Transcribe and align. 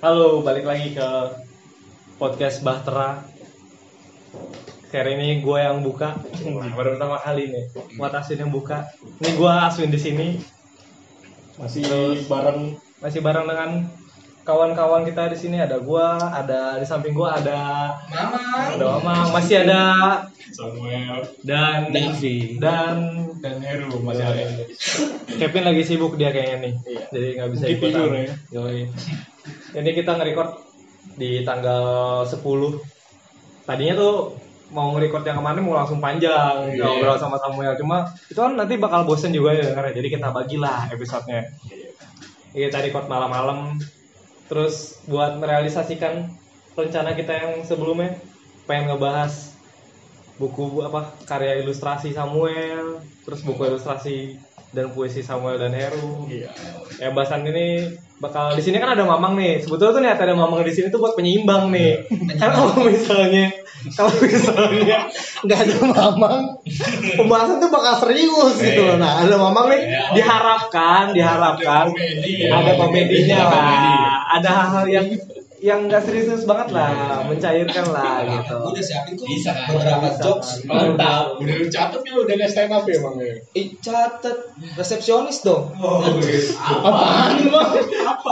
Halo, 0.00 0.40
balik 0.40 0.64
lagi 0.64 0.92
ke 0.92 1.08
podcast 2.16 2.60
Bahtera. 2.60 3.24
Hari 4.88 5.12
ini 5.12 5.44
gue 5.44 5.58
yang 5.60 5.84
buka, 5.84 6.16
baru 6.72 6.96
pertama 6.96 7.20
kali 7.20 7.52
nih. 7.52 7.64
Buat 8.00 8.16
Aswin 8.16 8.40
yang 8.40 8.52
buka. 8.52 8.88
Ini 9.20 9.36
gue 9.36 9.52
Aswin 9.52 9.92
di 9.92 10.00
sini, 10.00 10.28
Masih 11.56 11.84
Terus- 11.84 12.28
bareng 12.28 12.76
masih 13.00 13.20
bareng 13.20 13.44
dengan 13.44 13.88
kawan-kawan 14.42 15.04
kita 15.04 15.28
di 15.28 15.36
sini. 15.36 15.56
Ada 15.56 15.80
gue, 15.80 16.06
ada 16.20 16.76
di 16.76 16.84
samping 16.84 17.12
gue 17.12 17.24
ada 17.24 17.92
Mama. 18.08 18.40
ada 18.72 18.84
Mamang, 18.96 19.32
masih 19.32 19.64
ada 19.64 19.80
Samuel 20.52 21.24
dan 21.44 21.92
Davi. 21.92 22.56
dan 22.56 22.96
dan 23.40 23.56
Heru 23.60 24.00
masih 24.00 24.24
ada. 24.24 24.44
Kevin 25.36 25.64
lagi 25.64 25.82
sibuk 25.82 26.16
dia 26.16 26.28
kayaknya 26.28 26.56
nih, 26.62 26.74
Iya. 26.86 27.02
jadi 27.12 27.26
nggak 27.36 27.50
bisa 27.52 27.64
ikutan. 27.66 27.84
tidur 27.92 28.10
ya. 28.12 28.28
Yoi. 28.52 28.80
Ini 29.74 29.90
kita 29.94 30.16
nge-record 30.16 30.50
di 31.16 31.42
tanggal 31.46 32.22
10 32.26 32.42
Tadinya 33.66 33.94
tuh 33.98 34.14
mau 34.70 34.90
nge-record 34.94 35.22
yang 35.22 35.38
kemarin 35.38 35.62
mau 35.62 35.78
langsung 35.78 36.02
panjang 36.02 36.74
Iya. 36.74 36.82
ngobrol 36.82 37.18
sama 37.18 37.38
Samuel 37.38 37.78
cuma 37.78 38.10
itu 38.26 38.34
kan 38.34 38.58
nanti 38.58 38.74
bakal 38.82 39.06
bosen 39.06 39.30
juga 39.30 39.54
ya 39.54 39.70
dengarnya. 39.70 39.94
jadi 39.94 40.08
kita 40.18 40.28
bagilah 40.34 40.90
episodenya 40.90 41.46
Iya, 42.50 42.66
kita 42.70 42.82
record 42.82 43.06
malam-malam 43.06 43.78
terus 44.50 44.98
buat 45.06 45.38
merealisasikan 45.38 46.34
rencana 46.74 47.14
kita 47.14 47.32
yang 47.34 47.52
sebelumnya 47.62 48.18
pengen 48.66 48.90
ngebahas 48.90 49.54
buku 50.36 50.82
apa 50.82 51.14
karya 51.24 51.62
ilustrasi 51.62 52.10
Samuel 52.10 53.00
terus 53.26 53.42
buku 53.42 53.66
ilustrasi 53.66 54.38
dan 54.70 54.92
puisi 54.94 55.20
Samuel 55.20 55.58
dan 55.58 55.74
Heru 55.74 56.26
Iya. 56.30 56.50
ya 56.96 57.08
bahasan 57.10 57.42
ini 57.46 57.90
bakal 58.16 58.56
di 58.56 58.62
sini 58.64 58.80
kan 58.80 58.96
ada 58.96 59.04
Mamang 59.04 59.36
nih. 59.36 59.60
Sebetulnya 59.60 59.92
tuh 59.92 60.00
nih 60.04 60.10
ada 60.14 60.34
Mamang 60.36 60.62
di 60.64 60.72
sini 60.72 60.88
tuh 60.88 61.00
buat 61.02 61.18
penyeimbang 61.18 61.68
nih. 61.68 62.06
Kan 62.40 62.50
kalau 62.54 62.76
misalnya 62.86 63.52
kalau 63.92 64.12
misalnya 64.24 64.98
nggak 65.44 65.58
ada 65.68 65.76
Mamang, 65.84 66.42
pembahasan 67.16 67.60
tuh 67.60 67.70
bakal 67.70 67.94
serius 68.04 68.56
gitu 68.58 68.80
loh. 68.84 68.96
Nah, 68.96 69.22
ada 69.22 69.36
Mamang 69.36 69.66
nih 69.70 69.80
diharapkan, 70.16 71.12
diharapkan 71.12 71.92
komedi 71.92 72.48
ada 72.50 72.72
ya. 72.72 72.74
komedinya. 72.80 73.38
Ada 74.38 74.48
hal-hal 74.50 74.86
yang 74.88 75.06
yang 75.66 75.90
nggak 75.90 76.06
serius 76.06 76.46
banget 76.46 76.70
lah, 76.70 77.26
mencairkan 77.26 77.86
lah 77.90 78.22
gitu. 78.22 78.54
Aku 78.54 78.70
udah 78.70 78.84
siapin 78.86 79.18
kok 79.18 79.26
Bisa 79.26 79.50
kan? 79.50 79.74
beberapa 79.74 80.08
jokes. 80.22 80.62
Mantap. 80.62 81.42
Udah 81.42 81.54
lu 81.58 81.66
catet 81.66 82.00
kan 82.06 82.14
udah 82.14 82.34
nggak 82.38 82.50
stand 82.54 82.70
up 82.70 82.86
ya 82.86 82.98
bang 83.02 83.14
ya. 83.18 83.34
Ih, 83.58 83.66
catet 83.82 84.38
resepsionis 84.78 85.42
dong. 85.42 85.74
Apaan 85.74 87.50
bang? 87.50 87.70
Apa? 88.06 88.30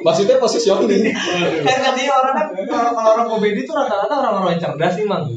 Maksudnya 0.00 0.40
positioning. 0.40 1.12
kan 1.60 1.78
tadinya 1.84 2.12
orang 2.16 2.34
kan 2.40 2.46
kalau 2.64 3.04
orang 3.04 3.26
komedi 3.28 3.60
tuh 3.68 3.76
rata-rata 3.76 4.14
orang-orang 4.16 4.56
yang 4.56 4.62
cerdas 4.64 4.92
sih 4.96 5.04
mang 5.04 5.28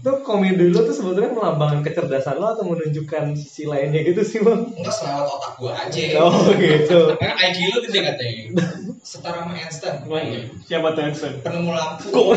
tuh 0.00 0.16
komedi 0.24 0.72
lo 0.72 0.80
tuh 0.80 0.96
sebetulnya 0.96 1.28
melambangkan 1.28 1.84
kecerdasan 1.84 2.40
lo 2.40 2.56
atau 2.56 2.64
menunjukkan 2.64 3.36
sisi 3.36 3.68
lainnya 3.68 4.00
gitu 4.00 4.24
sih 4.24 4.40
mang 4.40 4.64
Enggak 4.72 4.92
selewat 4.96 5.28
otak 5.28 5.52
gua 5.60 5.72
aja. 5.76 6.00
oh 6.24 6.48
gitu 6.56 7.16
Karena 7.20 7.34
IQ 7.48 7.58
lu 7.68 7.78
gede 7.88 8.00
katanya. 8.08 8.44
Setara 9.00 9.48
sama 9.48 9.56
Einstein. 9.56 10.04
Siapa 10.68 10.92
tuh 10.92 11.00
Hansen? 11.08 11.40
Penemu 11.40 11.72
lampu. 11.72 12.36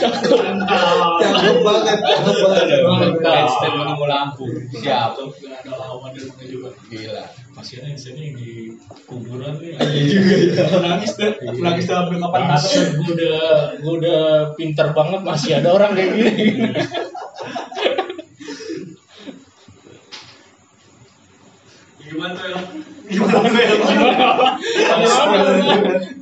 cakep 0.00 1.56
banget 1.64 1.98
cakep 2.04 2.36
banget 2.44 3.16
Einstein 3.24 3.72
menemu 3.80 4.04
lampu. 4.04 4.44
Siap. 4.76 5.16
Ada 5.16 5.72
lawan 5.72 6.12
dan 6.12 6.28
juga. 6.44 6.76
Gila. 6.92 7.24
Masih 7.56 7.80
ada 7.80 7.88
Hansen 7.88 8.20
yang 8.20 8.36
di 8.36 8.76
kuburan 9.08 9.56
nih. 9.56 9.72
Iya. 9.88 10.76
Menangis 10.76 11.16
deh. 11.16 11.32
Menangis 11.40 11.88
dalam 11.88 12.12
kapan 12.12 12.44
Bangsat, 12.44 12.92
gue 12.92 13.08
udah 13.08 13.40
gue 13.80 13.92
udah 14.04 14.20
pinter 14.60 14.92
banget 14.92 15.24
masih 15.24 15.64
ada 15.64 15.72
orang 15.72 15.96
kayak 15.96 16.12
gini. 16.12 16.44
Gimana 22.04 22.36
tuh 22.36 22.46
ya? 22.52 22.60
Gimana 23.10 23.58
ya? 23.58 23.74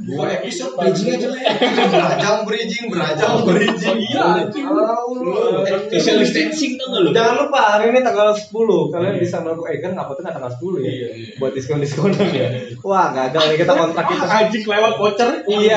Dua 0.09 0.25
episode 0.33 0.73
bridgingnya 0.73 1.17
jelek. 1.21 1.45
Berajang 1.93 2.49
bridging, 2.49 2.85
berajang 2.89 3.45
bridging. 3.45 3.99
Iya. 4.01 4.49
Social 5.93 6.17
distancing 6.19 6.81
tau 6.81 6.89
gak 6.89 7.01
lu? 7.05 7.11
Jangan 7.13 7.35
lupa 7.45 7.61
hari 7.77 7.93
ini 7.93 8.01
tanggal 8.01 8.33
10 8.33 8.49
kalian 8.89 9.17
bisa 9.21 9.37
melakukan 9.45 9.69
eh 9.69 9.79
kan 9.79 9.93
apa 9.95 10.11
tuh 10.11 10.23
nggak 10.25 10.35
tanggal 10.35 10.53
10 10.57 10.81
ya 10.81 10.89
Iya, 10.89 11.09
iya. 11.13 11.33
buat 11.37 11.53
diskon 11.53 11.79
diskonan 11.79 12.29
ya 12.33 12.49
wah 12.81 13.13
gagal 13.13 13.43
nih 13.53 13.59
kita 13.61 13.73
kontrak 13.75 14.07
kita 14.11 14.25
Anjing 14.25 14.65
lewat 14.65 14.93
voucher. 14.97 15.31
iya 15.45 15.77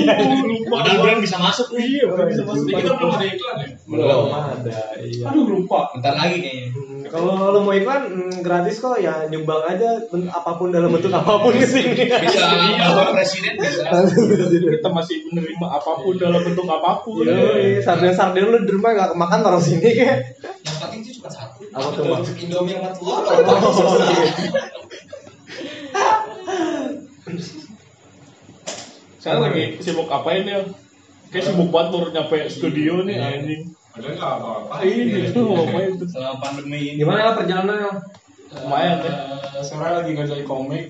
Mudah-mudahan 0.70 1.18
bisa 1.18 1.36
masuk 1.42 1.74
nih. 1.74 1.84
Iya, 1.98 2.04
bisa 2.30 2.42
masuk. 2.46 2.64
Ini 2.70 2.78
kita 2.78 2.94
belum 2.94 3.10
ada 3.18 3.26
iklan 3.26 3.56
ya? 3.58 3.68
belum 3.90 4.30
ada 4.30 4.78
iya 5.02 5.24
Aduh 5.26 5.44
lupa. 5.50 5.90
Bentar 5.92 6.14
lagi 6.14 6.38
kayaknya. 6.38 6.66
Hmm, 6.70 7.02
Kalau 7.10 7.50
lo 7.50 7.58
mau 7.66 7.74
iklan 7.74 8.02
hmm, 8.06 8.34
gratis 8.46 8.78
kok 8.78 8.96
ya 9.02 9.26
nyumbang 9.26 9.66
aja 9.66 9.98
apa 10.30 10.50
pun 10.54 10.70
dalam 10.70 10.94
bentuk 10.94 11.10
apa 11.10 11.32
pun 11.42 11.50
di 11.50 11.66
sini. 11.66 12.06
Bisa 12.06 12.40
bawa 12.94 13.10
presiden 13.10 13.58
bisa. 13.58 13.90
Kita 14.78 14.88
masih 14.94 15.26
menerima 15.34 15.66
apa 15.66 15.92
pun 15.98 16.14
dalam 16.14 16.40
bentuk 16.40 16.70
apa 16.70 17.02
pun. 17.02 17.26
Iya, 17.26 17.82
sarden 17.82 18.14
sarden 18.14 18.46
lu 18.46 18.62
di 18.62 18.72
rumah 18.72 18.94
gak 18.94 19.10
kemakan 19.18 19.38
taruh 19.42 19.58
sini 19.58 19.82
kayak. 19.82 20.38
Yang 20.62 20.76
penting 20.78 21.00
itu 21.02 21.10
cuma 21.18 21.28
satu. 21.34 21.66
Apa 21.74 21.88
tuh, 21.98 22.34
Indomie 22.38 22.78
sama 22.78 22.94
telur. 22.96 23.98
Iya. 29.20 29.36
Sekarang 29.36 29.42
lagi 29.52 29.64
sibuk 29.84 30.08
apain 30.08 30.48
ya? 30.48 30.64
Kayak 31.28 31.44
sibuk 31.52 31.68
banget 31.68 31.88
baru 31.92 32.08
nyampe 32.08 32.36
studio 32.48 33.04
nih 33.04 33.16
anjing. 33.20 33.62
Padahal 33.92 34.16
nggak 34.16 34.32
apa-apa. 34.40 34.74
Ini 34.80 35.28
tuh 35.36 35.44
ngapain 35.52 35.90
tuh? 36.00 36.08
Selama 36.08 36.36
pandemi 36.40 36.80
ini. 36.96 37.04
Gimana 37.04 37.36
perjalanannya? 37.36 37.92
Lumayan 38.64 38.96
deh. 39.04 39.14
Sekarang 39.60 39.94
lagi 40.00 40.10
ngerjain 40.16 40.46
komik. 40.48 40.84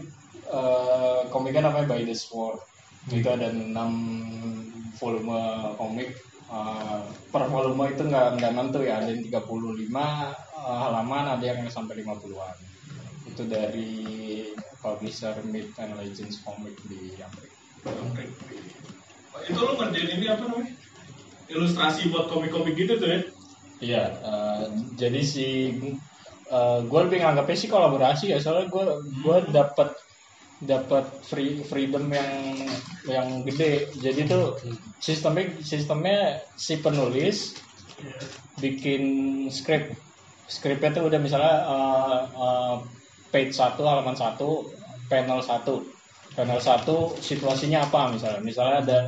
Eh, 0.47 1.21
komiknya 1.35 1.67
namanya 1.67 1.91
By 1.91 2.07
the 2.07 2.15
Sword. 2.15 2.63
Itu 3.11 3.27
ada 3.27 3.51
6 3.51 3.75
volume 4.95 5.43
komik. 5.75 6.15
Eh, 6.51 7.01
per 7.35 7.45
volume 7.51 7.91
itu 7.91 8.03
nggak 8.07 8.39
nggak 8.39 8.53
nentu 8.55 8.83
ya, 8.83 9.03
ada 9.03 9.11
yang 9.11 9.23
35 9.27 9.43
eh, 10.55 10.79
halaman, 10.87 11.25
ada 11.35 11.45
yang 11.45 11.67
sampai 11.67 12.03
50-an. 12.03 12.57
Itu 13.27 13.43
dari 13.47 13.91
publisher 14.79 15.35
Myth 15.51 15.75
and 15.83 15.99
Legends 15.99 16.43
Comic 16.47 16.79
di 16.87 17.19
Amerika. 17.19 17.60
Itu 19.47 19.59
lu 19.59 19.73
ngerjain 19.79 20.09
ini 20.21 20.27
apa 20.29 20.43
namanya? 20.47 20.73
Ilustrasi 21.51 22.13
buat 22.15 22.31
komik-komik 22.31 22.79
gitu 22.79 23.01
tuh 23.01 23.09
ya? 23.09 23.21
Iya, 23.81 24.05
eh, 24.23 24.63
jadi 25.01 25.21
si 25.25 25.47
gue 26.91 27.01
lebih 27.07 27.23
nganggapnya 27.23 27.57
sih 27.57 27.71
kolaborasi 27.71 28.35
ya, 28.35 28.43
soalnya 28.43 28.67
gue 28.75 28.85
gue 29.23 29.37
dapat 29.55 29.95
dapat 30.61 31.09
free 31.25 31.65
freedom 31.65 32.13
yang 32.13 32.31
yang 33.09 33.29
gede. 33.49 33.89
Jadi 33.97 34.29
tuh 34.29 34.61
sistemnya 35.01 35.57
sistemnya 35.65 36.45
si 36.61 36.77
penulis 36.77 37.57
bikin 38.61 39.03
script, 39.49 39.97
scriptnya 40.45 41.01
tuh 41.01 41.09
udah 41.09 41.21
misalnya 41.23 41.55
eh, 41.65 42.21
eh, 42.37 42.75
page 43.33 43.57
satu 43.57 43.87
halaman 43.89 44.19
satu 44.19 44.69
panel 45.09 45.41
satu 45.41 45.87
panel 46.41 46.57
satu 46.57 47.13
situasinya 47.21 47.85
apa 47.85 48.17
misalnya? 48.17 48.41
Misalnya 48.41 48.77
ada 48.81 48.99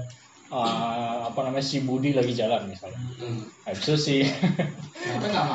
eh, 0.53 1.19
apa 1.32 1.41
namanya 1.48 1.65
si 1.65 1.81
Budi 1.81 2.12
lagi 2.12 2.37
jalan 2.37 2.69
misalnya. 2.69 3.00
Habis 3.65 3.82
itu 3.88 3.97
si 3.97 4.16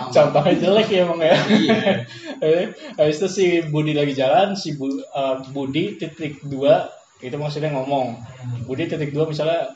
contohnya 0.09 0.53
jelek 0.66 0.87
ya 0.89 1.05
emang 1.05 1.21
ya? 1.21 1.37
Iya. 1.37 1.77
Habis 2.97 3.17
itu 3.21 3.27
si 3.29 3.45
Budi 3.69 3.93
lagi 3.93 4.17
jalan 4.17 4.57
si 4.57 4.73
Bu- 4.73 5.05
eh, 5.05 5.35
Budi 5.53 6.02
titik 6.02 6.41
dua 6.49 6.90
itu 7.22 7.37
maksudnya 7.37 7.69
ngomong. 7.78 8.17
Budi 8.66 8.90
titik 8.90 9.13
dua 9.13 9.29
misalnya 9.29 9.69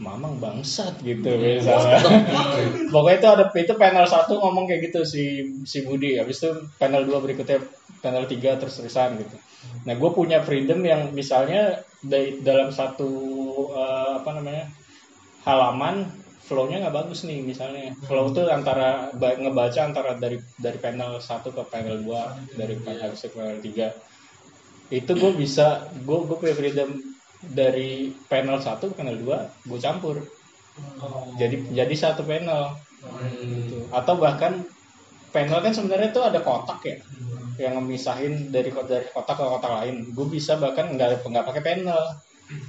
Mamang 0.00 0.40
bangsat 0.40 0.96
gitu 1.04 1.28
misalnya. 1.36 2.00
Pokoknya 2.88 3.16
itu 3.20 3.28
ada 3.28 3.44
itu 3.52 3.74
panel 3.76 4.06
satu 4.08 4.40
ngomong 4.40 4.64
kayak 4.64 4.88
gitu 4.88 5.00
si 5.04 5.24
si 5.68 5.84
Budi. 5.84 6.16
Habis 6.16 6.40
itu 6.40 6.50
panel 6.80 7.04
dua 7.04 7.20
berikutnya 7.20 7.60
panel 8.00 8.24
tiga 8.24 8.56
terus 8.56 8.80
terusan 8.80 9.20
gitu. 9.20 9.36
Nah 9.84 9.94
gue 10.00 10.10
punya 10.16 10.40
freedom 10.40 10.80
yang 10.80 11.12
misalnya 11.12 11.84
dari 12.00 12.40
dalam 12.40 12.72
satu 12.72 13.10
eh, 13.76 14.12
apa 14.24 14.30
namanya 14.40 14.72
halaman 15.44 16.08
flow-nya 16.48 16.80
nggak 16.80 16.96
bagus 16.96 17.28
nih 17.28 17.44
misalnya. 17.44 17.92
Flow 18.08 18.32
tuh 18.32 18.48
antara 18.48 19.12
ba- 19.12 19.36
ngebaca 19.36 19.84
antara 19.84 20.16
dari 20.16 20.40
dari 20.56 20.80
panel 20.80 21.20
satu 21.20 21.52
ke 21.52 21.62
panel 21.68 22.00
2 22.00 22.56
dari 22.56 22.74
panel 22.80 23.12
ke 23.12 23.28
panel 23.36 23.60
3 23.60 24.10
itu 24.90 25.12
gue 25.14 25.32
bisa 25.38 25.86
gue 26.02 26.18
gue 26.26 26.36
punya 26.40 26.54
freedom 26.56 26.90
dari 27.40 28.12
panel 28.28 28.60
1 28.60 28.80
ke 28.80 28.94
panel 28.96 29.16
2 29.16 29.68
gue 29.68 29.78
campur. 29.80 30.16
Jadi 31.40 31.72
jadi 31.72 31.94
satu 31.96 32.24
panel. 32.24 32.76
Gitu. 33.00 33.88
atau 33.88 34.20
bahkan 34.20 34.60
panel 35.32 35.64
kan 35.64 35.72
sebenarnya 35.72 36.12
tuh 36.12 36.20
ada 36.20 36.44
kotak 36.44 36.84
ya 36.84 37.00
yang 37.56 37.80
ngemisahin 37.80 38.52
dari 38.52 38.68
dari 38.68 39.08
kota 39.08 39.32
ke 39.32 39.40
kota 39.40 39.68
lain. 39.80 40.12
Gue 40.12 40.28
bisa 40.28 40.60
bahkan 40.60 40.92
nggak 40.92 41.24
nggak 41.24 41.46
pakai 41.48 41.62
panel 41.64 42.00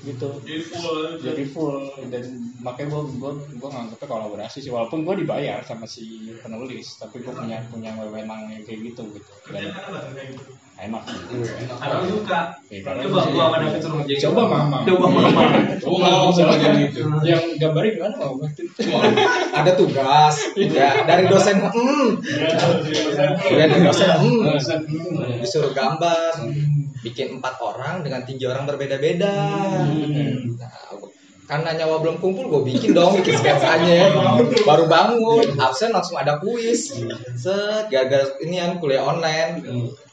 gitu. 0.05 0.29
Jadi 0.45 0.61
full. 0.67 0.99
jadi 1.21 1.43
full. 1.49 1.77
Dan 2.09 2.25
makanya 2.61 2.97
gue 2.97 3.01
gue 3.17 3.31
gue 3.57 3.69
nganggapnya 3.69 4.07
kolaborasi 4.07 4.57
sih. 4.61 4.71
Walaupun 4.71 5.05
gue 5.05 5.25
dibayar 5.25 5.61
sama 5.65 5.85
si 5.89 6.33
penulis 6.41 6.97
tapi 7.01 7.21
gue 7.21 7.33
punya 7.33 7.61
punya 7.69 7.93
wewenang 7.97 8.49
yang 8.51 8.63
kayak 8.65 8.93
gitu 8.93 9.03
gitu. 9.13 9.33
Dan 9.49 9.71
Kerjaan 9.71 9.93
apa 9.93 9.99
tuh 10.01 10.13
kayak 10.17 10.29
gitu? 10.37 10.53
enak 10.81 11.03
Kadang 11.77 12.05
suka. 12.09 12.41
Ya, 12.73 12.79
karena 12.81 13.01
Coba 13.05 13.21
gua 13.29 13.45
sama 13.45 13.57
David 13.61 13.81
suruh 13.85 13.97
ngerjain. 14.01 14.21
Coba 14.25 14.41
mama. 14.49 14.77
Coba 14.81 15.05
mama. 15.13 15.41
Oh, 15.85 15.97
mau 16.01 16.29
sama 16.33 16.57
bagian 16.57 16.75
itu. 16.89 17.01
yang 17.21 17.43
gambarnya 17.61 17.91
gimana 18.01 18.15
itu 18.17 18.63
ada 19.53 19.71
tugas. 19.77 20.35
Ya 20.57 21.05
dari 21.05 21.29
dosen 21.29 21.61
hmm. 21.61 22.07
Dari 23.45 23.77
dosen 23.85 24.09
hmm. 24.17 25.41
Disuruh 25.45 25.73
gambar 25.77 26.49
bikin 27.01 27.37
empat 27.41 27.57
orang 27.61 28.05
dengan 28.05 28.21
tinggi 28.25 28.45
orang 28.45 28.69
berbeda-beda. 28.69 29.33
Nah, 30.57 30.93
karena 31.49 31.75
nyawa 31.75 31.99
belum 31.99 32.23
kumpul 32.23 32.47
gue 32.47 32.61
bikin 32.71 32.95
dong 32.95 33.19
bikin 33.19 33.35
sketsanya. 33.35 34.13
Baru 34.63 34.87
bangun 34.87 35.59
absen 35.59 35.91
langsung 35.91 36.15
ada 36.15 36.39
kuis. 36.39 36.95
Set 37.35 37.91
gara-gara 37.91 38.39
ini 38.39 38.61
kan 38.61 38.79
kuliah 38.79 39.03
online. 39.03 39.59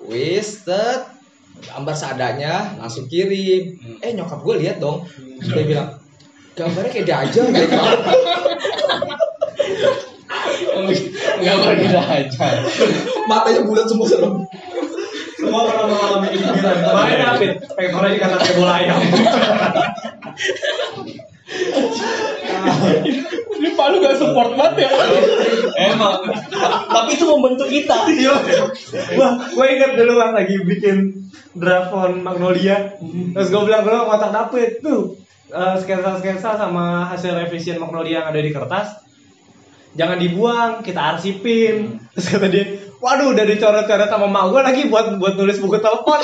Kuis 0.02 0.66
set 0.66 1.06
gambar 1.70 1.94
seadanya 1.94 2.74
langsung 2.82 3.06
kirim. 3.06 3.78
Eh 4.02 4.16
nyokap 4.18 4.42
gue 4.42 4.54
lihat 4.58 4.82
dong. 4.82 5.06
Dia 5.38 5.62
bilang 5.62 5.88
gambarnya 6.58 6.90
kayak 6.90 7.06
dia 7.06 7.16
aja 7.22 7.42
gitu 7.46 7.76
gambar 11.38 11.72
kita 11.78 12.00
aja 12.02 12.46
matanya 13.30 13.60
bulat 13.62 13.86
semua 13.86 14.06
serem 14.10 14.34
Semua 15.38 15.70
pernah 15.70 15.86
mengalami 15.86 16.28
pikiran. 16.34 16.76
Kemarin 16.82 17.18
David, 17.22 17.52
papernya 17.70 18.10
dikata 18.18 18.36
kayak 18.42 18.54
bola 18.58 18.72
ayam. 18.74 18.98
ini 23.58 23.68
palu 23.74 23.96
gak 24.02 24.18
support 24.18 24.54
banget 24.54 24.86
ya 24.86 24.90
Emang. 25.94 26.20
tapi 26.90 27.10
itu 27.16 27.24
membentuk 27.26 27.68
kita 27.70 27.96
Iya. 28.10 28.34
Wah, 29.18 29.32
gue 29.50 29.66
inget 29.66 29.94
dulu 29.94 30.12
pas 30.18 30.30
lagi 30.34 30.56
bikin 30.62 30.96
draft 31.54 31.90
on 31.94 32.22
Magnolia. 32.22 32.98
Terus 33.34 33.48
gue 33.50 33.62
bilang 33.62 33.82
dulu 33.86 34.10
kotak 34.10 34.30
David 34.34 34.70
tuh 34.82 35.16
eh, 35.54 35.74
sketsa-sketsa 35.80 36.58
sama 36.58 37.08
hasil 37.14 37.34
revisian 37.34 37.78
Magnolia 37.78 38.22
yang 38.22 38.28
ada 38.30 38.40
di 38.42 38.50
kertas. 38.50 38.88
Jangan 39.98 40.18
dibuang, 40.20 40.72
kita 40.86 41.16
arsipin. 41.16 41.98
Terus 42.14 42.26
kata 42.30 42.46
dia, 42.46 42.87
waduh 42.98 43.30
udah 43.30 43.44
dicoret-coret 43.46 44.10
sama 44.10 44.26
mak 44.26 44.44
gue 44.50 44.60
lagi 44.62 44.82
buat 44.90 45.18
buat 45.18 45.34
nulis 45.38 45.58
buku 45.62 45.78
telepon. 45.78 46.20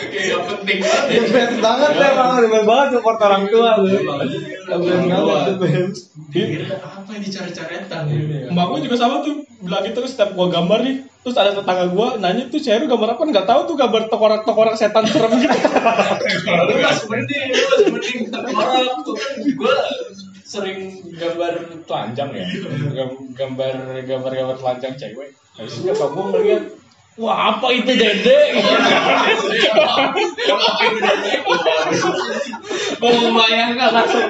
Kayak 0.00 0.48
penting 0.48 0.80
banget 0.80 1.28
ya. 1.28 1.44
Banget 1.60 1.90
deh, 1.92 2.08
emang. 2.08 2.40
Best 2.40 2.64
banget 2.64 2.88
support 2.96 3.18
orang 3.20 3.44
tua. 3.52 3.70
Lu. 3.84 3.84
Best 3.84 4.08
banget, 5.12 5.54
best. 5.60 6.02
Kira 6.30 6.78
apa 6.80 7.10
yang 7.12 7.22
dicari-caretan 7.26 8.02
Mbak 8.48 8.64
gue 8.70 8.80
juga 8.88 8.96
sama 8.96 9.20
tuh 9.20 9.44
bilang 9.60 9.84
gitu 9.84 10.00
setiap 10.08 10.32
gua 10.32 10.48
gambar 10.48 10.80
nih. 10.88 10.96
Terus 11.20 11.36
ada 11.36 11.52
tetangga 11.52 11.92
gua 11.92 12.16
nanya 12.16 12.48
tuh 12.48 12.56
Ceru 12.64 12.88
gambar 12.88 13.20
apa? 13.20 13.22
Nggak 13.28 13.44
tahu 13.44 13.60
tuh 13.68 13.76
gambar 13.76 14.08
tokorak-tokorak 14.08 14.72
setan 14.80 15.04
serem 15.04 15.36
gitu. 15.36 15.52
Lu 16.48 16.74
masih 16.80 17.06
mending 17.12 17.48
lu 17.52 17.64
masih 17.68 17.88
mending 17.92 18.18
orang 18.56 19.04
tuh 19.04 19.14
kan 19.20 19.36
gue 19.44 19.74
sering 20.50 20.98
gambar 21.14 21.86
telanjang 21.86 22.34
ya? 22.34 22.46
Gam- 22.90 23.30
gambar 23.38 24.02
gambar 24.02 24.32
gambar 24.34 24.56
telanjang 24.58 24.94
cewek. 24.98 25.30
Habis 25.54 25.78
itu 25.78 25.86
nyokap 25.86 26.10
gue 26.10 26.24
ngeliat 26.34 26.62
wah 27.22 27.54
apa 27.54 27.66
itu 27.70 27.92
dede? 27.94 28.40
Gue 32.98 33.12
membayangkan 33.14 33.90
langsung 33.94 34.26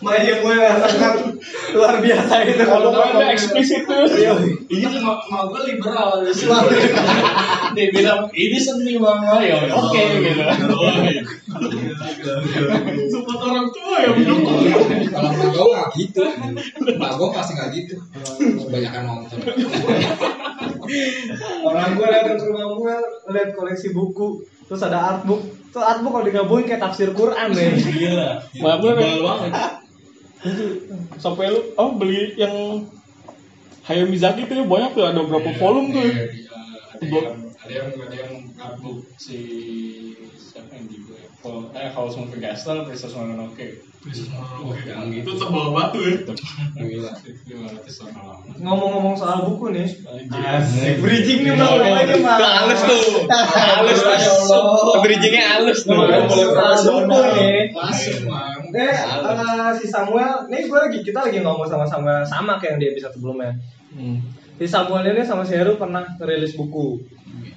Maya 0.00 0.40
gue 0.40 0.54
rasakan 0.56 1.36
luar 1.76 2.00
biasa 2.00 2.34
itu 2.48 2.64
kalau 2.64 2.96
ada 2.96 3.26
eksplisit 3.36 3.84
tuh. 3.84 4.08
Iya. 4.08 4.32
ini 4.72 4.96
mau 5.04 5.20
mau 5.28 5.52
gue 5.52 5.60
liberal 5.76 6.24
dia 7.76 7.86
bilang 7.92 8.32
ini 8.32 8.58
seni 8.58 8.96
mama 8.96 9.44
ya 9.44 9.60
oke 9.68 10.00
gitu. 10.24 10.42
Support 13.12 13.40
orang 13.44 13.68
tua 13.70 13.94
ya 14.00 14.10
mendukung. 14.16 14.58
Kalau 15.12 15.30
mak 15.36 15.48
gue 15.52 15.66
nggak 15.68 15.88
gitu. 16.00 16.22
Mak 16.96 17.12
gue 17.20 17.28
pasti 17.36 17.52
nggak 17.60 17.70
gitu. 17.76 17.94
Kebanyakan 18.40 19.02
nonton. 19.04 19.38
Orang 21.60 21.90
gue 21.94 22.06
lihat 22.08 22.26
ke 22.34 22.44
rumah 22.48 22.66
gue, 22.74 22.94
lihat 23.30 23.50
koleksi 23.54 23.94
buku, 23.94 24.42
terus 24.66 24.82
ada 24.82 24.98
artbook. 25.14 25.44
Tuh 25.70 25.78
artbook 25.84 26.10
kalau 26.18 26.26
digabungin 26.26 26.66
kayak 26.66 26.82
tafsir 26.82 27.14
Quran 27.14 27.54
deh. 27.54 27.70
gila 27.78 28.42
gue 28.58 28.90
Tebal 28.96 29.20
banget 29.22 29.79
sampai 31.20 31.52
lu 31.52 31.60
oh 31.76 31.90
beli 31.96 32.32
yang 32.40 32.86
Hayao 33.84 34.06
Mizaki 34.08 34.46
tuh 34.46 34.60
ya, 34.60 34.64
banyak 34.64 34.90
tuh 34.94 35.04
ada 35.04 35.20
berapa 35.24 35.50
volume 35.56 35.88
tuh. 35.92 36.04
ya. 36.04 36.12
ada 37.00 37.04
yang 37.04 37.26
ada 37.60 37.72
yang 37.72 37.88
ada 37.96 38.16
yang 38.16 38.32
artbook 38.56 39.04
si 39.16 39.38
siapa 40.36 40.76
yang 40.76 40.86
di 40.88 41.00
Paul 41.40 41.72
eh 41.72 41.88
House 41.96 42.20
Moving 42.20 42.44
Castle 42.44 42.84
Princess 42.84 43.16
Mononoke. 43.16 43.80
Yang 44.00 45.12
itu 45.12 45.12
gitu 45.12 45.30
tebal 45.36 45.76
batu 45.76 46.00
ya 46.00 46.16
gila. 46.76 47.12
Ngomong-ngomong 48.60 49.16
soal 49.16 49.44
buku 49.44 49.76
nih, 49.76 49.88
Asik. 50.32 51.04
bridging 51.04 51.44
nih 51.44 51.52
bang, 51.52 51.80
lagi 51.84 52.16
bang. 52.20 52.40
halus 52.64 52.80
tuh. 52.80 53.28
Halus 53.28 54.00
Ya 54.00 54.32
Allah. 54.32 55.00
bridgingnya 55.04 55.42
halus 55.56 55.84
tuh. 55.84 56.00
Soal 56.00 57.04
buku 57.08 57.18
nih. 57.36 57.72
masuk 57.76 58.18
mang 58.28 58.59
Eh, 58.70 58.94
eh, 58.94 59.70
si 59.76 59.86
Samuel, 59.86 60.46
nih 60.46 60.66
gue 60.66 60.78
lagi 60.78 60.98
kita 61.02 61.26
lagi 61.26 61.38
ngomong 61.40 61.66
sama 61.66 61.84
Samuel. 61.84 62.22
Sama 62.22 62.56
kayak 62.56 62.76
yang 62.76 62.80
di 62.80 62.86
episode 62.90 63.14
sebelumnya. 63.14 63.58
Si 64.56 64.66
Samuel 64.66 65.10
ini 65.10 65.22
sama 65.24 65.42
si 65.42 65.56
Heru 65.56 65.74
pernah 65.74 66.04
rilis 66.20 66.54
buku. 66.54 67.00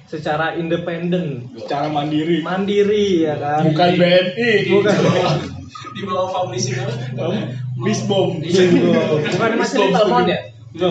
Secara 0.04 0.54
independen, 0.54 1.50
secara 1.58 1.88
mandiri. 1.88 2.40
Mandiri 2.40 3.26
ya 3.26 3.34
kan. 3.34 3.66
bukan 3.66 3.88
BNI 3.98 4.50
Bukan. 4.70 4.94
di 5.94 6.02
bawah 6.06 6.26
publishing 6.32 6.74
apa 6.80 6.90
Bisbom 7.78 8.38
Bukan 8.42 9.50
masih 9.58 9.78
Little 9.90 10.06
Mon 10.10 10.26
ya? 10.26 10.38
Itu 10.70 10.86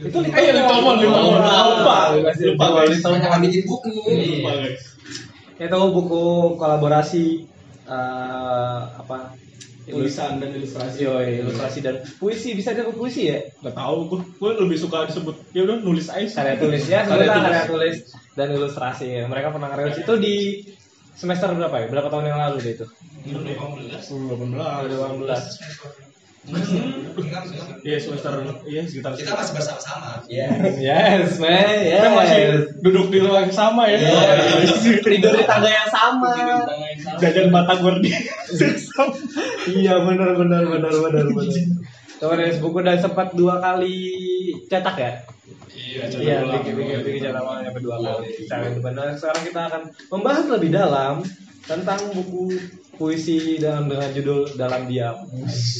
Little 0.00 0.22
Eh, 0.32 0.52
Little 0.56 0.80
Mon, 0.80 0.96
Little 0.96 1.20
Mon. 1.20 1.36
Lupa, 1.36 2.16
Lupa, 2.16 2.24
lupa. 2.40 2.66
guys. 2.80 2.88
Little 2.96 3.10
Mon. 3.12 3.20
jangan 3.20 3.40
bikin 3.44 3.62
buku 3.68 3.92
Itu 5.60 5.76
buku 5.92 6.24
kolaborasi 6.56 7.24
eh, 7.90 8.80
apa? 8.96 9.36
tulisan 9.90 10.38
dan 10.38 10.54
ilustrasi 10.54 11.02
Yoi, 11.02 11.42
ilustrasi 11.42 11.82
dan 11.82 11.98
puisi 12.22 12.54
bisa 12.54 12.70
disebut 12.70 12.94
puisi 12.94 13.26
ya? 13.26 13.42
nggak 13.58 13.74
tahu 13.74 13.96
gue 14.06 14.22
gue 14.38 14.50
lebih 14.62 14.78
suka 14.78 15.02
disebut 15.10 15.34
ya 15.50 15.66
udah 15.66 15.82
nulis 15.82 16.06
aja 16.06 16.30
Karya 16.30 16.62
tulis 16.62 16.86
ya, 16.86 17.02
Karya 17.02 17.26
sebutlah 17.26 17.34
tulis. 17.34 17.42
karya 17.42 17.66
tulis 17.66 17.96
dan 18.38 18.48
ilustrasi. 18.54 19.06
ya. 19.10 19.26
Mereka 19.26 19.50
pernah 19.50 19.74
ngerilis 19.74 19.98
itu 20.06 20.14
di 20.22 20.62
semester 21.18 21.50
berapa 21.58 21.74
ya? 21.82 21.90
Berapa 21.90 22.06
tahun 22.06 22.30
yang 22.30 22.38
lalu 22.38 22.62
deh 22.62 22.78
itu? 22.78 22.86
18 23.26 23.90
2018. 23.90 26.09
Iya 27.80 27.96
semester 28.00 28.32
iya 28.64 28.80
sekitar 28.88 29.12
kita 29.12 29.36
masih 29.36 29.52
bersama-sama 29.60 30.24
Yes, 30.80 31.36
man. 31.36 31.52
Yes. 31.52 32.00
Kita 32.00 32.08
masih 32.16 32.40
duduk 32.80 33.06
di 33.12 33.18
ruang 33.20 33.44
yang 33.44 33.52
sama 33.52 33.84
ya 33.92 34.00
Yes. 34.00 34.80
Tidur 35.04 35.36
di 35.36 35.44
tangga 35.44 35.68
yang 35.68 35.88
sama. 35.92 36.32
jajan 37.20 37.52
batagor 37.52 38.00
di 38.00 38.08
iya 39.68 40.00
benar 40.00 40.32
benar 40.40 40.64
benar 40.64 40.94
benar 40.96 41.24
benar. 41.28 41.64
Dari 42.20 42.52
buku 42.60 42.78
dan 42.84 42.96
sempat 43.00 43.32
dua 43.36 43.60
kali 43.60 43.96
cetak 44.68 44.96
ya? 44.96 45.12
iya 45.72 46.04
Iya, 46.08 46.36
bikin 46.44 46.72
bikin 46.76 46.98
bikin 47.04 47.20
cetak 47.28 47.44
sampai 47.44 47.80
dua 47.84 47.96
kali. 48.00 48.28
Secara 48.44 48.64
independen. 48.68 49.12
Sekarang 49.16 49.42
kita 49.44 49.60
akan 49.68 49.82
membahas 50.12 50.44
lebih 50.56 50.70
dalam 50.72 51.14
tentang 51.64 52.00
buku 52.12 52.56
puisi 52.96 53.56
dalam 53.56 53.88
dengan 53.88 54.12
judul 54.12 54.40
dalam 54.56 54.84
diam. 54.88 55.16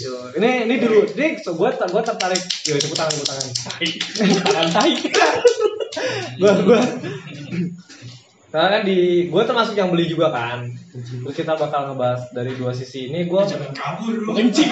Yo, 0.00 0.32
ini 0.40 0.64
ini 0.64 0.74
dulu, 0.80 1.04
ini 1.16 1.40
so, 1.40 1.52
gua 1.56 1.76
gua 1.76 2.00
tertarik. 2.00 2.40
Yo, 2.64 2.80
tepuk 2.80 2.96
tangan, 2.96 3.12
tepuk 3.12 3.28
tangan. 3.28 3.48
tangan 4.44 4.66
tai. 4.72 4.92
gua 6.40 6.52
gua 6.64 6.80
karena 8.50 8.68
kan 8.78 8.82
di 8.82 9.30
gue 9.30 9.42
termasuk 9.46 9.78
yang 9.78 9.94
beli 9.94 10.10
juga 10.10 10.34
kan 10.34 10.66
terus 11.22 11.34
kita 11.38 11.54
bakal 11.54 11.94
ngebahas 11.94 12.34
dari 12.34 12.58
dua 12.58 12.74
sisi 12.74 13.06
ini 13.06 13.30
gue 13.30 13.40
jangan 13.46 13.70
kabur 13.70 14.26
lu 14.26 14.34
kencing 14.34 14.70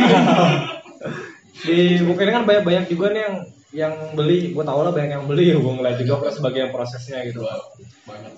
di 1.67 2.03
buku 2.03 2.21
ini 2.27 2.33
kan 2.35 2.43
banyak 2.43 2.62
banyak 2.67 2.85
juga 2.91 3.15
nih 3.15 3.23
yang 3.23 3.37
yang 3.68 4.16
beli 4.16 4.56
gue 4.56 4.64
tau 4.64 4.80
lah 4.80 4.92
banyak 4.96 5.12
yang 5.12 5.26
beli 5.28 5.52
gue 5.64 5.72
ngeliat 5.76 6.00
juga 6.00 6.28
kan 6.28 6.32
sebagian 6.32 6.68
prosesnya 6.72 7.20
gitu. 7.28 7.44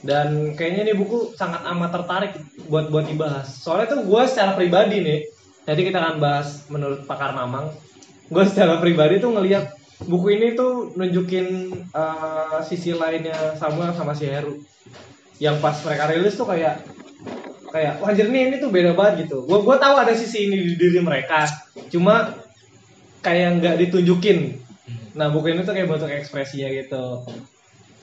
Dan 0.02 0.58
kayaknya 0.58 0.90
ini 0.90 0.92
buku 0.98 1.38
sangat 1.38 1.62
amat 1.70 1.90
tertarik 1.94 2.32
buat 2.66 2.90
buat 2.90 3.06
dibahas. 3.06 3.46
Soalnya 3.46 3.94
tuh 3.94 4.00
gue 4.02 4.22
secara 4.26 4.58
pribadi 4.58 4.98
nih 4.98 5.20
nanti 5.68 5.82
kita 5.86 6.02
akan 6.02 6.16
bahas 6.18 6.66
menurut 6.72 7.04
pakar 7.06 7.36
mamang 7.36 7.70
gue 8.30 8.44
secara 8.48 8.80
pribadi 8.80 9.20
tuh 9.20 9.34
ngelihat 9.36 9.76
buku 10.06 10.38
ini 10.38 10.56
tuh 10.56 10.96
nunjukin 10.96 11.46
eh, 11.94 12.58
sisi 12.66 12.94
lainnya 12.94 13.54
Samuel 13.54 13.94
sama 13.94 14.18
si 14.18 14.26
Heru. 14.26 14.58
Yang 15.38 15.56
pas 15.62 15.76
mereka 15.86 16.04
rilis 16.10 16.34
tuh 16.34 16.48
kayak 16.50 16.82
kayak 17.70 18.02
wah 18.02 18.10
nih 18.10 18.50
ini 18.50 18.56
tuh 18.58 18.74
beda 18.74 18.98
banget 18.98 19.30
gitu. 19.30 19.46
Gue 19.46 19.62
gue 19.62 19.76
tahu 19.78 19.94
ada 19.94 20.10
sisi 20.18 20.50
ini 20.50 20.58
di 20.58 20.74
diri 20.74 20.98
mereka 20.98 21.46
cuma 21.90 22.34
kayak 23.22 23.62
nggak 23.62 23.76
ditunjukin 23.86 24.58
nah 25.14 25.26
buku 25.30 25.50
ini 25.50 25.66
tuh 25.66 25.74
kayak 25.74 25.88
bentuk 25.90 26.10
ekspresinya 26.10 26.68
gitu. 26.70 27.26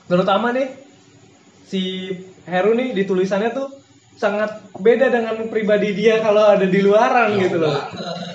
Terutama 0.08 0.52
nih 0.52 0.68
si 1.68 2.12
Heru 2.48 2.72
nih 2.72 2.96
di 2.96 3.02
tulisannya 3.04 3.52
tuh 3.52 3.68
sangat 4.18 4.64
beda 4.74 5.12
dengan 5.14 5.46
pribadi 5.46 5.94
dia 5.94 6.18
kalau 6.18 6.56
ada 6.56 6.66
di 6.66 6.80
luaran 6.80 7.38
gitu 7.38 7.60
loh. 7.60 7.76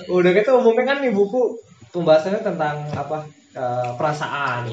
Udah 0.08 0.30
gitu 0.32 0.50
umumnya 0.58 0.94
kan 0.94 0.98
nih 1.02 1.12
buku 1.12 1.58
pembahasannya 1.90 2.40
tentang 2.42 2.90
apa 2.94 3.26
eh, 3.54 3.90
perasaan 3.94 4.70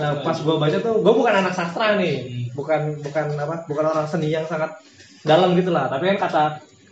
nah 0.00 0.16
pas 0.24 0.32
gue 0.32 0.56
baca 0.56 0.80
tuh 0.80 1.04
gue 1.04 1.12
bukan 1.12 1.34
anak 1.44 1.54
sastra 1.54 1.94
nih. 2.00 2.48
Bukan 2.54 3.04
bukan 3.04 3.26
apa 3.36 3.68
bukan 3.68 3.84
orang 3.90 4.06
seni 4.08 4.32
yang 4.32 4.46
sangat 4.48 4.74
dalam 5.26 5.52
gitu 5.58 5.70
lah. 5.70 5.90
Tapi 5.90 6.14
kan 6.14 6.18
kata 6.24 6.44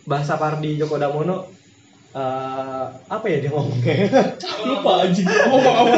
bahasa 0.03 0.35
Pardi 0.35 0.75
Djoko 0.75 0.99
Damono 0.99 1.62
eh, 2.13 2.83
apa 3.09 3.25
ya 3.25 3.37
dia 3.41 3.49
ngomongnya 3.49 3.95
Lupa 4.63 4.91
anjing. 5.03 5.25
Ngomong 5.27 5.75
apa? 5.75 5.91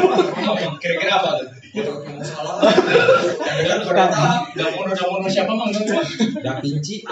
Kira-kira 0.79 1.13
apa 1.15 1.29
tuh? 1.39 1.47
Damono 4.55 4.91
Damono 4.93 5.27
siapa 5.27 5.51
mang? 5.53 5.71
Da 6.41 6.59
Vinci. 6.59 7.03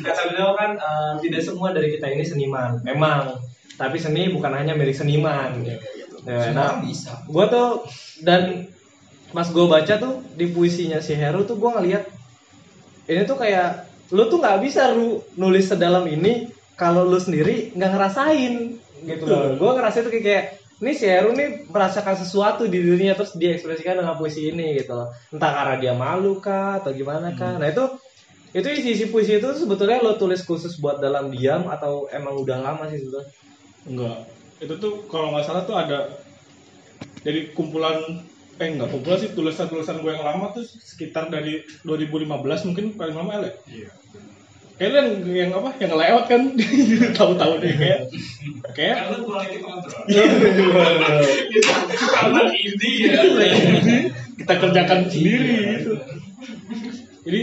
kata 0.00 0.22
beliau 0.28 0.52
kan 0.54 0.70
eh, 0.76 1.12
tidak 1.24 1.42
semua 1.42 1.72
dari 1.72 1.96
kita 1.96 2.06
ini 2.08 2.24
seniman 2.24 2.80
memang 2.82 3.40
tapi 3.76 3.96
seni 3.96 4.28
bukan 4.28 4.52
hanya 4.52 4.76
milik 4.76 4.96
seniman 4.96 5.64
Ya, 6.20 6.52
Semua 6.52 6.52
nah 6.52 6.68
orang 6.76 6.84
bisa. 6.84 7.16
gue 7.24 7.44
tuh 7.48 7.68
dan 8.20 8.68
pas 9.32 9.48
gue 9.48 9.64
baca 9.64 9.94
tuh 9.96 10.20
di 10.36 10.52
puisinya 10.52 11.00
si 11.00 11.16
Heru 11.16 11.48
tuh 11.48 11.56
gue 11.56 11.70
ngeliat 11.72 12.04
ini 13.08 13.24
tuh 13.24 13.40
kayak 13.40 13.88
lu 14.12 14.28
tuh 14.28 14.36
nggak 14.36 14.60
bisa 14.60 14.92
lu 14.92 15.24
nulis 15.40 15.72
sedalam 15.72 16.04
ini 16.04 16.52
kalau 16.80 17.04
lu 17.04 17.20
sendiri 17.20 17.76
nggak 17.76 17.90
ngerasain 17.92 18.54
gitu 19.04 19.24
loh 19.28 19.52
gue 19.60 19.70
ngerasain 19.76 20.08
tuh 20.08 20.12
kayak, 20.16 20.24
kayak 20.24 20.44
ini 20.80 20.92
si 20.96 21.04
Heru 21.04 21.36
nih 21.36 21.68
merasakan 21.68 22.16
sesuatu 22.16 22.64
di 22.64 22.80
dirinya 22.80 23.12
terus 23.12 23.36
dia 23.36 23.52
ekspresikan 23.52 24.00
dengan 24.00 24.16
puisi 24.16 24.48
ini 24.48 24.80
gitu 24.80 24.96
loh 24.96 25.12
entah 25.28 25.52
karena 25.52 25.74
dia 25.76 25.92
malu 25.92 26.40
kah 26.40 26.80
atau 26.80 26.96
gimana 26.96 27.36
kah 27.36 27.60
nah 27.60 27.68
itu 27.68 27.84
itu 28.56 28.66
isi-isi 28.66 29.12
puisi 29.12 29.36
itu 29.36 29.52
sebetulnya 29.52 30.00
lo 30.00 30.16
tulis 30.16 30.40
khusus 30.42 30.80
buat 30.80 30.98
dalam 31.04 31.28
diam 31.28 31.68
atau 31.68 32.08
emang 32.08 32.40
udah 32.40 32.58
lama 32.64 32.88
sih 32.88 33.04
sebetulnya 33.04 33.28
Enggak. 33.88 34.28
Itu 34.60 34.74
tuh 34.76 34.92
kalau 35.08 35.32
nggak 35.32 35.44
salah 35.46 35.64
tuh 35.64 35.76
ada 35.78 36.20
dari 37.24 37.52
kumpulan 37.56 37.96
eh 38.60 38.68
enggak 38.68 38.92
kumpulan 38.92 39.18
sih 39.20 39.32
tulisan-tulisan 39.32 40.04
gue 40.04 40.12
yang 40.12 40.24
lama 40.24 40.52
tuh 40.52 40.64
sekitar 40.64 41.32
dari 41.32 41.64
2015 41.88 42.68
mungkin 42.68 42.92
paling 43.00 43.16
lama 43.16 43.40
ya. 43.40 43.52
Iya. 43.64 43.90
Kayaknya 44.80 44.96
yang, 44.96 45.12
yang 45.28 45.50
apa? 45.60 45.76
Yang 45.76 45.92
lewat 45.92 46.24
kan 46.24 46.42
tahu-tahu 47.20 47.60
deh 47.60 47.76
kayak 47.76 48.08
kayak 48.72 49.12
Karena 49.12 49.60
control. 49.60 50.08
Karena 52.16 52.40
ini 52.48 52.90
ya. 53.04 53.20
kita 54.40 54.54
kerjakan 54.56 55.12
sendiri 55.12 55.52
gitu. 55.76 56.00
Jadi 57.28 57.40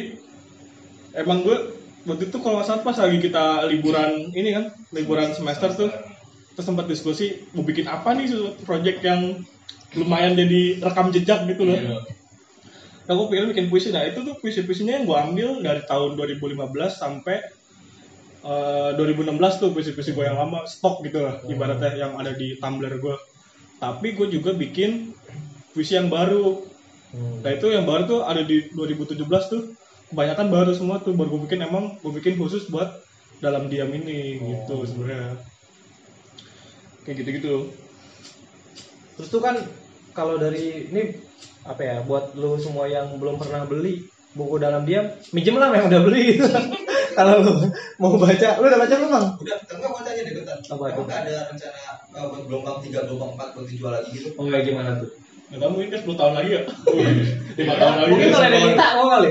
emang 1.13 1.45
gue 1.45 1.77
waktu 2.09 2.25
itu 2.25 2.37
kalau 2.41 2.65
salah 2.65 2.81
pas 2.81 2.97
lagi 2.97 3.21
kita 3.21 3.69
liburan 3.69 4.33
ini 4.33 4.57
kan 4.57 4.73
liburan 4.89 5.29
semester 5.37 5.69
tuh 5.77 5.93
terus 6.57 6.65
sempat 6.65 6.89
diskusi 6.89 7.45
mau 7.53 7.61
bikin 7.61 7.85
apa 7.85 8.17
nih 8.17 8.33
project 8.65 9.05
yang 9.05 9.45
lumayan 9.93 10.33
jadi 10.33 10.81
rekam 10.81 11.13
jejak 11.13 11.45
gitu 11.45 11.69
loh. 11.69 12.01
Gue 13.07 13.27
pengen 13.31 13.55
bikin 13.55 13.67
puisi. 13.71 13.89
Nah, 13.95 14.03
itu 14.03 14.19
tuh 14.23 14.35
puisi-puisinya 14.39 14.99
yang 14.99 15.05
gue 15.07 15.17
ambil 15.17 15.49
dari 15.63 15.81
tahun 15.87 16.19
2015 16.19 16.59
sampai 16.91 17.39
eh, 18.43 18.91
2016 18.99 19.61
tuh 19.63 19.69
puisi-puisi 19.71 20.11
gue 20.11 20.25
yang 20.27 20.35
lama 20.35 20.67
stok 20.67 21.07
gitu 21.07 21.23
lah 21.23 21.39
ibaratnya 21.47 21.95
yang 21.95 22.19
ada 22.19 22.35
di 22.35 22.59
Tumblr 22.59 22.99
gue. 22.99 23.15
Tapi 23.79 24.07
gue 24.11 24.27
juga 24.27 24.51
bikin 24.51 25.15
puisi 25.71 25.95
yang 25.95 26.11
baru. 26.11 26.67
Nah 27.15 27.51
itu 27.55 27.71
yang 27.71 27.87
baru 27.87 28.03
tuh 28.03 28.19
ada 28.27 28.43
di 28.43 28.67
2017 28.75 29.23
tuh 29.47 29.61
kebanyakan 30.11 30.47
baru 30.51 30.71
semua 30.75 30.99
tuh 30.99 31.15
baru 31.15 31.39
gue 31.39 31.41
bikin 31.47 31.63
emang 31.63 31.95
gue 32.03 32.11
bikin 32.19 32.35
khusus 32.35 32.67
buat 32.67 32.99
dalam 33.39 33.71
diam 33.71 33.91
ini 33.91 34.39
gitu 34.39 34.83
sebenarnya 34.87 35.39
kayak 37.03 37.23
gitu-gitu 37.23 37.71
Terus 39.17 39.33
tuh 39.33 39.41
kan 39.41 39.57
kalau 40.13 40.37
dari 40.37 40.93
ini 40.93 41.17
apa 41.67 41.81
ya 41.83 41.95
buat 42.07 42.33
lu 42.39 42.55
semua 42.57 42.87
yang 42.87 43.19
belum 43.19 43.35
pernah 43.35 43.67
beli 43.67 44.07
buku 44.37 44.55
dalam 44.61 44.85
diam, 44.85 45.09
minjem 45.33 45.57
lah 45.57 45.73
yang 45.73 45.89
udah 45.89 46.01
beli 46.05 46.37
gitu. 46.37 46.45
kalau 47.17 47.41
lu 47.41 47.53
mau 47.97 48.13
baca, 48.21 48.61
lu 48.61 48.65
udah 48.69 48.79
baca 48.79 48.93
belum 48.93 49.09
bang? 49.09 49.25
Udah, 49.41 49.57
enggak 49.73 49.89
mau 49.89 50.01
tanya 50.05 50.21
deh 50.21 50.33
bentar. 50.37 50.57
Apa 50.61 50.83
ada 50.93 51.33
rencana 51.49 51.81
uh, 52.13 52.25
buat 52.29 52.43
gelombang 52.45 52.77
3, 52.85 53.07
gelombang 53.09 53.31
4 53.33 53.55
buat 53.57 53.65
dijual 53.65 53.91
lagi 53.97 54.09
gitu? 54.13 54.29
Oh 54.37 54.45
ya 54.45 54.61
gimana 54.61 55.01
tuh? 55.01 55.09
Nah, 55.47 55.63
kamu 55.63 55.75
ini 55.79 55.89
kan 55.95 55.99
10 56.03 56.19
tahun 56.19 56.33
lagi 56.35 56.49
ya? 56.51 56.61
5 56.67 57.55
tahun 57.55 57.95
lagi 57.95 58.11
Mungkin 58.11 58.27
ya, 58.27 58.33
kalau 58.35 58.47
ada 58.51 58.59
minta 58.59 58.87
mau 58.99 59.07
kali? 59.07 59.29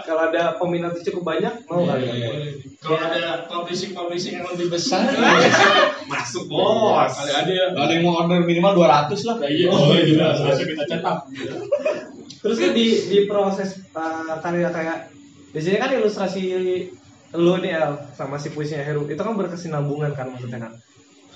Kalau 0.00 0.22
ada 0.32 0.42
peminatnya 0.56 1.02
cukup 1.12 1.22
banyak 1.28 1.54
mau 1.68 1.84
kali? 1.84 2.04
Kalau 2.80 2.96
ada 2.96 3.44
publishing 3.44 3.92
publishing 3.92 4.40
yang 4.40 4.48
lebih 4.48 4.72
besar, 4.72 5.04
Masuk 6.08 6.48
bos. 6.48 7.12
Kali 7.12 7.32
ada 7.36 7.52
ya 7.52 7.66
Ada 7.76 7.92
yang 8.00 8.04
mau 8.08 8.16
order 8.16 8.40
minimal 8.48 8.80
200 8.80 9.28
lah. 9.28 9.36
Iya, 9.44 9.68
oh, 9.68 9.92
iya, 9.92 10.26
harusnya 10.32 10.66
kita 10.72 10.84
cetak 10.88 11.18
Terus 12.38 12.56
kan 12.56 12.72
di 12.72 12.86
di 13.12 13.18
proses 13.28 13.76
uh, 13.92 14.40
karya 14.40 14.72
kayak 14.72 15.12
di 15.52 15.60
sini 15.60 15.76
kan 15.76 15.90
ilustrasi 15.92 16.42
lu 17.36 17.60
nih 17.60 17.76
El 17.76 17.92
sama 18.16 18.40
si 18.40 18.48
puisinya 18.56 18.86
Heru 18.86 19.04
itu 19.04 19.20
kan 19.20 19.36
berkesinambungan 19.36 20.16
kan 20.16 20.32
maksudnya 20.32 20.64
kan. 20.64 20.72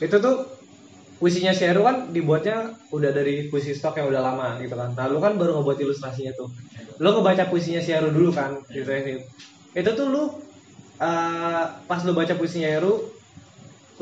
Itu 0.01 0.25
tuh 0.25 0.62
puisinya 1.23 1.55
si 1.55 1.62
Heru 1.62 1.87
kan 1.87 2.11
dibuatnya 2.11 2.75
udah 2.91 3.14
dari 3.14 3.47
puisi 3.47 3.79
stok 3.79 4.02
yang 4.02 4.11
udah 4.11 4.23
lama 4.26 4.59
gitu 4.59 4.75
kan. 4.75 4.91
Nah 4.99 5.07
lu 5.07 5.23
kan 5.23 5.38
baru 5.38 5.62
ngebuat 5.62 5.79
ilustrasinya 5.79 6.35
tuh. 6.35 6.50
Lu 6.99 7.14
ngebaca 7.14 7.47
puisinya 7.47 7.79
si 7.79 7.95
Heru 7.95 8.11
dulu 8.11 8.35
kan 8.35 8.59
gitu 8.75 8.91
ya. 8.91 9.23
Itu 9.79 9.91
tuh 9.95 10.11
lu 10.11 10.23
uh, 10.99 11.64
pas 11.87 12.00
lu 12.02 12.11
baca 12.11 12.35
puisinya 12.35 12.67
Heru 12.67 13.07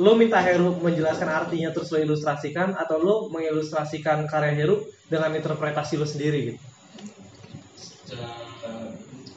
lu 0.01 0.17
minta 0.17 0.41
Heru 0.41 0.81
menjelaskan 0.81 1.29
artinya 1.29 1.69
terus 1.77 1.93
lu 1.93 2.01
ilustrasikan 2.01 2.73
atau 2.73 2.97
lu 2.97 3.29
mengilustrasikan 3.37 4.25
karya 4.25 4.57
Heru 4.57 4.89
dengan 5.13 5.37
interpretasi 5.37 6.01
lu 6.01 6.09
sendiri 6.09 6.57
gitu. 6.57 6.61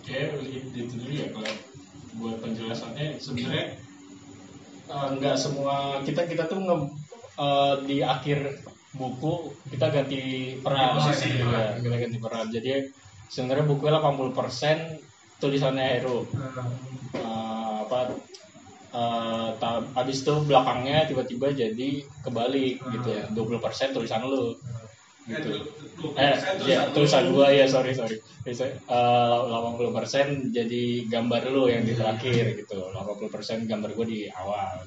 Kayak 0.08 0.40
itu 0.72 0.96
dulu 0.96 1.12
ya 1.12 1.28
kalau 1.36 1.54
buat 2.16 2.38
penjelasannya 2.40 3.20
sebenarnya 3.20 3.76
eh, 4.88 5.08
nggak 5.20 5.36
semua 5.36 6.00
kita 6.06 6.30
kita 6.30 6.48
tuh 6.48 6.62
nge, 6.62 6.76
eh, 7.40 7.76
di 7.88 7.98
akhir 8.04 8.40
buku 8.94 9.34
kita 9.74 9.90
ganti 9.90 10.22
peran. 10.62 11.02
Posisi, 11.02 11.34
ya, 11.42 11.78
kita 11.82 11.96
ganti 11.98 12.18
peran. 12.22 12.46
Jadi 12.54 12.72
sebenarnya 13.30 13.66
bukunya 13.66 13.98
80% 13.98 14.78
tulisannya 15.42 15.86
Hero 15.98 16.24
Eh, 17.14 17.76
apa 17.84 18.10
eh, 18.94 19.50
ta- 19.62 19.86
abis 19.98 20.22
itu 20.26 20.34
belakangnya 20.46 21.06
tiba-tiba 21.10 21.50
jadi 21.54 21.90
kebalik 22.26 22.78
gitu 22.94 23.10
ya. 23.10 23.24
20% 23.34 23.94
tulisan 23.94 24.22
lu. 24.26 24.54
Gitu. 25.24 25.56
eh 26.20 26.36
ya 26.68 26.92
tulisan 26.92 27.32
gua 27.32 27.48
ya 27.48 27.64
sorry 27.64 27.96
sorry. 27.96 28.20
Bisa, 28.44 28.68
eh, 28.68 29.38
80% 29.48 30.52
jadi 30.52 30.84
gambar 31.08 31.42
lu 31.48 31.72
yang 31.72 31.88
di 31.88 31.96
terakhir 31.96 32.60
gitu. 32.60 32.92
80% 32.92 33.64
gambar 33.66 33.90
gua 33.96 34.06
di 34.06 34.28
awal 34.28 34.84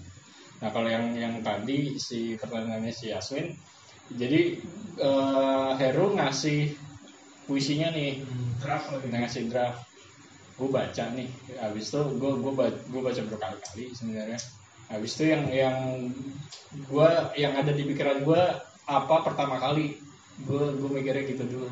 nah 0.57 0.73
kalau 0.73 0.89
yang 0.89 1.13
yang 1.13 1.35
tadi 1.45 2.01
si 2.01 2.35
pertanyaannya 2.41 2.93
si 2.93 3.13
Yasmin. 3.13 3.53
Jadi 4.07 4.63
eh, 5.03 5.71
Heru 5.83 6.15
ngasih 6.15 6.73
puisinya 7.45 7.91
nih. 7.93 8.23
Draft 8.63 8.95
kita 9.03 9.17
ngasih 9.21 9.43
draft. 9.51 9.85
Gue 10.57 10.69
baca 10.73 11.05
nih. 11.13 11.29
Habis 11.61 11.93
itu 11.93 12.01
gue 12.17 12.33
gue 12.41 12.53
baca, 12.55 12.79
gue 12.89 13.03
baca 13.03 13.23
berkali-kali 13.27 13.85
sebenarnya. 13.93 14.41
Habis 14.87 15.13
itu 15.19 15.25
yang 15.35 15.45
yang 15.51 15.77
gue 16.87 17.09
yang 17.35 17.53
ada 17.59 17.75
di 17.75 17.83
pikiran 17.83 18.23
gue 18.23 18.43
apa 18.87 19.17
pertama 19.27 19.59
kali? 19.59 19.99
Gue 20.47 20.73
gue 20.79 20.91
mikirnya 20.91 21.27
gitu 21.27 21.45
dulu. 21.45 21.69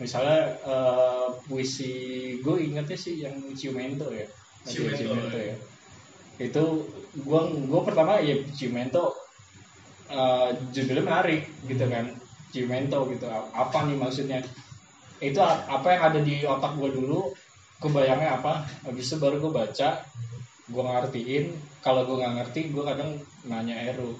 Misalnya 0.00 0.56
eh, 0.62 1.28
puisi 1.50 1.92
gue 2.40 2.56
ingetnya 2.62 2.96
sih 2.96 3.26
yang 3.26 3.36
Ciumento 3.58 4.08
ya. 4.14 4.24
Masih 4.62 4.94
Ciumento, 4.94 5.36
ya 5.36 5.58
itu 6.48 6.64
gue 7.12 7.40
gue 7.68 7.80
pertama 7.84 8.18
ya 8.18 8.40
Ciumento 8.56 9.14
eh, 10.10 10.48
judulnya 10.74 11.04
menarik 11.04 11.42
gitu 11.68 11.84
kan. 11.86 12.06
Ciumento 12.52 12.98
gitu. 13.08 13.26
Apa 13.32 13.88
nih 13.88 13.96
maksudnya? 13.96 14.40
Itu 15.22 15.40
apa 15.44 15.86
yang 15.94 16.02
ada 16.12 16.20
di 16.20 16.42
otak 16.42 16.74
gue 16.76 16.90
dulu? 16.92 17.32
Kebayangnya 17.82 18.38
apa? 18.42 18.66
Habis 18.86 19.10
itu 19.10 19.16
baru 19.18 19.38
gue 19.42 19.52
baca 19.54 19.88
gue 20.68 20.82
ngertiin. 20.82 21.44
Kalau 21.82 22.06
gue 22.06 22.16
nggak 22.20 22.34
ngerti 22.38 22.60
gue 22.70 22.84
kadang 22.84 23.10
nanya 23.46 23.74
Eru. 23.90 24.14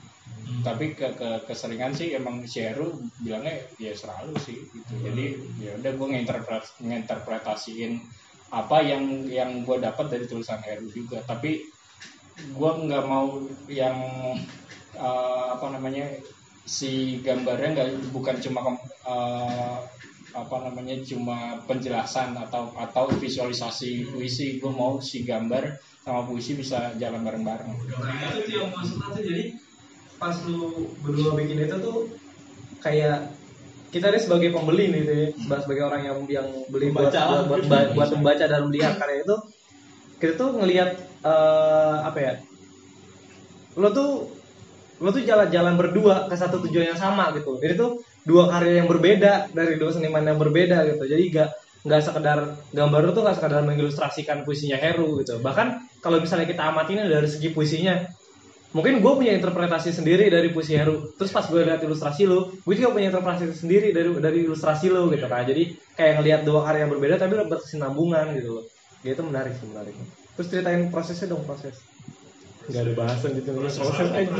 Tapi 0.63 0.95
ke, 0.95 1.15
ke 1.15 1.47
keseringan 1.49 1.95
sih 1.95 2.13
emang 2.13 2.45
si 2.45 2.61
Heru 2.61 2.99
bilangnya 3.23 3.63
ya 3.79 3.95
selalu 3.95 4.35
sih 4.43 4.59
gitu. 4.59 4.95
Jadi 5.01 5.39
ya 5.63 5.79
udah 5.79 5.93
gue 5.95 6.09
nginterpret 6.13 6.65
nginterpretasiin 6.83 8.03
apa 8.53 8.85
yang 8.85 9.25
yang 9.33 9.65
gue 9.65 9.81
dapat 9.81 10.13
dari 10.13 10.27
tulisan 10.29 10.61
Heru 10.61 10.91
juga. 10.91 11.23
Tapi 11.25 11.63
gue 12.37 12.71
nggak 12.89 13.05
mau 13.07 13.45
yang 13.69 13.97
eh, 14.97 15.45
apa 15.53 15.67
namanya 15.73 16.09
si 16.63 17.19
gambarnya 17.21 17.69
nggak 17.75 17.89
bukan 18.15 18.37
cuma 18.41 18.61
eh, 19.05 19.77
apa 20.33 20.57
namanya 20.65 20.97
cuma 21.05 21.61
penjelasan 21.69 22.33
atau 22.41 22.73
atau 22.77 23.13
visualisasi 23.21 24.09
puisi. 24.09 24.57
Gue 24.57 24.73
mau 24.73 24.97
si 25.05 25.29
gambar 25.29 25.77
sama 26.03 26.25
puisi 26.25 26.57
bisa 26.57 26.97
jalan 26.97 27.21
bareng-bareng. 27.23 27.69
Nah, 27.69 28.33
itu 28.33 28.49
tuh 28.49 28.53
yang 28.65 28.71
maksudnya 28.73 29.09
tuh 29.13 29.23
jadi 29.23 29.45
pas 30.17 30.37
lu 30.49 30.89
berdua 31.03 31.35
bikin 31.37 31.67
itu 31.67 31.77
tuh 31.83 32.09
kayak 32.81 33.29
kita 33.93 34.09
ini 34.09 34.19
sebagai 34.25 34.49
pembeli 34.57 34.89
nih 34.89 35.01
tuh 35.05 35.15
ya, 35.15 35.27
sebagai- 35.61 35.85
orang 35.85 36.03
yang 36.09 36.19
yang 36.25 36.49
beli 36.73 36.89
buat 36.89 37.13
lah. 37.13 37.45
buat, 37.45 37.69
buat, 37.69 37.87
buat 37.93 38.11
membaca 38.17 38.45
dan 38.49 38.63
melihat 38.73 38.97
karya 38.97 39.21
itu 39.21 39.37
kita 40.17 40.33
tuh 40.39 40.51
ngelihat 40.57 40.91
eh, 41.23 41.97
apa 42.03 42.19
ya? 42.19 42.35
Lo 43.79 43.89
tuh 43.95 44.11
lo 45.03 45.11
tuh 45.11 45.27
jalan-jalan 45.27 45.75
berdua 45.75 46.31
ke 46.31 46.37
satu 46.39 46.63
tujuan 46.69 46.95
yang 46.95 47.01
sama 47.01 47.35
gitu. 47.35 47.59
Jadi 47.59 47.75
tuh 47.75 48.03
dua 48.23 48.47
karya 48.47 48.83
yang 48.83 48.89
berbeda 48.91 49.51
dari 49.51 49.75
dua 49.75 49.91
seniman 49.91 50.23
yang 50.23 50.39
berbeda 50.39 50.87
gitu. 50.87 51.05
Jadi 51.11 51.25
gak 51.35 51.51
nggak 51.83 51.99
sekedar 51.99 52.39
gambar 52.71 53.11
tuh 53.11 53.23
nggak 53.27 53.37
sekedar 53.43 53.63
mengilustrasikan 53.67 54.47
puisinya 54.47 54.79
Heru 54.79 55.19
gitu. 55.19 55.43
Bahkan 55.43 55.99
kalau 55.99 56.23
misalnya 56.23 56.47
kita 56.47 56.63
amatin 56.71 57.03
dari 57.11 57.27
segi 57.27 57.51
puisinya 57.51 57.99
mungkin 58.73 59.05
gue 59.05 59.13
punya 59.13 59.35
interpretasi 59.35 59.91
sendiri 59.91 60.31
dari 60.31 60.55
puisi 60.55 60.79
Heru. 60.79 61.11
Terus 61.19 61.35
pas 61.35 61.43
gue 61.43 61.59
lihat 61.59 61.83
ilustrasi 61.83 62.23
lo 62.31 62.55
gue 62.63 62.75
juga 62.79 62.95
punya 62.95 63.11
interpretasi 63.11 63.59
sendiri 63.59 63.91
dari 63.91 64.15
dari 64.23 64.47
ilustrasi 64.47 64.95
lo 64.95 65.11
gitu 65.11 65.27
kan 65.27 65.43
jadi 65.43 65.75
kayak 65.99 66.13
ngelihat 66.23 66.41
dua 66.47 66.61
karya 66.71 66.87
yang 66.87 66.93
berbeda 66.95 67.15
tapi 67.19 67.35
berkesinambungan 67.51 68.39
gitu 68.39 68.63
loh. 68.63 68.65
Ya, 69.03 69.19
itu 69.19 69.23
menarik 69.27 69.59
sih 69.59 69.67
menarik 69.67 69.99
terus 70.37 70.49
ceritain 70.49 70.89
prosesnya 70.89 71.33
dong 71.33 71.45
proses. 71.45 71.77
Nggak 72.71 72.83
ada 72.83 72.93
bahasan 72.95 73.31
gitu. 73.43 73.51
Proses 73.59 74.11
aja. 74.15 74.31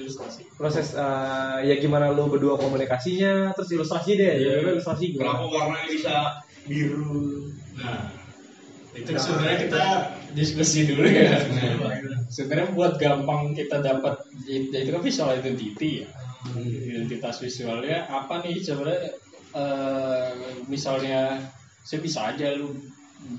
Ilustrasi. 0.00 0.40
Proses 0.56 0.88
eh, 0.96 1.58
ya 1.68 1.74
gimana 1.76 2.08
lu 2.08 2.32
berdua 2.32 2.56
komunikasinya 2.56 3.52
terus 3.52 3.68
ilustrasi 3.76 4.16
deh. 4.16 4.34
Ya 4.40 4.52
lu 4.64 4.78
ilustrasi 4.78 5.12
Kenapa 5.12 5.44
gimana 5.44 5.52
warnanya 5.52 5.88
bisa 5.92 6.14
biru? 6.64 7.52
Nah, 7.76 8.08
itu 8.96 9.10
sebenarnya 9.16 9.58
kita 9.68 9.84
diskusi 10.32 10.88
dulu 10.88 11.04
ya. 11.08 11.38
Sebenarnya 12.32 12.72
buat 12.72 12.96
gampang 12.96 13.52
kita 13.52 13.84
dapat 13.84 14.24
ya 14.48 14.78
itu 14.80 14.90
kan 14.92 15.02
visual 15.04 15.28
identity 15.36 16.04
ya. 16.04 16.08
Identitas 16.56 17.38
visualnya 17.38 18.08
apa 18.08 18.40
nih? 18.40 18.56
Sebenarnya 18.64 19.12
eh, 19.52 20.30
misalnya 20.72 21.52
saya 21.84 22.00
bisa 22.00 22.32
aja 22.32 22.56
lu 22.56 22.72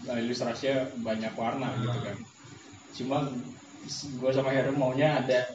ilustrasinya 0.07 0.89
banyak 1.01 1.33
warna 1.35 1.69
gitu 1.81 1.99
kan. 2.03 2.17
Cuma 2.93 3.17
gue 3.89 4.31
sama 4.31 4.53
Heru 4.55 4.75
maunya 4.75 5.19
ada 5.19 5.49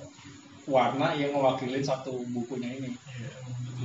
warna 0.69 1.17
yang 1.17 1.33
mewakili 1.33 1.81
satu 1.81 2.25
bukunya 2.33 2.77
ini. 2.77 2.93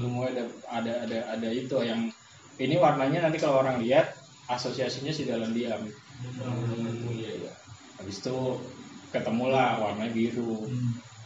Lu 0.01 0.09
mau 0.09 0.27
ada 0.27 0.43
ada 0.67 0.93
ada 1.07 1.19
ada 1.37 1.49
itu 1.53 1.77
yang 1.83 2.11
ini 2.61 2.75
warnanya 2.77 3.29
nanti 3.29 3.41
kalau 3.41 3.63
orang 3.65 3.81
lihat 3.81 4.13
asosiasinya 4.51 5.13
si 5.15 5.23
dalam 5.25 5.55
diam 5.55 5.81
habis 7.97 8.19
itu 8.19 8.37
ketemulah 9.15 9.79
warnanya 9.79 10.11
biru 10.11 10.67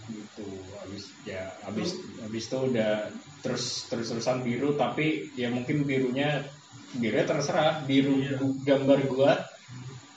gitu 0.07 0.47
habis 0.79 1.12
ya 1.27 1.51
habis 1.67 1.97
habis 2.24 2.43
itu 2.47 2.57
udah 2.71 3.12
terus 3.43 3.89
terus 3.91 4.07
terusan 4.13 4.45
biru 4.45 4.77
tapi 4.79 5.33
ya 5.36 5.51
mungkin 5.51 5.83
birunya 5.83 6.47
birunya 6.96 7.25
terserah 7.27 7.84
biru 7.84 8.15
gambar 8.63 9.00
gua 9.12 9.34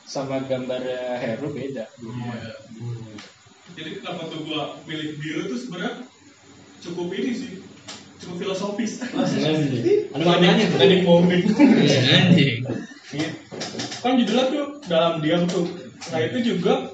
sama 0.06 0.42
gambar 0.46 0.82
eh, 0.86 1.16
Heru 1.18 1.50
beda 1.50 1.86
Jadi 3.74 3.90
kenapa 4.02 4.26
tuh 4.30 4.46
gua 4.46 4.78
pilih 4.86 5.18
biru 5.18 5.50
tuh 5.50 5.58
sebenarnya 5.58 6.06
cukup 6.80 7.12
ini 7.14 7.32
sih, 7.36 7.52
cukup 8.24 8.36
filosofis. 8.40 9.04
Ada 9.04 10.24
maknanya 10.24 10.64
tuh. 10.74 10.78
Tadi 10.80 10.96
komik. 11.04 11.42
Anjing. 11.46 12.58
kan 14.00 14.16
judulnya 14.16 14.44
tuh 14.48 14.66
dalam 14.88 15.20
diam 15.20 15.44
tuh. 15.46 15.68
Nah 16.10 16.20
itu 16.24 16.38
juga 16.54 16.90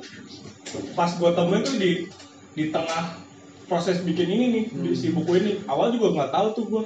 pas 0.98 1.14
gua 1.16 1.32
temuin 1.32 1.62
tuh 1.62 1.78
di 1.78 2.10
di 2.58 2.64
tengah 2.74 3.16
proses 3.70 4.02
bikin 4.02 4.28
ini 4.28 4.46
nih 4.52 4.64
di 4.74 4.90
si 4.92 5.14
buku 5.14 5.32
ini. 5.38 5.52
Awal 5.70 5.94
juga 5.96 6.12
nggak 6.12 6.30
tahu 6.34 6.46
tuh 6.54 6.64
gua 6.66 6.82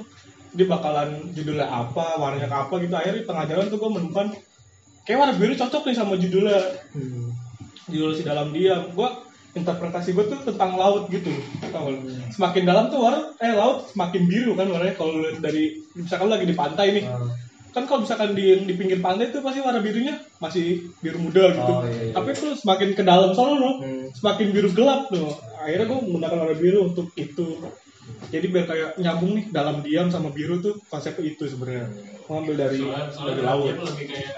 dia 0.51 0.67
bakalan 0.67 1.31
judulnya 1.31 1.67
apa, 1.67 2.19
warnanya 2.19 2.51
apa 2.51 2.73
gitu. 2.83 2.93
Akhirnya 2.93 3.23
di 3.23 3.27
tengah 3.27 3.45
jalan 3.47 3.65
tuh 3.71 3.77
gua 3.79 3.89
menemukan 3.95 4.27
kayak 5.07 5.17
warna 5.17 5.33
biru 5.39 5.53
cocok 5.55 5.83
nih 5.87 5.95
sama 5.95 6.13
judulnya. 6.19 6.59
Judul 7.91 8.11
si 8.15 8.23
dalam 8.23 8.53
diam 8.53 8.91
gua 8.95 9.25
interpretasi 9.51 10.15
gue 10.15 10.25
tuh 10.31 10.39
tentang 10.47 10.79
laut 10.79 11.11
gitu. 11.11 11.27
Tau 11.75 11.91
lu? 11.91 12.07
semakin 12.31 12.63
dalam 12.63 12.87
tuh 12.87 13.03
warna 13.03 13.35
eh 13.43 13.51
laut 13.51 13.91
semakin 13.91 14.23
biru 14.23 14.55
kan 14.55 14.67
warnanya. 14.71 14.95
Kalau 14.95 15.27
dari 15.43 15.75
misalkan 15.95 16.31
lagi 16.31 16.45
di 16.47 16.55
pantai 16.55 16.87
nih. 16.95 17.05
Kan 17.71 17.87
kalau 17.87 18.03
misalkan 18.03 18.35
di 18.35 18.63
di 18.67 18.73
pinggir 18.75 18.99
pantai 19.03 19.31
tuh 19.31 19.43
pasti 19.43 19.59
warna 19.59 19.83
birunya 19.83 20.19
masih 20.39 20.91
biru 21.03 21.19
muda 21.19 21.51
gitu. 21.51 21.71
Oh, 21.71 21.83
iya, 21.83 22.11
iya. 22.11 22.13
tapi 22.15 22.31
tuh 22.35 22.51
semakin 22.55 22.89
ke 22.95 23.03
dalam 23.03 23.31
sono 23.35 23.79
Hmm. 23.79 24.07
semakin 24.15 24.47
biru 24.55 24.69
gelap 24.71 25.11
tuh. 25.11 25.31
Akhirnya 25.59 25.87
gue 25.87 25.99
menggunakan 25.99 26.37
warna 26.47 26.55
biru 26.55 26.79
untuk 26.91 27.07
itu 27.15 27.47
jadi 28.27 28.45
biar 28.47 28.65
kayak 28.65 28.89
nyambung 28.97 29.31
nih 29.35 29.45
dalam 29.49 29.81
diam 29.81 30.07
sama 30.07 30.29
biru 30.29 30.59
tuh 30.59 30.79
konsepnya 30.87 31.25
itu 31.27 31.43
sebenarnya. 31.45 31.87
Mengambil 32.25 32.55
dari 32.59 32.77
soalnya, 32.79 33.07
soalnya 33.11 33.33
dari 33.33 33.43
laut. 33.43 33.75
lebih 33.83 34.05
kayak 34.07 34.35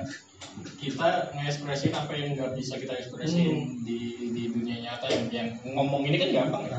kita 0.78 1.08
ngekspresin 1.34 1.92
apa 1.92 2.12
yang 2.14 2.30
nggak 2.34 2.52
bisa 2.54 2.74
kita 2.78 2.94
ekspresin 2.96 3.46
Hmm. 3.46 3.82
di 3.82 4.00
di 4.30 4.44
dunia 4.50 4.78
nyata 4.82 5.08
yang, 5.10 5.26
yang 5.30 5.48
ngomong 5.68 6.06
ini 6.06 6.18
kan 6.18 6.30
gampang 6.32 6.64
ya. 6.68 6.78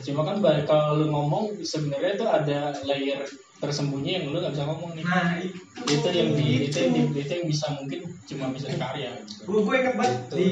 Cuma 0.00 0.24
kan 0.24 0.36
kalau 0.64 0.96
lu 0.96 1.06
ngomong 1.08 1.44
sebenarnya 1.60 2.16
tuh 2.16 2.26
ada 2.26 2.58
layer 2.82 3.20
tersembunyi 3.56 4.10
yang 4.16 4.24
lu 4.28 4.38
nggak 4.38 4.52
bisa 4.52 4.64
ngomong 4.64 4.90
nih. 4.94 5.04
Nah 5.04 5.38
itu 5.84 6.08
yang 6.08 6.30
di 6.32 6.46
itu. 6.66 6.76
yang 6.76 6.92
di- 6.92 7.20
itu 7.20 7.32
yang 7.32 7.46
bisa 7.46 7.66
mungkin 7.74 8.00
cuma 8.24 8.44
bisa 8.50 8.66
di 8.68 8.78
karya. 8.78 9.10
Gitu. 9.20 9.42
gue 9.44 9.60
gue 9.60 9.74
inget 9.76 9.94
banget 9.94 10.14
Itu 10.24 10.34
di, 10.34 10.44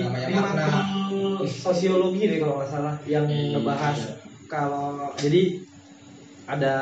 di 1.41 1.49
sosiologi 1.49 2.23
deh 2.27 2.39
kalau 2.39 2.55
nggak 2.59 2.71
salah 2.71 2.95
yang 3.05 3.25
Iya. 3.27 3.57
ngebahas 3.57 3.99
kalau 4.53 5.17
jadi 5.17 5.65
ada 6.45 6.75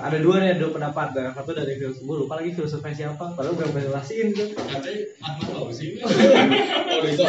ada 0.00 0.16
dua 0.16 0.40
nih 0.40 0.56
dua 0.56 0.72
pendapat. 0.72 1.12
Yang 1.12 1.36
satu 1.36 1.50
dari 1.52 1.76
filsuf 1.76 2.02
gue 2.08 2.16
lupa 2.24 2.40
lagi 2.40 2.56
filsufnya 2.56 2.94
siapa? 2.96 3.36
Padahal 3.36 3.52
gue 3.52 3.66
belum 3.68 3.92
jelasin 3.92 4.32
tuh 4.32 4.48
Katanya 4.56 5.02
Ahmad 5.20 5.48
Fauzi 5.52 6.00
Oh, 6.00 7.04
itu 7.04 7.24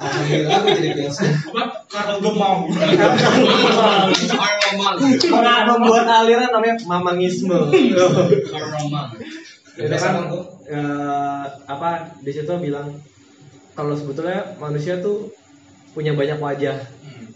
Alhamdulillah 0.00 0.58
gue 0.66 0.72
jadi 0.82 0.90
filsuf. 0.98 1.30
apa? 1.54 1.64
Karena 1.86 2.14
gue 2.18 2.32
mau. 2.34 2.58
pernah 5.30 5.56
membuat 5.70 6.06
aliran 6.10 6.50
namanya 6.50 6.76
mamangisme. 6.90 7.58
Karomang. 8.50 9.10
itu 9.80 9.96
kan 9.96 10.14
eh, 10.68 11.44
apa 11.64 12.12
di 12.20 12.32
situ 12.34 12.52
bilang 12.58 13.00
kalau 13.72 13.94
sebetulnya 13.96 14.58
manusia 14.60 14.98
tuh 15.00 15.30
punya 15.94 16.12
banyak 16.12 16.36
wajah 16.36 16.76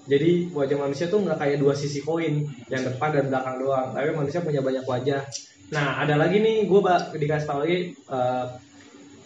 jadi 0.04 0.52
wajah 0.52 0.76
manusia 0.76 1.08
tuh 1.08 1.24
nggak 1.24 1.40
kayak 1.40 1.56
dua 1.64 1.72
sisi 1.72 2.04
koin 2.04 2.44
yang 2.68 2.82
depan 2.84 3.08
dan 3.16 3.32
belakang 3.32 3.56
doang. 3.56 3.88
Tapi 3.96 4.12
manusia 4.12 4.44
punya 4.44 4.60
banyak 4.60 4.84
wajah. 4.84 5.24
Nah 5.72 6.04
ada 6.04 6.20
lagi 6.20 6.44
nih 6.44 6.68
gue 6.68 6.80
dikasih 7.16 7.46
tahu 7.48 7.58
lagi 7.64 7.78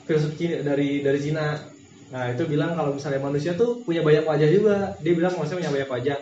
filsuf 0.07 0.39
Cina, 0.39 0.63
dari 0.63 1.03
dari 1.03 1.19
Cina. 1.19 1.59
Nah 2.15 2.31
itu 2.31 2.47
bilang 2.47 2.79
kalau 2.79 2.95
misalnya 2.95 3.19
manusia 3.19 3.59
tuh 3.59 3.83
punya 3.83 4.07
banyak 4.07 4.23
wajah 4.23 4.49
juga. 4.49 4.77
Dia 5.03 5.13
bilang 5.19 5.35
manusia 5.35 5.59
punya 5.59 5.75
banyak 5.75 5.91
wajah. 5.91 6.19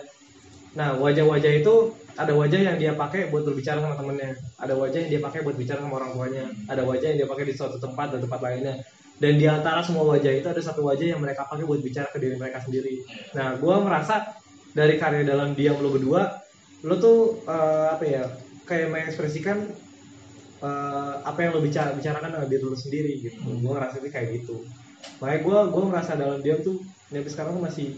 Nah 0.77 0.89
wajah-wajah 1.01 1.53
itu 1.57 1.75
ada 2.17 2.33
wajah 2.33 2.61
yang 2.73 2.77
dia 2.81 2.93
pakai 2.97 3.29
buat 3.29 3.45
berbicara 3.45 3.85
sama 3.85 3.93
temennya. 3.93 4.41
Ada 4.57 4.73
wajah 4.73 4.99
yang 5.05 5.11
dia 5.13 5.21
pakai 5.21 5.45
buat 5.45 5.57
bicara 5.61 5.85
sama 5.85 6.01
orang 6.01 6.17
tuanya. 6.17 6.45
Ada 6.65 6.81
wajah 6.81 7.07
yang 7.13 7.19
dia 7.21 7.29
pakai 7.29 7.45
di 7.45 7.55
suatu 7.57 7.77
tempat 7.77 8.17
dan 8.17 8.25
tempat 8.25 8.41
lainnya. 8.41 8.81
Dan 9.17 9.41
di 9.41 9.49
antara 9.49 9.81
semua 9.81 10.05
wajah 10.17 10.33
itu 10.33 10.45
ada 10.45 10.61
satu 10.61 10.85
wajah 10.85 11.17
yang 11.17 11.21
mereka 11.21 11.49
pakai 11.49 11.65
buat 11.65 11.81
bicara 11.81 12.09
ke 12.13 12.21
diri 12.21 12.37
mereka 12.37 12.61
sendiri. 12.61 13.01
Nah 13.33 13.57
gue 13.57 13.77
merasa 13.81 14.37
dari 14.77 15.01
karya 15.01 15.25
dalam 15.25 15.57
diam 15.57 15.81
lo 15.81 15.89
berdua 15.89 16.45
lo 16.85 16.95
tuh 17.01 17.41
eh, 17.49 17.87
apa 17.97 18.05
ya 18.05 18.25
kayak 18.69 18.93
mengekspresikan 18.93 19.73
eh, 20.61 21.15
apa 21.25 21.39
yang 21.41 21.57
lo 21.57 21.65
bicara 21.65 21.97
bicarakan 21.97 22.37
dengan 22.37 22.49
diri 22.53 22.65
lo 22.69 22.77
sendiri 22.77 23.13
gitu. 23.25 23.41
Gue 23.41 23.73
ngerasa 23.73 24.05
itu 24.05 24.09
kayak 24.13 24.29
gitu. 24.37 24.61
Makanya 25.25 25.41
gue 25.41 25.59
gue 25.73 25.83
merasa 25.89 26.13
dalam 26.13 26.45
diam 26.45 26.61
tuh 26.61 26.85
sampai 27.09 27.33
sekarang 27.33 27.57
masih 27.65 27.97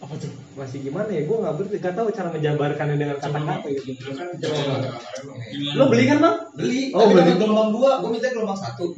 Apa 0.00 0.14
tuh? 0.16 0.40
masih 0.60 0.82
gimana 0.84 1.08
ya 1.08 1.24
gue 1.24 1.36
nggak 1.40 1.54
berarti 1.56 1.76
nggak 1.80 1.94
tahu 1.96 2.08
cara 2.12 2.28
menjabarkannya 2.36 2.96
dengan 3.00 3.16
kata-kata 3.16 3.68
gitu 3.70 4.12
kan 4.12 4.28
coba 4.36 4.62
lo 5.72 5.84
beli 5.88 6.04
kan 6.04 6.18
bang 6.20 6.36
Beli. 6.52 6.80
Oh, 6.92 7.08
tapi 7.08 7.14
beli. 7.16 7.32
gelombang 7.40 7.70
dua, 7.72 7.90
gue 8.04 8.10
minta 8.12 8.28
gelombang 8.28 8.58
satu. 8.60 8.92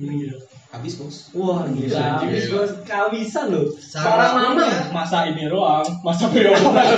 Habis 0.72 0.92
bos. 0.98 1.16
wah 1.36 1.68
gila 1.68 2.24
habis 2.24 2.48
gue 2.50 2.64
kehabisan 2.82 3.52
lo 3.54 3.70
seorang 3.76 4.32
mama 4.34 4.66
Masa 4.90 5.28
ini 5.30 5.46
doang, 5.46 5.86
masa 6.02 6.26
pre-order. 6.32 6.96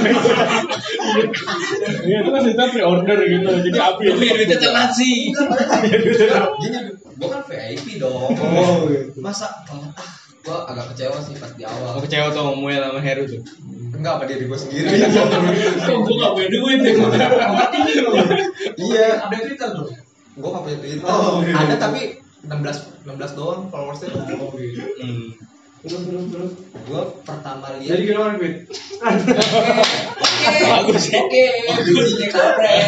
Iya, 2.07 2.17
itu 2.23 2.31
kan 2.31 2.43
sistem 2.47 2.69
pre-order 2.71 3.19
gitu. 3.27 3.51
Jadi 3.69 3.79
habis. 3.79 4.15
Tapi 4.15 4.27
duitnya 4.31 4.59
telat 4.63 4.91
sih. 4.95 5.35
Gini, 6.63 6.81
gue 6.95 7.29
kan 7.29 7.43
VIP 7.45 7.99
dong. 7.99 8.31
oh 8.33 8.87
gitu 8.89 9.19
Masa 9.19 9.51
ah, 9.69 10.24
gue 10.45 10.59
agak 10.69 10.85
kecewa 10.93 11.17
sih 11.19 11.35
pas 11.35 11.51
di 11.53 11.65
awal. 11.65 11.97
Aku 11.97 12.05
kecewa 12.05 12.29
tuh 12.29 12.37
sama 12.39 12.53
Muel 12.55 12.77
sama 12.79 13.01
Heru 13.01 13.25
tuh. 13.25 13.41
Enggak 13.95 14.13
apa 14.15 14.25
diri 14.27 14.45
gue 14.45 14.59
sendiri. 14.59 14.87
Kok 15.81 15.99
gue 16.05 16.17
gak 16.19 16.33
punya 16.35 16.49
duit 16.51 16.79
nih? 16.79 16.95
iya. 18.77 19.07
Ada 19.25 19.37
Twitter 19.41 19.69
tuh. 19.73 19.87
Gue 20.35 20.49
gak 20.51 20.63
punya 20.63 20.79
Twitter. 20.79 21.07
Oh, 21.07 21.41
iya. 21.41 21.55
Ada 21.57 21.77
tapi 21.81 22.21
16 22.45 23.09
16 23.09 23.39
doang 23.39 23.73
followersnya. 23.73 24.13
Hmm. 24.13 25.33
terus 25.85 26.01
terus 26.01 26.25
terus 26.29 26.53
Gue 26.85 27.01
pertama 27.25 27.77
lihat. 27.77 27.93
jadi 27.93 28.03
gimana 28.05 28.37
Fit? 28.37 28.55
Bagus 30.65 31.03
sih. 31.03 31.13
Oke, 31.15 31.45
bijinya 31.79 32.29
kampret. 32.31 32.85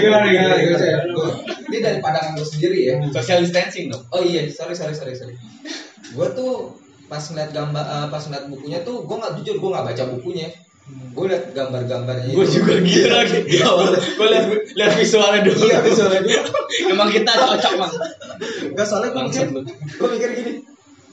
Gimana, 0.00 0.24
gimana, 0.26 0.56
gimana? 0.56 1.04
Gua- 1.12 1.36
Ini 1.68 1.78
dari 1.80 1.98
pandangan 2.00 2.32
gue 2.34 2.44
sendiri 2.44 2.78
ya. 2.82 2.94
Social 3.10 3.40
distancing 3.40 3.88
dong. 3.88 4.04
Oh 4.08 4.20
iya, 4.20 4.44
sorry 4.48 4.72
sorry 4.72 4.92
sorry 4.92 5.12
sorry. 5.12 5.36
Gue 6.12 6.28
tuh 6.36 6.52
pas 7.12 7.20
ngeliat 7.20 7.50
gambar, 7.52 7.84
eh, 7.84 8.06
pas 8.08 8.22
ngeliat 8.24 8.46
bukunya 8.48 8.78
tuh, 8.84 9.04
gue 9.04 9.16
nggak 9.20 9.32
jujur, 9.40 9.56
gue 9.60 9.70
nggak 9.72 9.86
baca 9.92 10.04
bukunya. 10.16 10.48
Gue 11.14 11.24
liat 11.30 11.44
gambar-gambarnya. 11.54 12.34
Gue 12.34 12.46
juga 12.48 12.74
gitu 12.82 13.06
lagi. 13.06 13.38
Gue 14.18 14.26
lihat 14.28 14.46
lihat 14.74 14.92
visualnya 14.98 15.40
dulu. 15.46 15.60
Iya 15.62 15.78
visualnya 15.84 16.20
dulu. 16.26 16.40
Emang 16.92 17.08
kita 17.12 17.32
cocok 17.32 17.72
bang. 17.78 17.92
Gak 18.74 18.86
soalnya 18.88 19.10
gue 19.14 19.22
mikir, 19.30 19.46
gue 19.70 20.08
mikir 20.10 20.30
gini. 20.34 20.52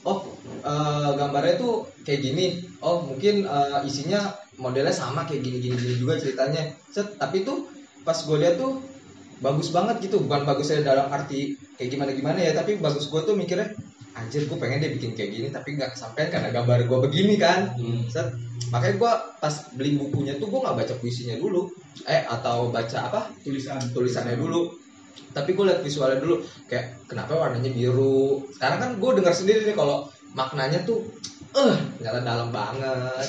Oh, 0.02 0.26
eh, 0.64 1.10
gambarnya 1.14 1.54
tuh 1.60 1.86
kayak 2.02 2.20
gini. 2.24 2.66
Oh, 2.82 3.06
mungkin 3.06 3.46
eh, 3.46 3.78
isinya 3.86 4.34
modelnya 4.58 4.92
sama 4.92 5.22
kayak 5.28 5.44
gini 5.46 5.62
gini 5.62 5.76
gini 5.78 5.94
juga 6.02 6.18
ceritanya. 6.18 6.74
Set, 6.90 7.14
tapi 7.20 7.46
tuh 7.46 7.70
pas 8.02 8.16
gue 8.16 8.36
lihat 8.42 8.58
tuh 8.58 8.82
bagus 9.38 9.70
banget 9.70 10.02
gitu. 10.02 10.18
Bukan 10.18 10.48
bagusnya 10.48 10.82
dalam 10.82 11.06
arti 11.14 11.54
kayak 11.78 11.94
gimana 11.94 12.10
gimana 12.10 12.38
ya, 12.42 12.52
tapi 12.58 12.74
bagus 12.82 13.06
gue 13.06 13.20
tuh 13.22 13.38
mikirnya 13.38 13.70
anjir 14.20 14.44
gue 14.44 14.58
pengen 14.60 14.84
deh 14.84 14.92
bikin 14.92 15.16
kayak 15.16 15.30
gini 15.32 15.48
tapi 15.48 15.80
nggak 15.80 15.96
kesampaian 15.96 16.28
karena 16.28 16.48
gambar 16.52 16.84
gue 16.84 16.98
begini 17.08 17.34
kan. 17.40 17.72
Set, 18.12 18.36
makanya 18.68 18.94
gue 19.00 19.12
pas 19.40 19.54
beli 19.72 19.96
bukunya 19.96 20.36
tuh 20.36 20.52
gue 20.52 20.60
nggak 20.60 20.76
baca 20.76 20.94
puisinya 21.00 21.40
dulu. 21.40 21.72
Eh 22.04 22.22
atau 22.28 22.68
baca 22.68 22.98
apa? 23.08 23.20
Tulisan. 23.40 23.80
tulisannya 23.96 24.36
dulu. 24.36 24.76
Tapi 25.30 25.54
gue 25.54 25.64
liat 25.64 25.80
visualnya 25.80 26.20
dulu 26.20 26.42
kayak 26.68 27.08
kenapa 27.08 27.32
warnanya 27.38 27.70
biru? 27.72 28.44
Sekarang 28.52 28.78
kan 28.78 28.90
gue 29.00 29.10
dengar 29.22 29.34
sendiri 29.34 29.64
nih 29.64 29.76
kalau 29.78 30.06
maknanya 30.36 30.84
tuh 30.84 31.02
eh 31.50 31.74
ternyata 31.98 32.20
dalam 32.22 32.48
banget. 32.54 33.26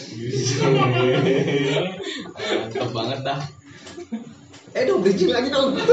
Mantap 2.37 2.89
banget 2.93 3.19
dah. 3.25 3.41
Eh 4.71 4.83
dong 4.87 5.03
bridging 5.03 5.31
lagi 5.31 5.49
dong 5.51 5.75
ya? 5.75 5.83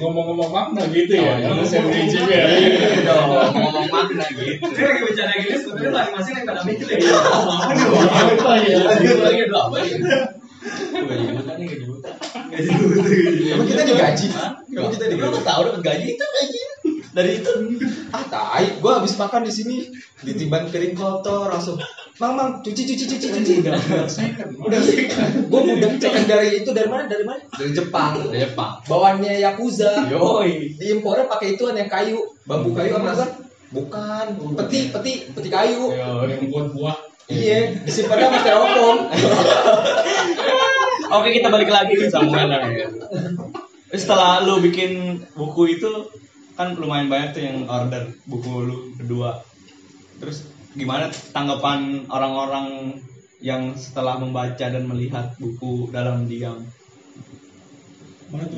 Ngomong-ngomong 0.00 0.50
makna 0.50 0.82
gitu 0.92 1.18
ya. 1.18 1.50
Oh, 1.50 1.64
Saya 1.66 1.82
bridging 1.82 2.26
ya. 2.30 2.44
Iya. 2.46 3.14
Ngomong 3.26 3.88
makna 3.90 4.24
gitu. 4.30 4.64
Ini 4.70 4.82
lagi 4.86 5.02
bicara 5.02 5.32
gini 5.40 5.56
sebenarnya 5.58 5.90
masing-masing 5.90 6.34
yang 6.38 6.46
pada 6.46 6.62
mikir 6.62 6.86
ya. 6.88 6.98
Apa 7.10 8.52
ya? 8.62 8.78
lagi 9.18 9.40
apa 9.50 9.76
ya? 9.82 9.98
Gak 10.60 11.16
nyebutan 11.16 11.54
nih, 11.56 11.66
gak 11.72 11.78
nyebutan. 11.80 12.14
emang 13.56 13.66
kita 13.66 13.82
digaji 13.86 14.26
kita 14.68 15.04
digaji 15.08 15.40
tahu 15.40 15.60
dapat 15.64 15.80
gaji 15.80 16.06
itu 16.18 16.24
gaji 16.24 16.60
dari 17.10 17.42
itu. 17.42 17.50
ah 18.14 18.24
tai 18.26 18.78
gue 18.78 18.92
habis 18.92 19.14
makan 19.18 19.46
di 19.46 19.52
sini. 19.52 19.76
Ditiban 20.20 20.68
piring 20.68 20.94
kotor 20.94 21.50
langsung 21.50 21.80
mang 22.20 22.36
mang 22.36 22.50
cuci 22.60 22.84
cuci 22.84 23.04
cuci 23.08 23.26
cuci. 23.32 23.54
Udah 23.64 23.80
udah 24.60 24.80
gue 25.48 25.60
udah. 25.64 25.90
cekan 25.96 26.24
dari 26.28 26.60
itu 26.60 26.70
dari 26.70 26.86
mana 26.86 27.08
dari 27.08 27.24
mana? 27.24 27.40
Dari 27.54 27.72
Jepang. 27.72 28.28
Dari 28.28 28.44
Jepang. 28.44 28.84
bawaannya 28.84 29.40
Yakuza. 29.40 30.12
Yoi. 30.12 30.76
diimpornya 30.76 31.26
pakai 31.26 31.56
ituan 31.56 31.80
yang 31.80 31.88
kayu. 31.88 32.20
Bambu 32.44 32.76
kayu 32.76 33.00
apa 33.00 33.08
apa 33.16 33.26
bukan? 33.70 34.26
Peti 34.58 34.92
peti 34.92 35.12
peti 35.32 35.48
kayu. 35.48 35.96
Yang 35.96 36.52
buat 36.52 36.68
buah. 36.76 36.98
iya 37.30 37.78
disimpannya 37.86 38.26
sama 38.26 38.38
styrofoam 38.42 38.98
Oke 41.10 41.34
kita 41.34 41.50
balik 41.50 41.70
lagi 41.70 41.98
ke 41.98 42.06
Samuel. 42.06 42.50
Ya. 42.50 42.86
Setelah 44.02 44.46
lu 44.46 44.62
bikin 44.62 45.22
buku 45.34 45.74
itu 45.74 46.06
kan 46.60 46.76
lumayan 46.76 47.08
banyak 47.08 47.32
tuh 47.32 47.40
yang 47.40 47.64
order 47.64 48.04
buku 48.28 48.68
lu 48.68 48.76
kedua. 49.00 49.40
Terus 50.20 50.44
gimana 50.76 51.08
tanggapan 51.32 52.04
orang-orang 52.12 53.00
yang 53.40 53.72
setelah 53.72 54.20
membaca 54.20 54.60
dan 54.68 54.84
melihat 54.84 55.32
buku 55.40 55.88
dalam 55.88 56.28
diam? 56.28 56.60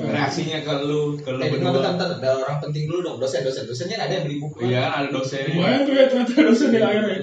Reaksinya 0.02 0.60
ke 0.66 0.74
lu, 0.84 1.16
ke 1.16 1.30
lu 1.32 1.40
eh 1.40 1.48
bentar, 1.48 1.72
berdua. 1.72 1.94
bentar. 1.96 2.08
ada 2.18 2.30
orang 2.44 2.58
penting 2.60 2.90
dulu 2.90 3.00
dong 3.06 3.16
dosen 3.22 3.40
dosen 3.40 3.64
dosennya 3.64 4.02
ada 4.02 4.12
yang 4.18 4.24
beli 4.28 4.36
buku 4.42 4.56
kan? 4.58 4.66
Iya, 4.68 4.82
ada 4.90 5.08
dosen. 5.08 5.42
Lumayan 5.54 5.80
tuh 5.86 5.94
ya 5.94 6.04
ternyata 6.10 6.32
dosen 6.42 6.68
di 6.74 6.78
akhirnya. 6.82 7.18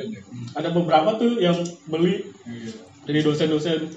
Ada 0.57 0.69
beberapa 0.73 1.09
tuh 1.19 1.31
yang 1.37 1.59
beli 1.91 2.25
dari 3.05 3.19
dosen-dosen 3.21 3.91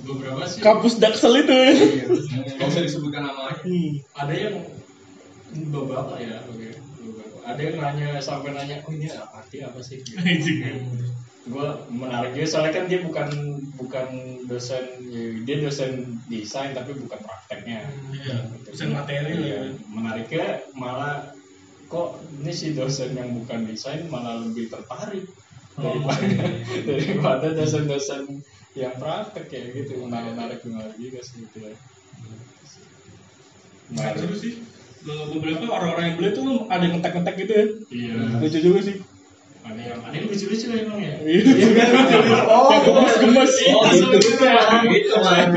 beberapa 0.00 0.48
sih 0.48 0.64
kampus 0.64 0.96
Daksel 0.96 1.44
itu 1.44 1.52
ya. 1.52 1.70
nggak 2.56 2.68
usah 2.72 2.82
disebutkan 2.86 3.20
namanya 3.20 3.52
Hmm. 3.60 4.00
ada 4.16 4.32
yang 4.32 4.54
beberapa 5.54 6.14
ya 6.20 6.44
oke. 6.44 6.68
Beberapa. 7.00 7.36
Ada 7.48 7.60
yang 7.64 7.76
nanya 7.80 8.08
sampai 8.20 8.52
nanya 8.52 8.84
oh 8.84 8.92
ini 8.92 9.08
arti 9.12 9.64
apa 9.64 9.80
sih? 9.80 10.00
Gue 11.48 11.68
menarik 11.88 12.36
juga 12.36 12.44
soalnya 12.44 12.72
kan 12.76 12.84
dia 12.92 13.00
bukan 13.00 13.28
bukan 13.80 14.06
dosen 14.44 14.84
ya, 15.08 15.32
dia 15.48 15.56
dosen 15.64 16.20
desain 16.28 16.76
tapi 16.76 16.92
bukan 16.92 17.16
prakteknya. 17.24 17.88
Iya, 18.12 18.36
dosen 18.68 18.92
materi 18.92 19.32
Iya, 19.32 19.48
ya. 19.48 19.60
menariknya 19.88 20.68
malah 20.76 21.32
kok 21.88 22.20
ini 22.44 22.52
si 22.52 22.76
dosen 22.76 23.16
yang 23.16 23.32
bukan 23.32 23.64
desain 23.64 24.04
malah 24.12 24.44
lebih 24.44 24.68
tertarik? 24.68 25.24
Daripada 25.78 26.26
daripada 26.90 27.46
dosen-dosen 27.56 28.44
yang 28.76 28.92
praktek 29.00 29.48
kayak 29.48 29.72
gitu. 29.72 30.04
Menarik 30.04 30.36
menarik 30.36 30.60
menarik 30.68 30.96
juga 31.00 31.24
sih 31.24 31.48
gitu 31.48 31.64
ya. 31.64 31.72
Nah, 33.88 34.12
seru 34.12 34.36
sih. 34.36 34.60
Beberapa 35.00 35.64
orang-orang 35.68 36.04
yang 36.04 36.16
beli 36.16 36.30
tuh 36.32 36.44
ada 36.66 36.80
yang 36.80 36.94
ngetek-ngetek 36.96 37.34
gitu 37.38 37.52
ya. 37.52 37.64
iya 37.88 38.12
Lucu 38.36 38.58
juga 38.58 38.80
sih. 38.82 38.96
ada 39.60 39.76
yang 39.76 40.00
ada 40.00 40.14
yang 40.16 40.24
lucu-lucu 40.24 40.66
emang 40.72 40.96
ya 40.96 41.12
Iya. 41.20 41.42
Oh, 42.48 42.72
gemes-gemes. 42.72 43.52
Oh, 43.68 43.84
Gitu. 43.84 44.16
gitu 44.16 44.40
ya. 44.40 44.64
Gitu 44.80 45.12
man. 45.14 45.48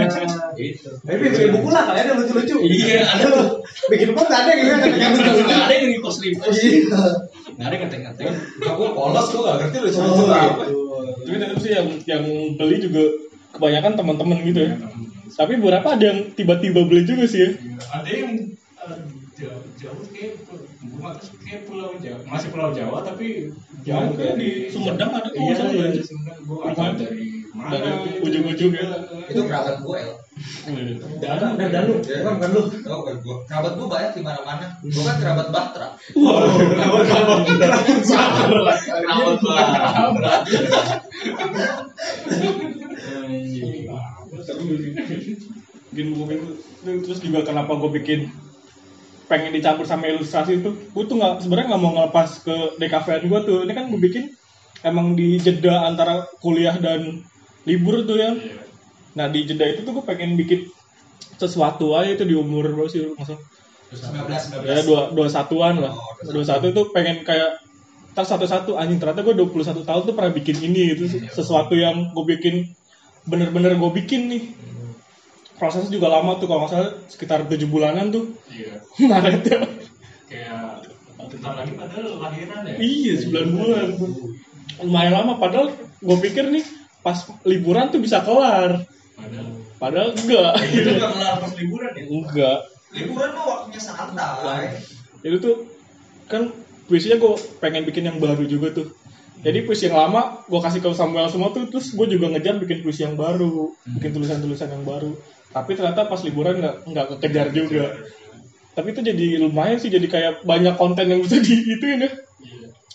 Gitu. 0.53 0.89
Tapi 0.99 1.17
bikin 1.23 1.49
buku 1.49 1.69
lah 1.69 1.83
kalian 1.87 2.05
yang 2.05 2.17
lucu-lucu. 2.19 2.55
Iya, 2.59 2.99
ada 3.07 3.25
tuh. 3.25 3.47
Bikin 3.87 4.11
nggak 4.11 4.27
ada 4.35 4.51
gitu 4.51 4.67
kan. 4.69 4.79
Yang 4.83 5.13
nggak 5.41 5.61
ada 5.63 5.73
yang 5.73 5.85
repost 5.95 6.19
repost. 6.19 6.59
iya 6.59 6.81
Nggak 7.51 7.65
ada 7.65 7.71
yang 7.71 7.83
ngetek-ngetek. 7.87 8.25
aku 8.61 8.83
polos 8.91 9.27
gue 9.27 9.41
gak 9.41 9.55
ngerti 9.59 9.77
lucu 9.79 9.99
lucu 9.99 10.23
Oh, 10.23 10.27
apa 10.27 10.63
Tapi 11.21 11.35
tetap 11.37 11.57
sih 11.63 11.71
yang 11.71 11.87
yang 12.03 12.23
beli 12.55 12.77
juga 12.77 13.03
kebanyakan 13.51 13.91
teman-teman 13.95 14.37
gitu 14.43 14.59
ya. 14.61 14.73
Tapi 15.31 15.53
beberapa 15.55 15.87
ada 15.87 16.03
yang 16.03 16.19
tiba-tiba 16.35 16.83
beli 16.83 17.07
juga 17.07 17.23
sih 17.25 17.47
ya. 17.47 17.49
ada 17.89 18.09
yang 18.11 18.59
jauh 19.41 19.63
jauh 19.81 20.05
kayak 20.13 20.33
bukan 20.85 21.13
kayak 21.41 21.61
pulau 21.65 21.91
Jawa 21.97 22.19
masih 22.29 22.47
pulau 22.53 22.69
Jawa 22.69 22.97
tapi 23.01 23.49
jauh 23.81 24.13
Iya, 24.13 24.37
di 24.37 24.49
Sumedang 24.69 25.11
ada 25.17 25.29
iya 25.33 25.53
iya, 25.57 25.85
ya. 25.89 25.93
di 25.97 26.01
Sumedang 26.05 26.37
gua 26.45 26.69
tahu 26.77 26.93
dari 27.01 27.25
mana 27.51 27.73
Dari 27.73 27.89
gitu. 27.89 28.23
ujung-ujung 28.29 28.71
ya. 28.77 28.85
itu 29.27 29.41
kerabat 29.43 29.75
gue 29.81 29.97
El 29.97 30.13
Danu 31.19 31.53
Dan 31.59 31.69
dan 31.69 31.83
lu, 31.85 31.99
bukan 32.01 32.33
bukan 32.39 32.49
lu. 32.55 32.61
Oh, 32.87 32.97
bukan 33.03 33.15
gue. 33.21 33.35
Kerabat 33.45 33.71
gue 33.77 33.87
banyak 33.91 34.11
di 34.17 34.21
mana-mana. 34.25 34.65
Gue 34.81 35.03
kan 35.05 35.15
kerabat 35.21 35.47
Batra. 35.53 35.87
Kenapa 38.81 39.37
banget? 40.15 40.43
bikin 45.91 46.15
buku 46.15 46.23
gitu 46.31 46.47
terus 47.03 47.19
juga 47.19 47.39
kenapa 47.43 47.75
gue 47.75 47.91
bikin 47.99 48.19
pengen 49.31 49.55
dicampur 49.55 49.87
sama 49.87 50.11
ilustrasi 50.11 50.59
itu 50.59 50.75
gue 50.75 51.03
tuh 51.07 51.15
nggak 51.15 51.47
sebenarnya 51.47 51.67
nggak 51.71 51.83
mau 51.87 51.91
ngelepas 51.95 52.29
ke 52.43 52.55
DKVN 52.75 53.23
gue 53.31 53.39
tuh. 53.47 53.57
Ini 53.63 53.71
kan 53.71 53.85
gue 53.87 54.01
bikin 54.03 54.25
emang 54.83 55.13
di 55.15 55.39
jeda 55.39 55.87
antara 55.87 56.27
kuliah 56.41 56.75
dan 56.77 57.23
libur 57.65 58.03
tuh 58.05 58.17
ya 58.17 58.33
nah 59.11 59.27
di 59.27 59.43
jeda 59.43 59.67
itu 59.67 59.83
tuh 59.83 60.01
gue 60.01 60.05
pengen 60.07 60.39
bikin 60.39 60.71
sesuatu 61.35 61.93
aja 61.99 62.15
itu 62.15 62.23
di 62.23 62.35
umur 62.37 62.71
berapa 62.71 62.89
sih 62.89 63.11
maksud 63.11 63.37
19 63.91 64.71
ya 64.71 64.81
dua 64.87 65.11
dua 65.11 65.27
satuan 65.27 65.83
lah. 65.83 65.91
Oh, 65.91 66.31
dua 66.31 66.47
satu 66.47 66.71
itu 66.71 66.81
pengen 66.95 67.27
kayak 67.27 67.59
tak 68.15 68.23
satu-satu 68.27 68.79
anjing 68.79 68.99
ternyata 68.99 69.23
gue 69.23 69.35
21 69.35 69.87
tahun 69.87 70.01
tuh 70.03 70.15
pernah 70.15 70.31
bikin 70.31 70.57
ini 70.63 70.95
itu 70.95 71.11
sesuatu 71.31 71.75
yang 71.75 72.11
gue 72.15 72.25
bikin 72.27 72.71
bener-bener 73.27 73.75
gue 73.75 73.91
bikin 74.03 74.21
nih 74.31 74.43
prosesnya 75.61 75.93
juga 75.93 76.09
lama 76.09 76.41
tuh 76.41 76.49
kalau 76.49 76.65
nggak 76.65 76.71
salah 76.73 76.91
sekitar 77.05 77.45
tujuh 77.45 77.69
bulanan 77.69 78.09
tuh. 78.09 78.33
Iya. 78.49 78.81
Maret 79.13 79.45
ya 79.45 79.59
Kayak 80.25 80.89
bentar 81.29 81.53
lagi 81.53 81.73
padahal 81.77 82.17
lahiran 82.17 82.59
ya. 82.65 82.75
iya 82.81 83.13
9 83.21 83.53
bulan 83.61 83.87
tuh. 83.93 84.09
Lumayan 84.81 85.13
lama 85.21 85.37
padahal 85.37 85.69
gue 85.77 86.17
pikir 86.25 86.49
nih 86.49 86.65
pas 87.05 87.13
liburan 87.45 87.93
tuh 87.93 88.01
bisa 88.01 88.25
kelar. 88.25 88.81
Padahal. 89.13 89.47
Padahal 89.77 90.09
enggak. 90.17 90.53
Itu 90.73 90.91
nggak 90.97 91.11
kelar 91.13 91.35
pas 91.37 91.53
liburan 91.53 91.91
ya? 91.93 92.03
enggak. 92.09 92.59
Liburan 92.97 93.29
mah 93.37 93.45
waktunya 93.45 93.79
santai. 93.79 94.65
itu 95.21 95.37
tuh 95.37 95.69
kan 96.25 96.49
puisinya 96.89 97.21
gue 97.21 97.37
pengen 97.61 97.85
bikin 97.85 98.09
yang 98.09 98.17
baru 98.17 98.41
juga 98.49 98.73
tuh 98.73 98.89
jadi 99.41 99.65
puisi 99.65 99.89
yang 99.89 99.97
lama 99.97 100.45
gue 100.45 100.61
kasih 100.61 100.85
ke 100.85 100.89
Samuel 100.93 101.25
semua 101.33 101.49
tuh 101.49 101.65
terus 101.65 101.97
gue 101.97 102.05
juga 102.05 102.29
ngejar 102.29 102.61
bikin 102.61 102.85
puisi 102.85 103.01
yang 103.01 103.17
baru 103.17 103.73
bikin 103.97 104.13
tulisan-tulisan 104.13 104.69
yang 104.69 104.85
baru. 104.85 105.17
Tapi 105.51 105.73
ternyata 105.73 106.05
pas 106.05 106.21
liburan 106.21 106.61
nggak 106.61 106.75
nggak 106.85 107.05
kekejar 107.17 107.47
juga. 107.49 107.85
Tapi 108.71 108.87
itu 108.93 109.01
jadi 109.03 109.27
lumayan 109.41 109.81
sih 109.81 109.89
jadi 109.89 110.07
kayak 110.07 110.33
banyak 110.45 110.77
konten 110.77 111.09
yang 111.09 111.25
bisa 111.25 111.41
di 111.41 111.57
itu 111.75 111.85
ya 111.85 112.09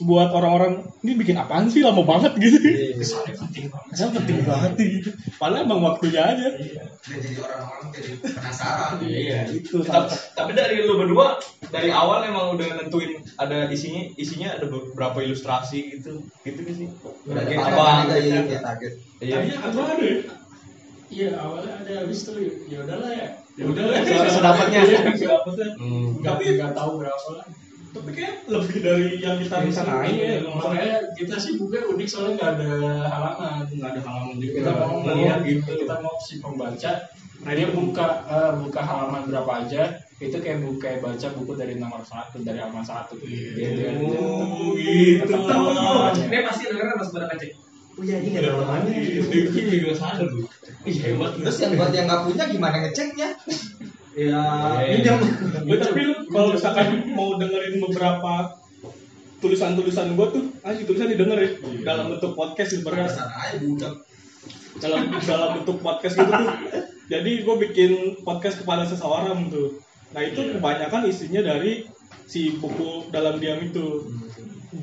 buat 0.04 0.28
orang-orang 0.28 0.84
ini 1.00 1.16
bikin 1.16 1.40
apaan 1.40 1.72
sih 1.72 1.80
lama 1.80 2.04
banget 2.04 2.36
gitu 2.36 2.60
kesannya 3.00 3.32
penting 3.32 3.72
banget. 3.72 4.12
Penting 4.12 4.40
banget 4.44 4.72
gitu 4.76 5.10
padahal 5.40 5.64
emang 5.64 5.80
waktunya 5.80 6.20
aja 6.20 6.46
Dan 6.52 7.18
jadi 7.22 7.38
orang-orang 7.40 7.88
jadi 7.96 8.10
penasaran. 8.20 8.92
Iya. 9.00 9.38
itu 9.56 9.76
Tapi, 9.80 10.12
tapi 10.36 10.50
dari 10.52 10.84
lu 10.84 11.00
berdua 11.00 11.40
dari 11.72 11.88
awal 11.88 12.28
emang 12.28 12.60
udah 12.60 12.76
nentuin 12.76 13.24
ada 13.40 13.72
isinya 13.72 14.12
isinya 14.20 14.52
ada 14.60 14.68
beberapa 14.68 15.24
ilustrasi 15.24 15.96
gitu 15.96 16.28
gitu 16.44 16.58
gak 16.60 16.76
sih? 16.76 16.88
Udah 17.24 17.40
Ada 17.46 17.52
apa? 17.56 17.84
ya, 18.20 18.40
kayak 18.44 18.62
target. 18.68 18.92
Iya. 19.24 19.36
apa 19.64 19.80
ada 19.96 20.04
ya 20.04 20.16
Iya 21.06 21.38
awalnya 21.38 21.72
ada 21.86 21.92
habis 22.02 22.26
itu 22.26 22.32
ya 22.66 22.82
udahlah 22.82 23.10
ya. 23.14 23.28
Ya 23.54 23.64
udahlah. 23.64 23.96
Sedapatnya. 24.26 24.80
Iya, 24.82 25.00
Hmm. 25.78 26.18
Nggak 26.18 26.74
tahu 26.74 26.92
berapa 26.98 27.28
lah. 27.38 27.46
Tapi 27.96 28.10
kayak 28.12 28.34
lebih 28.46 28.76
dari 28.84 29.06
yang 29.18 29.36
kita 29.40 29.56
rencanain 29.64 30.14
ya 30.14 30.38
Makanya 30.44 30.92
kita 31.16 31.34
sih 31.40 31.56
buka 31.56 31.80
unik 31.88 32.08
soalnya 32.08 32.32
nggak 32.36 32.50
ada 32.60 32.72
halaman. 33.08 33.64
nggak 33.72 33.90
ada 33.96 34.00
halaman 34.04 34.34
juga 34.40 34.52
Kita 34.60 34.70
mau 34.76 34.92
Iya, 34.96 35.02
ngeliat 35.06 35.38
gitu. 35.48 35.70
Kita 35.84 35.94
mau 36.04 36.14
si 36.20 36.34
pembaca 36.38 36.92
dia 37.46 37.68
buka 37.70 38.06
eh, 38.26 38.52
buka 38.58 38.80
halaman 38.82 39.22
berapa 39.30 39.52
aja 39.62 39.82
itu 40.16 40.36
kayak 40.40 40.64
buka 40.64 40.88
baca 40.98 41.26
buku 41.36 41.52
dari 41.54 41.74
nomor 41.76 42.00
satu 42.02 42.40
dari 42.40 42.58
halaman 42.58 42.82
satu 42.82 43.20
gitu. 43.22 43.60
Oh, 44.16 44.72
gitu. 44.74 45.28
Tetap 45.28 45.44
dapat 45.44 45.76
halamannya. 45.76 46.24
Ini 46.26 46.38
pasti 46.48 46.62
dengerin 46.66 46.96
pas 46.96 47.10
pada 47.12 47.26
ngecek. 47.30 47.50
Oh 47.96 48.02
iya 48.02 48.16
ini 48.18 48.28
nggak 48.34 48.42
ada 48.42 48.50
halamannya. 48.56 48.92
Itu 49.30 49.60
juga 49.68 49.92
sadar 49.94 50.26
tuh. 50.26 50.48
Ih 50.88 50.96
hebat. 51.04 51.30
Terus 51.38 51.58
yang 51.60 51.72
buat 51.76 51.92
yang 51.92 52.06
nggak 52.08 52.22
punya 52.24 52.44
gimana 52.50 52.76
ngeceknya? 52.82 53.28
Ya, 54.16 54.40
Pinjam. 54.80 55.20
Ya, 55.68 55.76
tapi 55.76 56.00
lu 56.08 56.14
kalau 56.32 56.56
misalkan 56.56 57.04
mau 57.12 57.36
dengerin 57.36 57.84
beberapa 57.84 58.56
tulisan-tulisan 59.44 60.16
gua 60.16 60.32
tuh, 60.32 60.56
ah 60.64 60.72
si 60.72 60.88
tulisan 60.88 61.12
didengerin 61.12 61.84
dalam 61.84 62.16
bentuk 62.16 62.32
podcast 62.32 62.80
sebenarnya 62.80 63.12
aja 63.12 63.60
budak. 63.60 63.94
dalam 64.76 65.08
dalam 65.20 65.60
bentuk 65.60 65.80
podcast 65.84 66.16
gitu 66.16 66.32
tuh. 66.32 66.48
Jadi 67.12 67.44
gue 67.44 67.56
bikin 67.68 67.90
podcast 68.24 68.60
kepada 68.60 68.84
seseorang 68.84 69.48
tuh. 69.48 69.80
Nah 70.12 70.20
itu 70.24 70.52
kebanyakan 70.56 71.08
isinya 71.08 71.40
dari 71.40 71.88
si 72.28 72.56
buku 72.56 73.08
dalam 73.08 73.40
diam 73.40 73.60
itu 73.62 74.04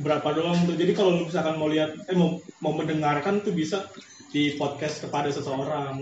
berapa 0.01 0.33
doang 0.33 0.57
tuh. 0.65 0.77
Jadi 0.77 0.93
kalau 0.97 1.13
lu 1.21 1.29
misalkan 1.29 1.61
mau 1.61 1.69
lihat, 1.69 1.93
eh 2.09 2.17
mau 2.17 2.41
mau 2.61 2.73
mendengarkan 2.73 3.45
tuh 3.45 3.53
bisa 3.53 3.85
di 4.33 4.57
podcast 4.57 5.05
kepada 5.05 5.29
seseorang 5.29 6.01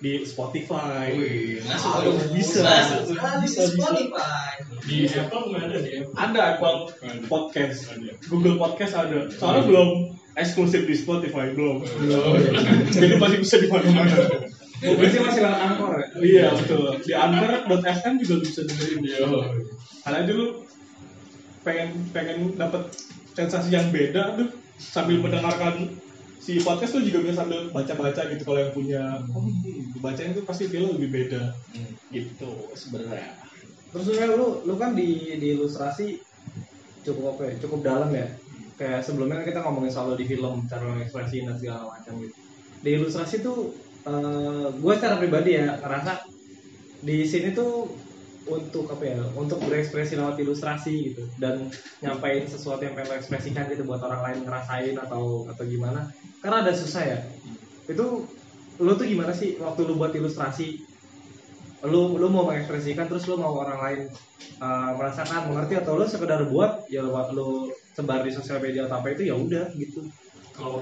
di 0.00 0.24
Spotify. 0.24 1.12
Masuk. 1.60 2.32
Bisa. 2.32 2.64
Ah, 2.64 3.36
di 3.36 3.48
Spotify. 3.52 4.48
Di 4.88 5.04
Apple 5.12 5.44
nggak 5.52 5.62
ada 5.68 5.78
di 5.84 5.90
Apple. 6.00 6.16
Ada 6.16 6.40
Apple 6.56 6.78
Podcast, 7.28 7.92
Google 8.32 8.56
Podcast 8.56 8.96
ada. 8.96 9.28
Soalnya 9.28 9.68
belum 9.68 9.88
eksklusif 10.40 10.88
di 10.88 10.96
Spotify 10.96 11.52
belum. 11.52 11.84
Jadi 12.96 13.14
masih 13.20 13.38
bisa 13.44 13.60
di 13.60 13.68
mana-mana. 13.68 14.24
Berarti 14.76 15.18
masih 15.20 15.40
lewat 15.44 15.60
angkor 15.60 15.92
ya? 15.96 16.06
Iya 16.20 16.46
betul. 16.56 16.80
Di 17.04 17.12
Anchor.fm 17.12 18.14
juga 18.24 18.34
bisa 18.40 18.60
dengerin. 18.64 19.00
Karena 20.00 20.20
dulu 20.24 20.64
pengen 21.60 21.88
pengen 22.16 22.56
dapat 22.56 22.88
sensasi 23.36 23.68
yang 23.68 23.92
beda 23.92 24.32
tuh 24.40 24.48
sambil 24.80 25.20
mendengarkan 25.20 25.92
si 26.36 26.60
podcast 26.62 26.96
tuh 26.96 27.02
juga 27.02 27.24
bisa 27.26 27.42
sambil 27.42 27.72
baca-baca 27.72 28.28
gitu 28.30 28.42
kalau 28.46 28.60
yang 28.60 28.72
punya 28.76 29.02
oh 29.34 29.44
ini 29.48 29.92
bacanya 29.98 30.36
tuh 30.36 30.44
pasti 30.46 30.70
feel 30.70 30.94
lebih 30.94 31.10
beda 31.10 31.54
gitu 32.12 32.70
sebenarnya 32.76 33.46
Terus 33.96 34.12
sebenarnya 34.12 34.36
lu 34.36 34.48
lu 34.68 34.74
kan 34.76 34.92
di 34.92 35.40
di 35.40 35.56
ilustrasi 35.56 36.20
cukup 37.00 37.32
apa 37.32 37.42
ya? 37.48 37.52
Cukup 37.64 37.80
dalam 37.80 38.10
ya. 38.12 38.28
Kayak 38.76 39.08
sebelumnya 39.08 39.40
kan 39.40 39.46
kita 39.48 39.60
ngomongin 39.64 39.88
selalu 39.88 40.14
di 40.20 40.24
film 40.36 40.68
cara 40.68 40.84
mengekspresi 40.84 41.48
dan 41.48 41.56
segala 41.56 41.96
macam 41.96 42.20
gitu. 42.20 42.36
Di 42.84 42.90
ilustrasi 42.92 43.40
tuh 43.40 43.72
eh 44.04 44.68
gue 44.68 44.92
secara 44.92 45.16
pribadi 45.16 45.56
ya 45.56 45.80
ngerasa 45.80 46.28
di 47.02 47.24
sini 47.24 47.56
tuh 47.56 47.88
untuk 48.46 48.86
apa 48.94 49.04
ya 49.04 49.18
untuk 49.34 49.58
berekspresi 49.66 50.14
lewat 50.14 50.38
ilustrasi 50.38 51.12
gitu. 51.12 51.22
Dan 51.36 51.68
nyampain 52.00 52.46
sesuatu 52.46 52.82
yang 52.86 52.94
pengen 52.94 53.12
lo 53.12 53.16
ekspresikan 53.18 53.66
gitu 53.68 53.82
buat 53.82 54.00
orang 54.06 54.22
lain 54.22 54.38
ngerasain 54.46 54.96
atau 54.96 55.44
atau 55.50 55.64
gimana. 55.66 56.10
Karena 56.40 56.62
ada 56.62 56.72
susah 56.72 57.02
ya. 57.02 57.18
Itu 57.90 58.26
lu 58.78 58.92
tuh 58.94 59.06
gimana 59.06 59.34
sih 59.34 59.58
waktu 59.58 59.80
lu 59.84 59.98
buat 59.98 60.14
ilustrasi? 60.14 60.82
Lu 61.86 62.16
lu 62.16 62.26
mau 62.30 62.46
mengekspresikan 62.48 63.10
terus 63.10 63.26
lu 63.26 63.36
mau 63.36 63.58
orang 63.62 63.78
lain 63.82 64.00
uh, 64.62 64.90
merasakan 64.96 65.50
mengerti 65.50 65.74
atau 65.76 65.98
lu 65.98 66.06
sekedar 66.06 66.40
buat 66.48 66.86
ya 66.88 67.02
lu, 67.04 67.12
lu 67.34 67.48
sebar 67.92 68.22
di 68.22 68.32
sosial 68.32 68.62
media 68.62 68.86
atau 68.86 69.02
apa 69.02 69.12
itu 69.12 69.28
ya 69.28 69.34
udah 69.34 69.74
gitu. 69.74 70.06
Kalau 70.56 70.80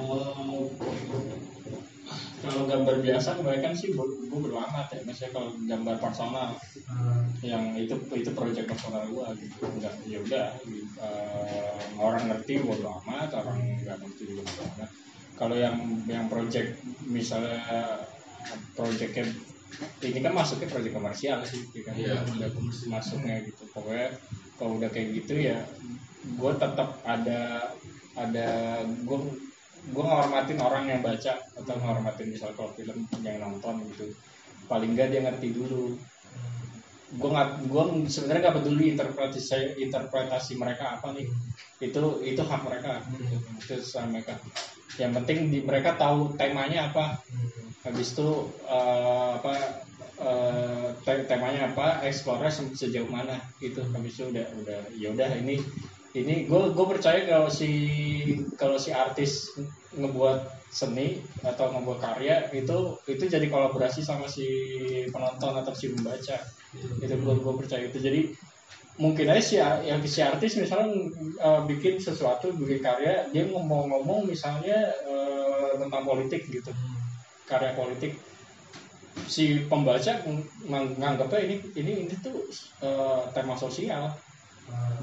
kalau 2.45 2.63
gambar 2.69 2.97
biasa 3.01 3.41
kebanyakan 3.41 3.75
sih 3.75 3.89
gue 3.97 4.07
gue 4.29 4.41
amat 4.53 4.87
ya. 4.93 5.01
Misalnya 5.09 5.33
kalau 5.33 5.49
gambar 5.65 5.97
personal 5.99 6.49
yang 7.41 7.73
itu 7.75 7.95
itu 8.13 8.31
proyek 8.37 8.69
personal 8.69 9.09
gue 9.09 9.27
gitu. 9.41 9.65
Enggak 9.65 9.95
ya 10.05 10.19
udah. 10.21 10.47
Eh, 11.01 11.81
orang 11.99 12.25
ngerti 12.29 12.61
bodo 12.63 13.01
amat 13.05 13.33
orang 13.33 13.59
nggak 13.83 13.97
ngerti 13.99 14.23
juga 14.29 14.43
bodo 14.47 14.63
amat. 14.77 14.91
Kalau 15.35 15.57
yang 15.59 15.77
yang 16.07 16.31
proyek 16.31 16.79
misalnya 17.09 17.59
proyeknya 18.79 19.25
ini 20.07 20.19
kan 20.23 20.31
masuknya 20.31 20.71
proyek 20.71 20.93
komersial 20.95 21.43
sih 21.49 21.65
ya 21.75 21.83
kan? 21.89 21.97
Udah 22.39 22.51
masuknya 22.87 23.43
gitu. 23.43 23.65
Pokoknya 23.73 24.15
kalau 24.61 24.79
udah 24.79 24.91
kayak 24.93 25.19
gitu 25.25 25.35
ya 25.51 25.59
gue 26.25 26.53
tetap 26.57 27.05
ada 27.05 27.69
ada 28.15 28.49
gue 28.87 29.19
gue 29.93 30.05
ngehormatin 30.05 30.59
orang 30.63 30.85
yang 30.89 31.01
baca 31.05 31.33
atau 31.37 31.75
ngehormatin 31.77 32.29
misal 32.33 32.51
kalau 32.57 32.73
film 32.79 33.05
yang 33.21 33.37
nonton 33.43 33.85
gitu. 33.93 34.07
Paling 34.71 34.97
nggak 34.97 35.09
dia 35.13 35.21
ngerti 35.25 35.49
dulu. 35.53 35.99
Gue 37.15 37.31
nggak 37.31 37.49
gue 37.71 37.85
sebenarnya 38.11 38.41
nggak 38.49 38.57
peduli 38.59 38.85
interpretasi 38.97 39.79
interpretasi 39.79 40.53
mereka 40.59 40.99
apa 40.99 41.15
nih. 41.15 41.27
Itu 41.79 42.25
itu 42.25 42.43
hak 42.43 42.61
mereka 42.67 43.05
itu 43.61 43.75
sama 43.85 44.19
mereka. 44.19 44.41
Yang 44.99 45.13
penting 45.23 45.39
di, 45.53 45.59
mereka 45.63 45.95
tahu 45.95 46.35
temanya 46.41 46.91
apa. 46.91 47.21
Habis 47.85 48.17
itu 48.17 48.29
eh, 48.67 49.31
apa 49.39 49.53
te- 51.05 51.27
temanya 51.29 51.71
apa 51.71 52.03
explore 52.07 52.49
se- 52.51 52.75
sejauh 52.75 53.09
mana 53.09 53.37
gitu. 53.61 53.85
Habis 53.95 54.13
itu 54.19 54.25
udah 54.33 54.47
udah 54.65 54.81
ya 54.97 55.09
udah 55.13 55.31
ini 55.39 55.61
ini 56.15 56.47
gue 56.47 56.63
gue 56.71 56.87
percaya 56.87 57.27
kalau 57.27 57.51
si 57.51 57.71
kalau 58.55 58.79
si 58.79 58.95
artis 58.95 59.51
ngebuat 59.99 60.47
seni 60.71 61.19
atau 61.43 61.75
ngebuat 61.75 61.99
karya 61.99 62.51
itu 62.55 62.99
itu 63.11 63.25
jadi 63.27 63.47
kolaborasi 63.51 64.03
sama 64.03 64.31
si 64.31 64.47
penonton 65.11 65.59
atau 65.59 65.75
si 65.75 65.91
pembaca. 65.91 66.39
Itu 67.03 67.15
gue 67.19 67.35
gue 67.35 67.55
percaya 67.59 67.91
itu. 67.91 67.99
Jadi 67.99 68.21
mungkin 68.95 69.27
aja 69.27 69.43
si 69.43 69.59
yang 69.59 69.99
si 70.07 70.23
artis 70.23 70.55
misalnya 70.55 71.11
eh, 71.43 71.61
bikin 71.67 71.99
sesuatu 71.99 72.55
bikin 72.55 72.79
karya 72.79 73.27
dia 73.35 73.51
ngomong-ngomong 73.51 74.31
misalnya 74.31 74.95
eh, 75.03 75.75
tentang 75.83 76.03
politik 76.07 76.47
gitu. 76.47 76.71
Karya 77.51 77.75
politik. 77.75 78.15
Si 79.27 79.67
pembaca 79.67 80.23
ng- 80.27 80.71
ng- 80.71 80.95
nganggapnya 80.99 81.39
ini 81.43 81.57
ini 81.75 81.93
ini 82.07 82.15
tuh 82.23 82.47
eh, 82.87 83.23
tema 83.35 83.59
sosial 83.59 84.15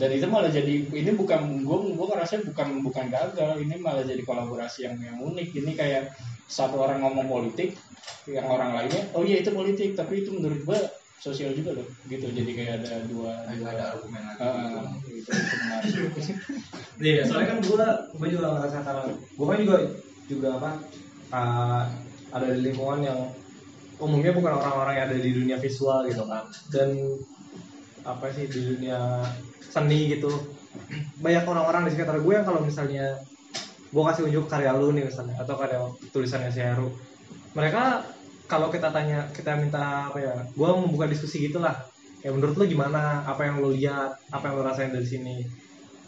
dan 0.02 0.10
itu 0.18 0.26
malah 0.26 0.50
jadi 0.50 0.90
ini 0.90 1.12
bukan 1.14 1.62
gue 1.62 1.78
gue 1.94 2.08
ngerasa 2.10 2.42
bukan 2.42 2.82
bukan 2.82 3.06
gagal 3.14 3.62
ini 3.62 3.78
malah 3.78 4.02
jadi 4.02 4.26
kolaborasi 4.26 4.90
yang 4.90 4.98
yang 4.98 5.18
unik. 5.22 5.54
Ini 5.54 5.72
kayak 5.78 6.04
satu 6.50 6.82
orang 6.82 7.06
ngomong 7.06 7.30
politik 7.30 7.78
yang 8.28 8.50
orang 8.50 8.76
lainnya 8.76 9.08
oh 9.16 9.24
iya 9.24 9.40
itu 9.40 9.54
politik 9.54 9.96
tapi 9.96 10.26
itu 10.26 10.34
menurut 10.36 10.62
gue 10.66 10.80
sosial 11.22 11.54
juga 11.54 11.78
loh 11.78 11.88
gitu. 12.10 12.26
Jadi 12.34 12.52
kayak 12.58 12.82
ada 12.82 13.06
dua 13.06 13.46
Ayo 13.46 13.62
dua 13.62 13.70
ada 13.78 13.84
argumen 13.94 14.22
lagi. 14.26 14.42
Ah, 14.42 14.86
itu, 15.06 15.30
itu 15.30 15.56
menarik. 15.62 15.94
Iya, 17.02 17.26
soalnya 17.26 17.58
kan 17.58 17.60
gue 17.66 17.88
gue 18.18 18.28
juga 18.30 18.46
ngerasa 18.58 18.78
karena 18.86 19.04
gue 19.10 19.46
kan 19.46 19.58
juga 19.58 19.78
juga 20.30 20.50
apa 20.62 20.72
uh, 21.34 21.84
ada 22.30 22.48
di 22.54 22.62
lingkungan 22.70 23.00
yang 23.06 23.20
umumnya 24.02 24.34
bukan 24.34 24.54
orang-orang 24.58 24.94
yang 24.98 25.06
ada 25.14 25.18
di 25.22 25.30
dunia 25.30 25.58
visual 25.62 26.10
gitu 26.10 26.26
kan. 26.26 26.50
Dan 26.74 26.90
apa 28.04 28.32
sih 28.34 28.50
di 28.50 28.60
dunia 28.76 29.26
seni 29.60 30.16
gitu. 30.18 30.32
Banyak 31.20 31.44
orang-orang 31.46 31.88
di 31.88 31.98
sekitar 31.98 32.20
gue 32.20 32.34
yang 32.34 32.46
kalau 32.48 32.62
misalnya 32.64 33.20
gue 33.92 34.04
kasih 34.08 34.24
unjuk 34.32 34.46
karya 34.48 34.72
lu 34.72 34.96
nih 34.96 35.04
misalnya 35.04 35.36
atau 35.36 35.60
karya 35.60 35.84
tulisannya 36.16 36.48
si 36.48 36.64
Heru 36.64 36.96
mereka 37.52 38.08
kalau 38.48 38.72
kita 38.72 38.92
tanya 38.92 39.28
kita 39.36 39.60
minta 39.60 40.08
apa 40.12 40.18
ya 40.20 40.36
gue 40.48 40.70
membuka 40.76 41.08
diskusi 41.08 41.48
gitulah. 41.48 41.76
Ya 42.22 42.30
menurut 42.30 42.54
lu 42.54 42.70
gimana? 42.70 43.26
Apa 43.26 43.50
yang 43.50 43.64
lu 43.64 43.74
lihat? 43.74 44.14
Apa 44.30 44.52
yang 44.52 44.62
lu 44.62 44.64
rasain 44.68 44.94
dari 44.94 45.08
sini? 45.08 45.42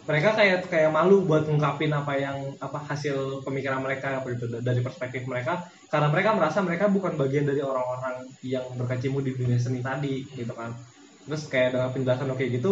Mereka 0.04 0.36
kayak 0.36 0.68
kayak 0.68 0.92
malu 0.92 1.24
buat 1.24 1.48
ngungkapin 1.48 1.90
apa 1.96 2.14
yang 2.20 2.38
apa 2.60 2.84
hasil 2.92 3.42
pemikiran 3.48 3.80
mereka 3.80 4.20
apa 4.20 4.28
itu 4.36 4.46
dari 4.60 4.84
perspektif 4.84 5.24
mereka. 5.26 5.66
Karena 5.88 6.12
mereka 6.12 6.36
merasa 6.36 6.60
mereka 6.60 6.92
bukan 6.92 7.16
bagian 7.16 7.48
dari 7.48 7.64
orang-orang 7.64 8.28
yang 8.44 8.68
berkecimpung 8.76 9.24
di 9.24 9.34
dunia 9.34 9.58
seni 9.58 9.80
tadi 9.80 10.28
gitu 10.36 10.52
kan 10.54 10.76
terus 11.28 11.48
kayak 11.48 11.76
dengan 11.76 11.90
penjelasan 11.92 12.36
kayak 12.36 12.52
gitu 12.60 12.72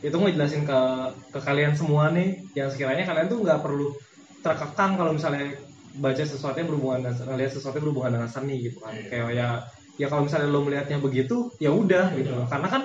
itu 0.00 0.16
ngejelasin 0.16 0.64
ke 0.64 0.80
ke 1.28 1.38
kalian 1.44 1.76
semua 1.76 2.08
nih 2.08 2.40
yang 2.56 2.72
sekiranya 2.72 3.04
kalian 3.04 3.28
tuh 3.28 3.44
nggak 3.44 3.60
perlu 3.60 3.92
terkekang 4.40 4.96
kalau 4.96 5.12
misalnya 5.12 5.52
baca 6.00 6.24
sesuatu 6.24 6.56
yang 6.56 6.68
berhubungan 6.72 7.12
dengan 7.12 7.36
lihat 7.36 7.52
sesuatu 7.52 7.76
yang 7.76 7.84
berhubungan 7.92 8.12
dengan 8.16 8.30
seni 8.30 8.56
gitu 8.64 8.80
kan. 8.80 8.96
Kayak 8.96 9.28
ya 9.36 9.48
ya 10.00 10.06
kalau 10.08 10.24
misalnya 10.24 10.48
lo 10.48 10.64
melihatnya 10.64 10.96
begitu 10.96 11.52
ya 11.60 11.68
udah 11.68 12.16
gitu 12.16 12.32
karena 12.48 12.68
kan 12.72 12.82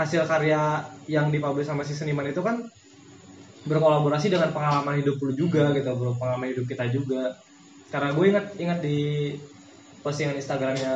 hasil 0.00 0.24
karya 0.24 0.88
yang 1.04 1.28
dipublish 1.28 1.68
sama 1.68 1.84
si 1.84 1.92
seniman 1.92 2.24
itu 2.24 2.40
kan 2.40 2.64
berkolaborasi 3.68 4.32
dengan 4.32 4.48
pengalaman 4.56 5.04
hidup 5.04 5.20
lu 5.20 5.36
juga 5.36 5.76
gitu 5.76 5.92
bro 5.92 6.16
pengalaman 6.16 6.56
hidup 6.56 6.64
kita 6.64 6.88
juga. 6.88 7.36
Karena 7.92 8.16
gue 8.16 8.24
ingat 8.24 8.46
ingat 8.56 8.78
di 8.80 8.98
postingan 10.00 10.40
Instagramnya 10.40 10.94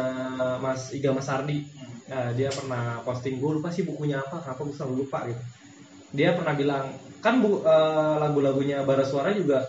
Mas 0.64 0.88
Iga 0.96 1.12
Mas 1.12 1.28
Ardi 1.28 1.68
nah, 2.10 2.28
dia 2.36 2.48
pernah 2.52 3.00
posting 3.06 3.40
gue 3.42 3.50
lupa 3.60 3.68
sih 3.72 3.84
bukunya 3.88 4.20
apa 4.20 4.36
kenapa 4.44 4.60
gue 4.66 4.76
selalu 4.76 4.94
lupa 5.06 5.18
gitu. 5.30 5.42
Dia 6.14 6.30
pernah 6.38 6.54
bilang 6.54 6.84
kan 7.24 7.40
bu, 7.42 7.62
eh, 7.64 8.14
lagu-lagunya 8.22 8.84
Bara 8.88 9.04
Suara 9.06 9.30
juga 9.34 9.64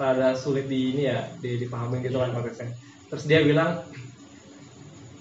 rada 0.00 0.34
sulit 0.34 0.66
di 0.70 0.94
ini 0.96 1.02
ya 1.10 1.20
di, 1.42 1.50
dipahami 1.62 2.02
gitu 2.04 2.18
kan 2.22 2.30
konteksnya. 2.34 2.70
Terus 3.10 3.24
dia 3.30 3.40
bilang 3.46 3.70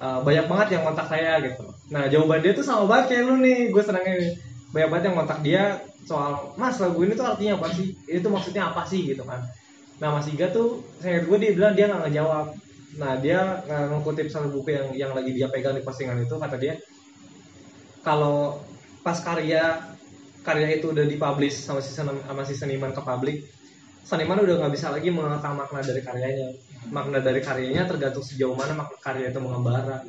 "Eh, 0.04 0.20
banyak 0.28 0.46
banget 0.52 0.68
yang 0.78 0.84
kontak 0.88 1.08
saya 1.08 1.40
gitu. 1.46 1.64
Nah 1.94 2.04
jawaban 2.12 2.42
dia 2.44 2.52
tuh 2.58 2.66
sama 2.66 2.84
banget 2.92 3.06
kayak 3.16 3.24
lu 3.30 3.36
nih 3.40 3.58
gue 3.74 3.84
senangnya 3.88 4.14
nih. 4.20 4.32
Banyak 4.74 4.90
banget 4.92 5.04
yang 5.10 5.16
kontak 5.22 5.40
dia 5.46 5.62
soal 6.10 6.52
mas 6.60 6.76
lagu 6.84 7.00
ini 7.06 7.14
tuh 7.16 7.24
artinya 7.32 7.54
apa 7.62 7.68
sih? 7.72 7.88
Ini 8.10 8.20
tuh 8.20 8.32
maksudnya 8.36 8.64
apa 8.74 8.84
sih? 8.84 9.02
gitu 9.08 9.24
kan. 9.24 9.42
Nah 10.02 10.10
mas 10.20 10.28
Iga 10.28 10.48
tuh 10.52 10.84
saya 11.00 11.24
gue 11.24 11.38
dia 11.40 11.52
bilang 11.56 11.74
dia 11.78 11.86
nggak 11.88 12.02
ngejawab 12.10 12.48
nah 13.00 13.18
dia 13.18 13.64
nggak 13.66 14.06
ngutip 14.06 14.28
satu 14.30 14.54
buku 14.54 14.70
yang 14.74 14.88
yang 14.94 15.12
lagi 15.18 15.34
dia 15.34 15.50
pegang 15.50 15.74
di 15.74 15.82
postingan 15.82 16.22
itu 16.22 16.36
kata 16.38 16.58
dia 16.62 16.78
kalau 18.06 18.62
pas 19.02 19.18
karya 19.18 19.94
karya 20.44 20.78
itu 20.78 20.92
udah 20.92 21.06
dipublish 21.08 21.58
sama 21.64 21.80
si 21.80 21.96
senim- 21.96 22.22
sama 22.22 22.44
si 22.46 22.54
seniman 22.54 22.92
ke 22.94 23.02
publik 23.02 23.38
seniman 24.04 24.44
udah 24.44 24.56
nggak 24.60 24.74
bisa 24.76 24.92
lagi 24.92 25.10
mengatakan 25.10 25.56
makna 25.56 25.80
dari 25.80 26.04
karyanya. 26.04 26.48
Makna 26.92 27.24
dari 27.24 27.40
karyanya 27.40 27.88
tergantung 27.88 28.22
sejauh 28.22 28.54
mana 28.54 28.76
makna 28.76 29.00
karya 29.00 29.32
itu 29.32 29.40
mengembara. 29.40 30.04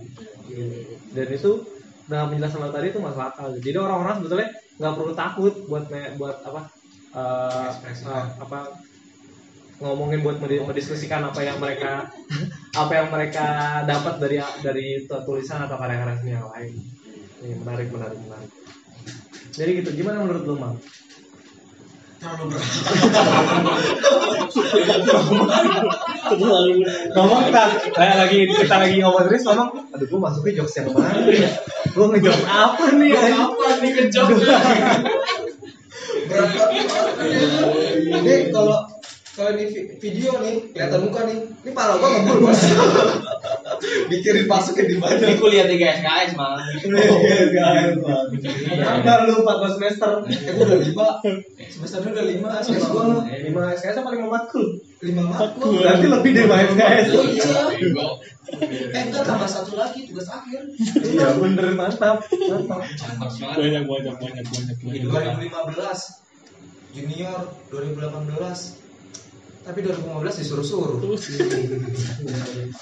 Dan 1.15 1.29
itu 1.31 1.63
dengan 2.05 2.29
penjelasan 2.29 2.61
lo 2.61 2.75
tadi 2.75 2.91
itu 2.91 2.99
masuk 2.99 3.23
akal. 3.23 3.49
Jadi 3.63 3.79
orang-orang 3.79 4.15
sebetulnya 4.21 4.49
nggak 4.83 4.95
perlu 4.99 5.13
takut 5.15 5.55
buat 5.71 5.85
buat 6.19 6.37
apa 6.43 6.61
eh, 7.15 7.71
eh, 7.87 8.27
apa 8.43 8.59
ngomongin 9.83 10.23
buat 10.23 10.39
mendiskusikan 10.39 11.27
apa 11.27 11.41
yang 11.43 11.59
mereka 11.59 12.11
apa 12.75 12.93
yang 12.95 13.09
mereka 13.11 13.47
dapat 13.87 14.15
dari 14.23 14.39
dari 14.63 14.87
tulisan 15.09 15.67
atau 15.67 15.77
karya-karya 15.79 16.15
seni 16.19 16.33
yang 16.35 16.47
lain. 16.51 16.73
Ini 17.43 17.55
menarik 17.61 17.89
menarik 17.91 18.19
menarik. 18.23 18.51
Jadi 19.55 19.71
gitu 19.83 19.91
gimana 19.95 20.23
menurut 20.23 20.45
lu 20.47 20.57
mang? 20.59 20.79
Terlalu 22.25 22.57
berat. 22.57 22.67
ngomong 27.13 27.41
kita 27.53 27.63
kayak 27.93 28.17
lagi 28.17 28.39
kita 28.49 28.77
lagi 28.81 28.97
ngomong 29.05 29.29
terus 29.29 29.45
ngomong 29.45 29.69
aduh 29.93 30.07
gue 30.09 30.21
masuknya 30.23 30.53
jokes 30.65 30.75
yang 30.81 30.89
mana 30.95 31.21
ya? 31.29 31.51
Gue 31.93 32.07
ngejokes 32.17 32.45
apa 32.49 32.85
nih? 32.97 33.13
Apa 33.13 33.67
nih? 33.85 33.91
Ngejokes 33.93 34.41
Berat 36.25 36.51
banget. 36.57 36.81
Ini 38.09 38.35
kalau 38.49 38.94
kalau 39.35 39.51
di 39.53 39.67
vi- 39.67 39.89
video 39.99 40.39
nih 40.39 40.71
kelihatan 40.71 41.01
muka 41.03 41.27
nih, 41.27 41.39
ini 41.43 41.71
pala 41.71 41.99
gua 41.99 42.09
ngebul 42.09 42.39
bos. 42.41 42.61
Mikirin 44.11 44.47
masukin 44.47 44.87
di 44.87 44.97
mana? 44.97 45.19
Ini 45.19 45.37
kuliah 45.37 45.67
3 45.67 45.75
SKS 45.75 46.31
malah. 46.35 46.63
Nambah 48.75 49.17
lu 49.27 49.35
14 49.43 49.77
semester 49.77 50.11
Eh 50.25 50.53
gua 50.55 50.65
udah 50.65 50.79
lima, 50.81 51.07
semester 51.67 51.99
ini 52.01 52.11
udah 52.11 52.27
lima, 52.27 52.49
SKS 52.63 52.85
gua 52.87 53.03
5 53.27 53.77
SKS 53.77 53.97
apa 54.01 54.11
5 54.13 54.25
matkul? 54.25 54.67
lima 55.03 55.23
matkul. 55.27 55.83
Berarti 55.83 56.07
lebih 56.07 56.31
dari 56.33 56.47
5 56.47 56.71
SKS 56.71 57.07
Iya. 57.11 58.07
Eh 58.95 59.03
enggak 59.03 59.25
tambah 59.25 59.49
satu 59.49 59.75
lagi 59.75 60.07
tugas 60.07 60.29
akhir. 60.29 60.63
Iya 61.03 61.29
bener 61.35 61.75
mantap 61.75 62.23
Mantap 62.29 62.81
banyak 63.57 63.83
banyak 63.83 64.15
banyak 64.15 64.45
banyak 64.47 64.77
banyak 64.79 65.03
2015 65.51 66.23
junior 66.95 67.41
2018 67.73 68.84
tapi 69.65 69.81
2015 69.81 70.41
disuruh-suruh 70.45 71.01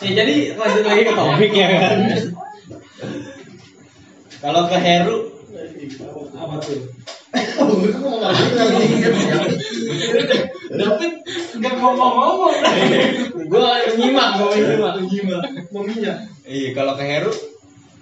Ya 0.02 0.10
jadi 0.18 0.34
lanjut 0.58 0.82
lagi 0.82 1.02
ke 1.06 1.12
topik 1.14 1.52
ya 1.54 1.68
kan 1.78 1.98
Kalau 4.42 4.66
ke 4.66 4.76
Heru 4.82 5.18
Apa 6.34 6.58
tuh? 6.58 6.90
David 10.72 11.12
nggak 11.52 11.74
ngomong-ngomong. 11.78 12.54
gue 13.46 13.70
nyimak, 14.00 14.28
gue 14.40 14.56
nyimak. 15.06 15.42
Mau 15.70 15.84
minyak? 15.84 16.26
Iya, 16.48 16.74
kalau 16.74 16.98
ke 16.98 17.04
Heru 17.06 17.32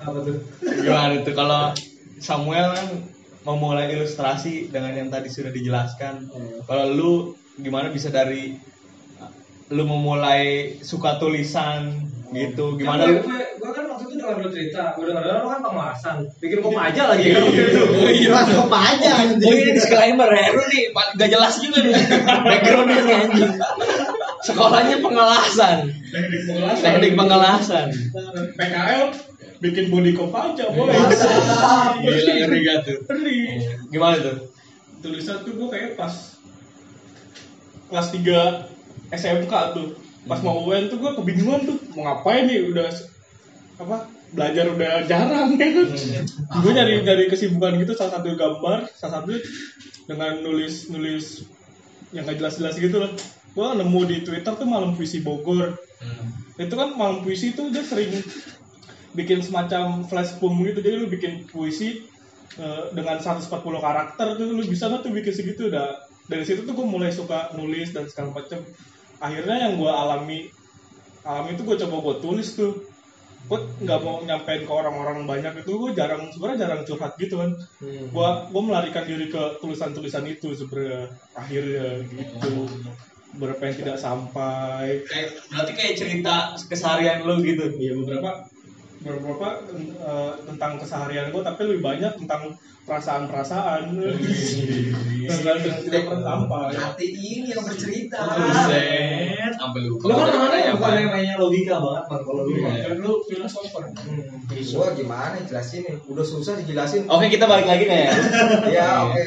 Apa 0.00 0.18
tuh? 0.24 0.36
gimana 0.64 1.20
tuh 1.20 1.34
kalau 1.36 1.76
Samuel 2.20 2.72
kan 2.72 2.86
memulai 3.44 3.92
ilustrasi 3.92 4.72
dengan 4.72 4.96
yang 4.96 5.08
tadi 5.12 5.28
sudah 5.28 5.52
dijelaskan. 5.52 6.28
Kalau 6.64 6.84
lu 6.88 7.12
gimana 7.56 7.90
bisa 7.90 8.08
dari 8.08 8.54
lu 9.70 9.82
memulai 9.84 10.74
suka 10.80 11.16
tulisan 11.16 11.94
gitu 12.30 12.74
gimana? 12.74 13.06
gue, 13.06 13.18
lu 13.18 13.22
gue, 13.22 13.38
gue 13.58 13.70
kan 13.70 13.84
waktu 13.86 14.02
itu 14.04 14.14
dengar 14.16 14.38
lu 14.38 14.48
cerita 14.48 14.94
gue 14.94 15.04
dengar 15.04 15.22
lu 15.36 15.48
kan 15.48 15.60
pemalasan 15.60 16.16
bikin 16.38 16.58
kop 16.60 16.74
aja 16.74 17.02
lagi. 17.08 17.26
Kan 17.28 17.42
waktu 17.42 17.62
itu 18.12 18.30
Mas 18.30 18.50
apa 18.50 18.78
aja 18.86 19.10
Oh 19.18 19.52
ini 19.52 19.70
disclaimer 19.72 20.26
Heru 20.28 20.62
nih 20.64 20.90
pa- 20.90 21.10
gak 21.14 21.26
jelas 21.28 21.54
juga 21.58 21.78
nih. 21.80 21.94
Backgroundnya 22.46 23.00
nih 23.00 23.14
anjing. 23.20 23.52
Sekolahnya 24.40 24.96
pengelasan 24.98 25.76
Teknik 26.10 26.42
pengelasan. 26.48 26.82
teknik 26.82 27.12
pengelasan 27.12 27.86
PKL 28.56 29.04
bikin 29.60 29.84
body 29.86 30.10
cop 30.16 30.32
aja 30.32 30.64
boy. 30.70 30.88
gila 32.00 32.32
ngeri 32.32 32.58
gak 32.64 32.78
tuh? 32.82 32.98
Gimana 33.90 34.16
tuh? 34.18 34.36
Tulisan 35.00 35.42
tuh 35.42 35.52
gue 35.54 35.68
kayak 35.68 35.94
pas 35.94 36.14
kelas 37.90 38.08
3 38.14 39.10
SMK 39.10 39.52
tuh. 39.74 39.88
Pas 40.24 40.40
mau 40.40 40.62
UN 40.64 40.86
tuh 40.86 41.02
gue 41.02 41.12
kebingungan 41.18 41.66
tuh 41.66 41.76
mau 41.98 42.06
ngapain 42.06 42.46
nih 42.46 42.70
udah 42.70 42.88
apa 43.80 43.96
belajar 44.30 44.64
udah 44.70 44.92
jarang 45.10 45.58
ya 45.58 45.68
kan. 45.74 45.88
Gue 46.62 46.70
nyari 46.70 47.02
dari 47.02 47.24
kesibukan 47.26 47.80
gitu 47.82 47.98
salah 47.98 48.20
satu 48.20 48.38
gambar, 48.38 48.86
salah 48.94 49.20
satu 49.20 49.34
dengan 50.06 50.38
nulis 50.42 50.90
nulis 50.90 51.44
yang 52.14 52.26
gak 52.26 52.38
jelas-jelas 52.38 52.78
gitu 52.78 53.02
loh. 53.02 53.12
Gue 53.50 53.66
nemu 53.74 54.00
di 54.06 54.16
Twitter 54.22 54.54
tuh 54.54 54.68
malam 54.68 54.94
puisi 54.94 55.22
Bogor. 55.22 55.74
Itu 56.54 56.74
kan 56.78 56.94
malam 56.94 57.26
puisi 57.26 57.56
tuh 57.56 57.74
dia 57.74 57.82
sering 57.82 58.14
bikin 59.18 59.42
semacam 59.42 60.06
flash 60.06 60.38
poem 60.38 60.62
gitu. 60.62 60.78
Jadi 60.78 60.94
lu 60.94 61.08
bikin 61.10 61.50
puisi 61.50 62.06
eh, 62.60 62.84
dengan 62.94 63.18
140 63.18 63.50
karakter 63.58 64.26
tuh 64.38 64.46
lu 64.46 64.62
bisa 64.62 64.86
nggak 64.86 65.02
tuh 65.02 65.10
bikin 65.10 65.32
segitu 65.34 65.72
udah 65.72 66.09
dari 66.30 66.44
situ 66.46 66.62
tuh 66.62 66.78
gue 66.78 66.86
mulai 66.86 67.10
suka 67.10 67.50
nulis 67.58 67.90
dan 67.90 68.06
segala 68.06 68.38
macam 68.38 68.62
akhirnya 69.18 69.56
yang 69.66 69.74
gue 69.74 69.90
alami 69.90 70.38
alami 71.26 71.50
itu 71.58 71.62
gue 71.66 71.76
coba 71.82 71.96
gue 72.00 72.16
tulis 72.22 72.48
tuh. 72.54 72.72
Gue 73.50 73.58
nggak 73.82 74.00
mau 74.06 74.22
nyampein 74.22 74.62
ke 74.62 74.70
orang-orang 74.70 75.26
banyak 75.26 75.66
itu 75.66 75.74
gue 75.74 75.90
jarang 75.98 76.30
sebenarnya 76.30 76.70
jarang 76.70 76.86
curhat 76.86 77.18
gitu 77.18 77.42
kan. 77.42 77.50
Gue 77.82 78.28
gue 78.46 78.62
melarikan 78.62 79.02
diri 79.02 79.26
ke 79.26 79.58
tulisan-tulisan 79.58 80.22
itu 80.30 80.54
sebenarnya 80.54 81.10
akhirnya 81.34 82.06
gitu. 82.06 82.70
Berapa 83.34 83.58
yang 83.66 83.76
tidak 83.82 83.98
sampai. 83.98 85.02
Kayak 85.02 85.28
berarti 85.50 85.72
kayak 85.74 85.94
cerita 85.98 86.34
keseharian 86.70 87.26
lu 87.26 87.42
gitu? 87.42 87.74
Ya 87.82 87.98
beberapa 87.98 88.46
beberapa 89.00 89.64
eh, 89.96 90.32
tentang 90.44 90.76
keseharian 90.76 91.32
gue 91.32 91.40
tapi 91.40 91.60
lebih 91.64 91.80
banyak 91.80 92.12
tentang 92.20 92.52
perasaan-perasaan 92.84 93.96
tentang 95.30 95.56
tidak 95.62 96.02
pernah 96.10 96.24
tampak 96.26 96.74
ya. 96.74 96.78
Hati 96.90 97.06
ini 97.08 97.48
yang 97.54 97.62
bercerita. 97.64 98.18
Sampai 99.56 99.80
lupa. 99.88 100.04
Lu 100.04 100.14
kan 100.18 100.26
Udah 100.26 100.40
orangnya 100.50 100.68
ya, 100.68 100.72
bukan 100.76 100.92
yang 100.98 101.10
mainnya 101.12 101.36
logika 101.38 101.76
banget 101.80 102.04
man 102.10 102.20
kalau 102.26 102.42
lu. 102.44 102.52
Kan 102.60 102.98
lu 103.00 103.12
filosofer. 103.24 103.84
Gua 104.74 104.86
gimana 104.92 105.36
jelasin 105.48 105.80
nih? 105.86 105.96
Udah 106.10 106.24
susah 106.26 106.52
dijelasin. 106.60 107.06
Oke, 107.08 107.30
kita 107.30 107.46
balik 107.48 107.68
lagi 107.70 107.84
nih 107.88 107.98
ya. 108.04 108.12
Ya, 108.80 108.88
oke. 109.06 109.22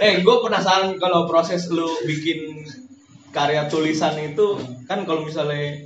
eh, 0.00 0.14
gue 0.24 0.36
penasaran 0.40 0.96
kalau 0.96 1.28
proses 1.28 1.68
lu 1.68 1.86
bikin 2.08 2.64
karya 3.34 3.68
tulisan 3.68 4.16
itu 4.16 4.56
kan 4.88 5.04
kalau 5.04 5.26
misalnya 5.26 5.76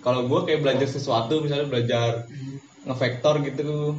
kalau 0.00 0.26
gue 0.26 0.40
kayak 0.48 0.60
belajar 0.64 0.88
sesuatu 0.88 1.44
misalnya 1.44 1.68
belajar 1.68 2.24
ngevektor 2.88 3.44
gitu 3.44 3.96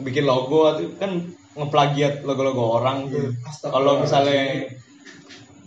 bikin 0.00 0.24
logo 0.24 0.68
atau 0.72 0.88
kan 0.96 1.28
ngeplagiat 1.52 2.24
logo-logo 2.24 2.80
orang 2.80 3.12
tuh 3.12 3.36
kalau 3.60 4.00
misalnya 4.00 4.68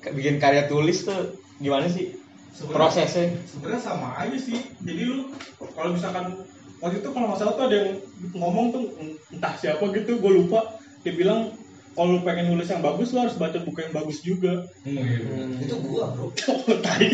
kayak 0.01 0.15
bikin 0.17 0.41
karya 0.41 0.65
tulis 0.65 1.05
tuh 1.05 1.37
gimana 1.61 1.85
sih 1.85 2.17
prosesnya? 2.63 3.35
sebenarnya 3.43 3.81
sama 3.83 4.15
aja 4.15 4.37
sih. 4.39 4.63
Jadi 4.79 5.01
lu 5.03 5.35
kalau 5.75 5.91
misalkan 5.91 6.39
waktu 6.79 7.03
itu 7.03 7.09
kalau 7.11 7.25
nggak 7.27 7.39
salah 7.43 7.53
tuh 7.59 7.65
ada 7.67 7.75
yang 7.75 7.91
ngomong 8.31 8.65
tuh 8.71 8.83
entah 9.35 9.53
siapa 9.59 9.83
gitu 9.91 10.23
gue 10.23 10.31
lupa. 10.31 10.79
Dia 11.03 11.13
bilang 11.13 11.51
kalau 11.95 12.19
lu 12.19 12.21
pengen 12.27 12.51
nulis 12.51 12.67
yang 12.67 12.83
bagus 12.83 13.15
lu 13.15 13.23
harus 13.23 13.39
baca 13.39 13.55
buku 13.63 13.79
yang 13.87 13.95
bagus 13.95 14.19
juga. 14.19 14.67
Itu 15.63 15.79
gua, 15.79 16.11
Bro. 16.11 16.35
tai. 16.85 17.07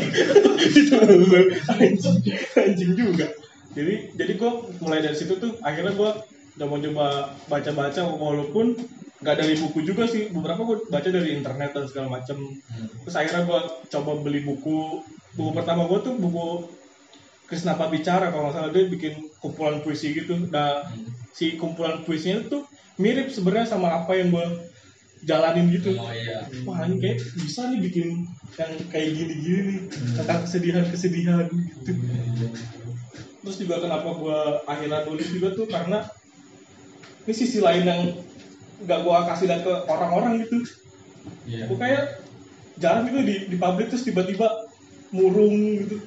Itu 0.57 0.97
lu. 0.97 1.25
Anjing 1.69 2.17
anjing 2.57 2.91
juga. 2.97 3.29
Jadi 3.77 4.17
jadi 4.17 4.33
gue 4.35 4.51
mulai 4.81 5.05
dari 5.05 5.13
situ 5.15 5.37
tuh 5.37 5.55
akhirnya 5.61 5.93
gue 5.93 6.11
udah 6.57 6.67
mau 6.67 6.81
coba 6.81 7.07
baca-baca 7.47 8.01
walaupun 8.03 8.75
nggak 9.21 9.37
dari 9.37 9.53
buku 9.61 9.85
juga 9.85 10.09
sih. 10.09 10.33
Beberapa 10.33 10.65
gue 10.65 10.77
baca 10.89 11.09
dari 11.13 11.37
internet 11.37 11.77
dan 11.77 11.85
segala 11.85 12.17
macem. 12.17 12.41
Terus 13.05 13.15
akhirnya 13.15 13.45
gue 13.45 13.59
coba 13.85 14.11
beli 14.17 14.41
buku. 14.41 15.05
Buku 15.37 15.49
pertama 15.53 15.85
gue 15.85 15.99
tuh 16.01 16.17
buku 16.17 16.67
Krisnapa 17.45 17.85
Bicara 17.93 18.33
kalau 18.33 18.49
nggak 18.49 18.55
salah. 18.57 18.71
Dia 18.73 18.89
bikin 18.89 19.29
kumpulan 19.37 19.85
puisi 19.85 20.09
gitu. 20.17 20.35
Nah 20.49 20.89
si 21.31 21.53
kumpulan 21.55 22.01
puisinya 22.01 22.49
tuh 22.49 22.65
mirip 22.99 23.31
sebenarnya 23.31 23.77
sama 23.77 24.03
apa 24.03 24.19
yang 24.19 24.33
gue 24.33 24.70
jalanin 25.21 25.69
gitu. 25.69 25.93
Oh 25.97 26.09
iya. 26.09 26.45
Wah 26.65 26.81
ini 26.89 26.97
kayak 26.97 27.17
bisa 27.37 27.69
nih 27.69 27.79
bikin 27.85 28.25
yang 28.57 28.71
kayak 28.89 29.09
gini-gini 29.13 29.61
nih. 29.69 29.79
Tentang 30.17 30.39
kesedihan-kesedihan 30.49 31.45
gitu. 31.49 31.91
Terus 33.41 33.57
juga 33.57 33.75
kenapa 33.81 34.09
gua 34.17 34.61
akhirnya 34.65 35.05
nulis 35.05 35.29
juga 35.33 35.53
tuh 35.53 35.65
karena 35.69 36.05
ini 37.25 37.33
sisi 37.37 37.61
lain 37.61 37.85
yang 37.85 38.01
nggak 38.85 38.99
gua 39.05 39.29
kasih 39.29 39.45
lihat 39.49 39.61
ke 39.61 39.73
orang-orang 39.85 40.41
gitu. 40.45 40.57
Gua 41.69 41.77
kayak 41.77 42.03
jarang 42.81 43.05
gitu 43.09 43.19
di 43.21 43.35
di 43.53 43.57
publik 43.61 43.93
terus 43.93 44.05
tiba-tiba 44.05 44.49
murung 45.13 45.85
gitu. 45.85 46.01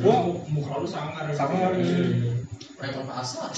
Gua 0.00 0.32
Muka 0.48 0.80
lu 0.80 0.88
sangar. 0.88 1.28
sangar 1.36 1.76
gitu 1.76 2.32
Kayak 2.80 3.04
pasar. 3.06 3.48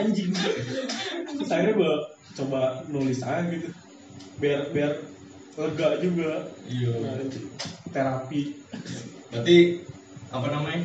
anjing. 0.00 0.32
Terus 0.32 1.50
akhirnya 1.52 1.74
gua 1.76 1.92
coba 2.38 2.60
nulis 2.88 3.20
aja 3.20 3.50
gitu 3.50 3.68
biar 4.38 4.60
biar 4.70 4.92
lega 5.58 5.88
juga 5.98 6.30
Nah, 6.68 7.18
terapi 7.90 8.40
berarti 9.32 9.58
apa 10.28 10.46
namanya 10.52 10.82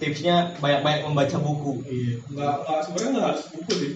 tipsnya 0.00 0.56
banyak-banyak 0.58 1.02
membaca 1.04 1.36
buku 1.38 1.72
Iya. 1.84 2.14
Nggak, 2.32 2.54
nggak 2.64 2.80
sebenarnya 2.88 3.10
nggak 3.12 3.28
harus 3.28 3.44
buku 3.52 3.72
sih. 3.76 3.92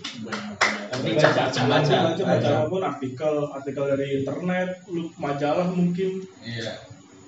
Tapi 0.92 1.08
baca 1.16 1.28
baca 1.32 1.60
baca 1.64 1.94
baca, 2.04 2.22
baca 2.22 2.48
apa 2.52 2.64
pun 2.68 2.82
artikel, 2.84 3.34
artikel 3.50 3.84
dari 3.88 4.06
internet, 4.20 4.68
lu 4.92 5.08
majalah 5.16 5.66
mungkin 5.72 6.22
iya 6.44 6.76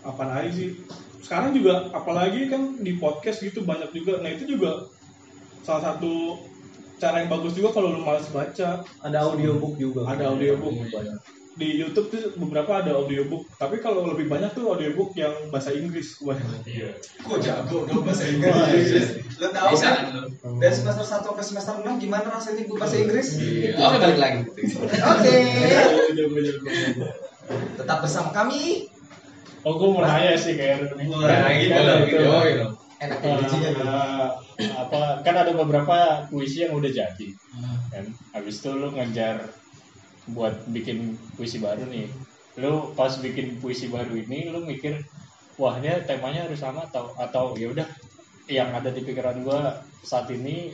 apa 0.05 0.23
aja 0.29 0.51
sih. 0.53 0.71
Sekarang 1.25 1.57
juga 1.57 1.91
apalagi 1.91 2.47
kan 2.47 2.79
di 2.79 2.95
podcast 3.01 3.43
gitu 3.43 3.67
banyak 3.67 3.91
juga. 3.97 4.23
Nah 4.23 4.31
itu 4.31 4.47
juga 4.47 4.87
salah 5.67 5.83
satu 5.83 6.39
cara 6.97 7.23
yang 7.25 7.31
bagus 7.31 7.53
juga 7.57 7.77
kalau 7.77 7.93
lu 7.93 8.01
malas 8.05 8.29
baca. 8.33 8.85
Ada 9.05 9.19
audiobook 9.27 9.77
juga. 9.77 10.09
Ada 10.09 10.33
audiobook 10.33 10.75
di 11.57 11.81
YouTube 11.81 12.13
tuh 12.13 12.37
beberapa 12.37 12.85
ada 12.85 12.93
audiobook. 13.01 13.49
Tapi 13.57 13.81
kalau 13.81 14.05
lebih 14.05 14.29
banyak 14.29 14.53
tuh 14.53 14.77
audiobook 14.77 15.17
yang 15.17 15.33
bahasa 15.49 15.73
Inggris 15.73 16.21
kebanyakan. 16.21 16.61
Iya. 16.69 16.93
Kok 17.25 17.39
jago 17.41 17.89
dong 17.89 18.05
bahasa 18.05 18.29
Inggris? 18.29 19.25
Lo 19.41 19.49
tahu 19.49 19.73
bisa 19.73 19.89
kan? 19.89 20.05
Dari 20.61 20.75
semester 20.77 21.07
1 21.09 21.25
ke 21.25 21.43
semester 21.43 21.75
6 21.81 21.97
gimana 21.97 22.29
rasanya 22.29 22.63
gue 22.69 22.77
bahasa 22.77 22.97
Inggris? 23.01 23.29
oke 23.73 23.97
balik 23.97 24.19
lagi 24.21 24.41
Oke. 25.01 25.37
Tetap 27.81 27.99
bersama 28.05 28.31
kami. 28.37 28.93
Oh, 29.65 29.81
gue 29.81 29.89
mau 29.91 30.05
nanya 30.05 30.37
sih 30.39 30.55
kayak 30.55 30.95
nih. 30.95 31.09
nah 31.11 31.51
gitu 31.59 31.75
loh 31.75 31.97
itu, 31.99 32.07
gitu 32.07 32.27
oh, 32.31 32.43
gitu. 32.47 32.67
Enak 32.97 33.19
bijinya 33.21 33.71
dulu. 33.77 33.93
eh, 34.57 34.73
apa 34.73 35.21
kan 35.21 35.37
ada 35.37 35.53
beberapa 35.53 36.25
puisi 36.33 36.65
yang 36.65 36.73
udah 36.77 36.89
jadi. 36.89 37.29
Kan 37.93 38.05
habis 38.33 38.65
itu 38.65 38.73
lu 38.73 38.89
ngejar 38.97 39.53
buat 40.33 40.65
bikin 40.73 41.21
puisi 41.37 41.61
baru 41.61 41.85
nih. 41.87 42.09
Lu 42.57 42.97
pas 42.97 43.13
bikin 43.21 43.61
puisi 43.61 43.93
baru 43.93 44.17
ini 44.17 44.49
lu 44.49 44.65
mikir 44.65 44.97
wah 45.61 45.77
dia 45.77 46.01
temanya 46.09 46.49
harus 46.49 46.61
sama 46.61 46.89
atau 46.89 47.13
atau 47.21 47.53
ya 47.57 47.69
udah 47.73 47.89
yang 48.49 48.73
ada 48.73 48.89
di 48.89 49.05
pikiran 49.05 49.45
gua 49.45 49.85
saat 50.01 50.33
ini 50.33 50.73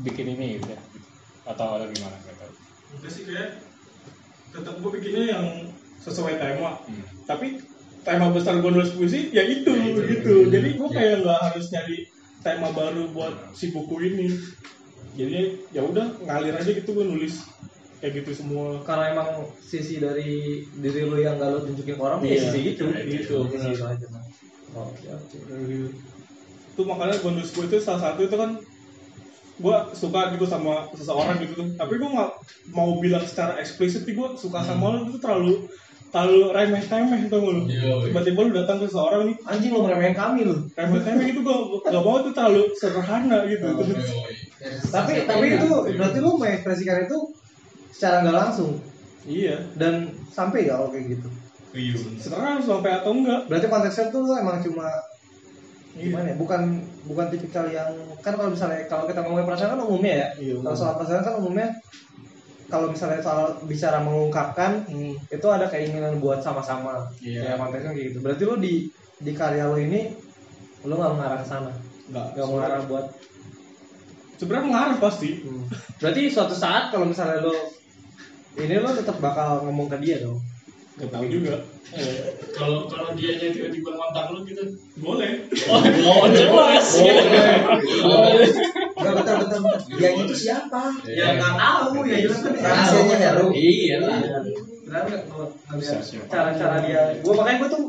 bikin 0.00 0.32
ini 0.32 0.60
udah 0.64 0.80
atau 1.44 1.76
ada 1.76 1.86
gimana 1.92 2.16
nggak 2.24 2.36
tahu. 2.40 2.52
Udah 3.00 3.10
sih 3.10 3.24
kayak 3.28 3.60
tetap 4.50 4.74
gue 4.82 4.90
bikinnya 4.98 5.24
yang 5.36 5.46
sesuai 6.02 6.40
tema. 6.40 6.80
Hmm. 6.82 7.04
Tapi 7.28 7.60
tema 8.00 8.32
besar 8.32 8.56
gue 8.60 8.70
nulis 8.72 8.92
puisi 8.96 9.28
ya 9.30 9.44
itu 9.44 9.70
gitu. 10.08 10.48
Jadi 10.48 10.68
gue 10.80 10.88
kayak 10.88 11.20
nggak 11.24 11.40
harus 11.52 11.66
nyari 11.72 12.08
tema 12.40 12.72
baru 12.72 13.12
buat 13.12 13.52
si 13.52 13.68
buku 13.70 13.94
ini. 14.08 14.26
Jadi 15.18 15.68
ya 15.74 15.84
udah 15.84 16.16
ngalir 16.24 16.56
aja 16.56 16.70
gitu 16.70 16.96
gue 16.96 17.04
nulis 17.04 17.44
kayak 18.00 18.24
gitu 18.24 18.32
semua. 18.40 18.80
Karena 18.88 19.12
emang 19.12 19.28
sisi 19.60 20.00
dari 20.00 20.64
diri 20.80 21.02
lu 21.04 21.20
yang 21.20 21.36
gak 21.36 21.50
lu 21.52 21.58
tunjukin 21.68 21.96
ke 21.98 22.02
orang 22.02 22.20
Iya, 22.24 22.32
ya 22.32 22.40
sisi 22.48 22.58
gitu. 22.72 22.84
gitu, 22.88 23.36
Sisi 23.52 23.52
benar. 23.52 23.72
itu 23.76 23.84
aja. 23.84 24.06
Oke 24.80 25.06
oke. 25.12 25.36
Itu 26.72 26.82
makanya 26.88 27.16
gue 27.20 27.30
nulis 27.36 27.50
puisi 27.52 27.68
itu 27.68 27.84
salah 27.84 28.00
satu 28.00 28.24
itu 28.24 28.36
kan 28.38 28.56
gue 29.60 29.76
suka 29.92 30.32
gitu 30.32 30.48
sama 30.48 30.88
seseorang 30.96 31.36
gitu 31.44 31.52
tuh. 31.52 31.68
Tapi 31.76 31.92
gue 32.00 32.08
nggak 32.16 32.30
mau 32.72 32.96
bilang 32.96 33.28
secara 33.28 33.60
eksplisit 33.60 34.08
gue 34.08 34.28
suka 34.40 34.64
sama 34.64 34.96
lu 34.96 35.12
itu 35.12 35.20
terlalu 35.20 35.68
terlalu 36.10 36.50
remeh 36.50 36.82
temeh 36.90 37.20
gak 37.30 37.38
lu 37.38 37.64
tiba-tiba 38.10 38.40
lu 38.42 38.52
datang 38.54 38.82
ke 38.82 38.86
seseorang 38.90 39.30
nih. 39.30 39.36
Anjing 39.46 39.70
lu 39.70 39.80
meremehin 39.86 40.14
kami 40.18 40.40
lu. 40.42 40.66
remeh-temeh 40.74 41.24
gitu 41.30 41.40
gue 41.46 41.56
gak 41.86 42.02
mau 42.02 42.18
itu 42.18 42.30
terlalu 42.34 42.62
sederhana 42.74 43.38
gitu. 43.46 43.66
Tapi 44.90 45.12
tapi 45.24 45.46
itu 45.54 45.68
berarti 45.94 46.18
lu 46.18 46.30
mengekspresikan 46.36 47.06
itu 47.06 47.18
secara 47.94 48.26
nggak 48.26 48.36
langsung? 48.36 48.82
Iya. 49.24 49.70
Dan 49.78 50.10
sampai 50.34 50.66
gak 50.66 50.76
kalau 50.82 50.90
kayak 50.90 51.06
gitu. 51.18 51.28
sebenarnya 52.18 52.58
harus 52.58 52.66
sampai 52.66 52.90
atau 52.98 53.14
enggak 53.14 53.46
Berarti 53.46 53.66
konteksnya 53.70 54.10
tuh 54.10 54.26
lu 54.26 54.34
emang 54.34 54.58
cuma 54.58 54.90
gimana 55.94 56.34
ya? 56.34 56.34
Bukan 56.34 56.62
bukan 57.06 57.26
tipikal 57.30 57.70
yang 57.70 57.94
kan 58.18 58.34
kalau 58.34 58.50
misalnya 58.50 58.82
kalau 58.90 59.06
kita 59.06 59.22
ngomongin 59.22 59.46
perasaan 59.46 59.78
kan 59.78 59.80
umumnya 59.86 60.14
ya. 60.18 60.28
Iya, 60.42 60.54
Kalau 60.66 60.74
soal 60.74 60.94
perasaan 60.98 61.22
kan 61.22 61.34
umumnya 61.38 61.70
kalau 62.70 62.86
misalnya 62.88 63.18
soal 63.20 63.58
bicara 63.66 63.98
mengungkapkan 64.00 64.86
Hmm. 64.86 65.18
itu 65.26 65.46
ada 65.50 65.66
keinginan 65.66 66.22
buat 66.22 66.38
sama-sama. 66.40 67.10
Iya. 67.20 67.52
Ya 67.52 67.54
konteksnya 67.58 67.92
kayak 67.92 68.06
gitu. 68.14 68.18
Berarti 68.22 68.42
lu 68.46 68.56
di 68.56 68.74
di 69.20 69.32
karya 69.34 69.66
lu 69.68 69.76
ini 69.76 70.14
lu 70.86 70.94
nggak 70.94 71.12
mengarah 71.18 71.38
ke 71.42 71.46
sana. 71.46 71.72
enggak 72.08 72.26
Nggak 72.34 72.48
mengarah 72.48 72.80
buat 72.86 73.06
sebenarnya 74.38 74.66
mengarah 74.66 74.96
pasti 74.96 75.30
Hmm. 75.42 75.66
Berarti 76.00 76.20
suatu 76.30 76.54
saat 76.56 76.88
kalau 76.88 77.04
misalnya 77.04 77.44
lo 77.44 77.54
ini 78.56 78.74
lo 78.78 78.90
tetap 78.94 79.18
bakal 79.18 79.66
ngomong 79.66 79.90
ke 79.90 79.98
dia 80.00 80.22
dong. 80.22 80.40
gak 81.00 81.16
tahu 81.16 81.32
juga 81.32 81.56
kalau 82.52 82.84
kalau 82.84 83.16
dia 83.16 83.32
tiba-tiba 83.40 83.88
ngontak 83.88 84.36
lu 84.36 84.44
gitu 84.44 84.60
boleh 85.00 85.48
oh 85.72 86.28
jelas 86.36 86.88
Betul 89.20 89.36
betul. 89.44 89.60
Dia 90.00 90.10
itu 90.16 90.34
siapa? 90.34 90.80
Ya 91.06 91.26
nggak 91.36 91.52
tahu 91.56 92.04
ya. 92.08 92.16
Jelas 92.24 92.40
kan 92.42 92.52
Rahasianya 92.56 93.16
Heru. 93.20 93.46
iya 93.54 93.96
lah 94.02 94.16
cara-cara 96.30 96.76
dia. 96.82 97.00
Gue 97.22 97.32
makanya 97.36 97.56
gue 97.62 97.70
tuh 97.70 97.84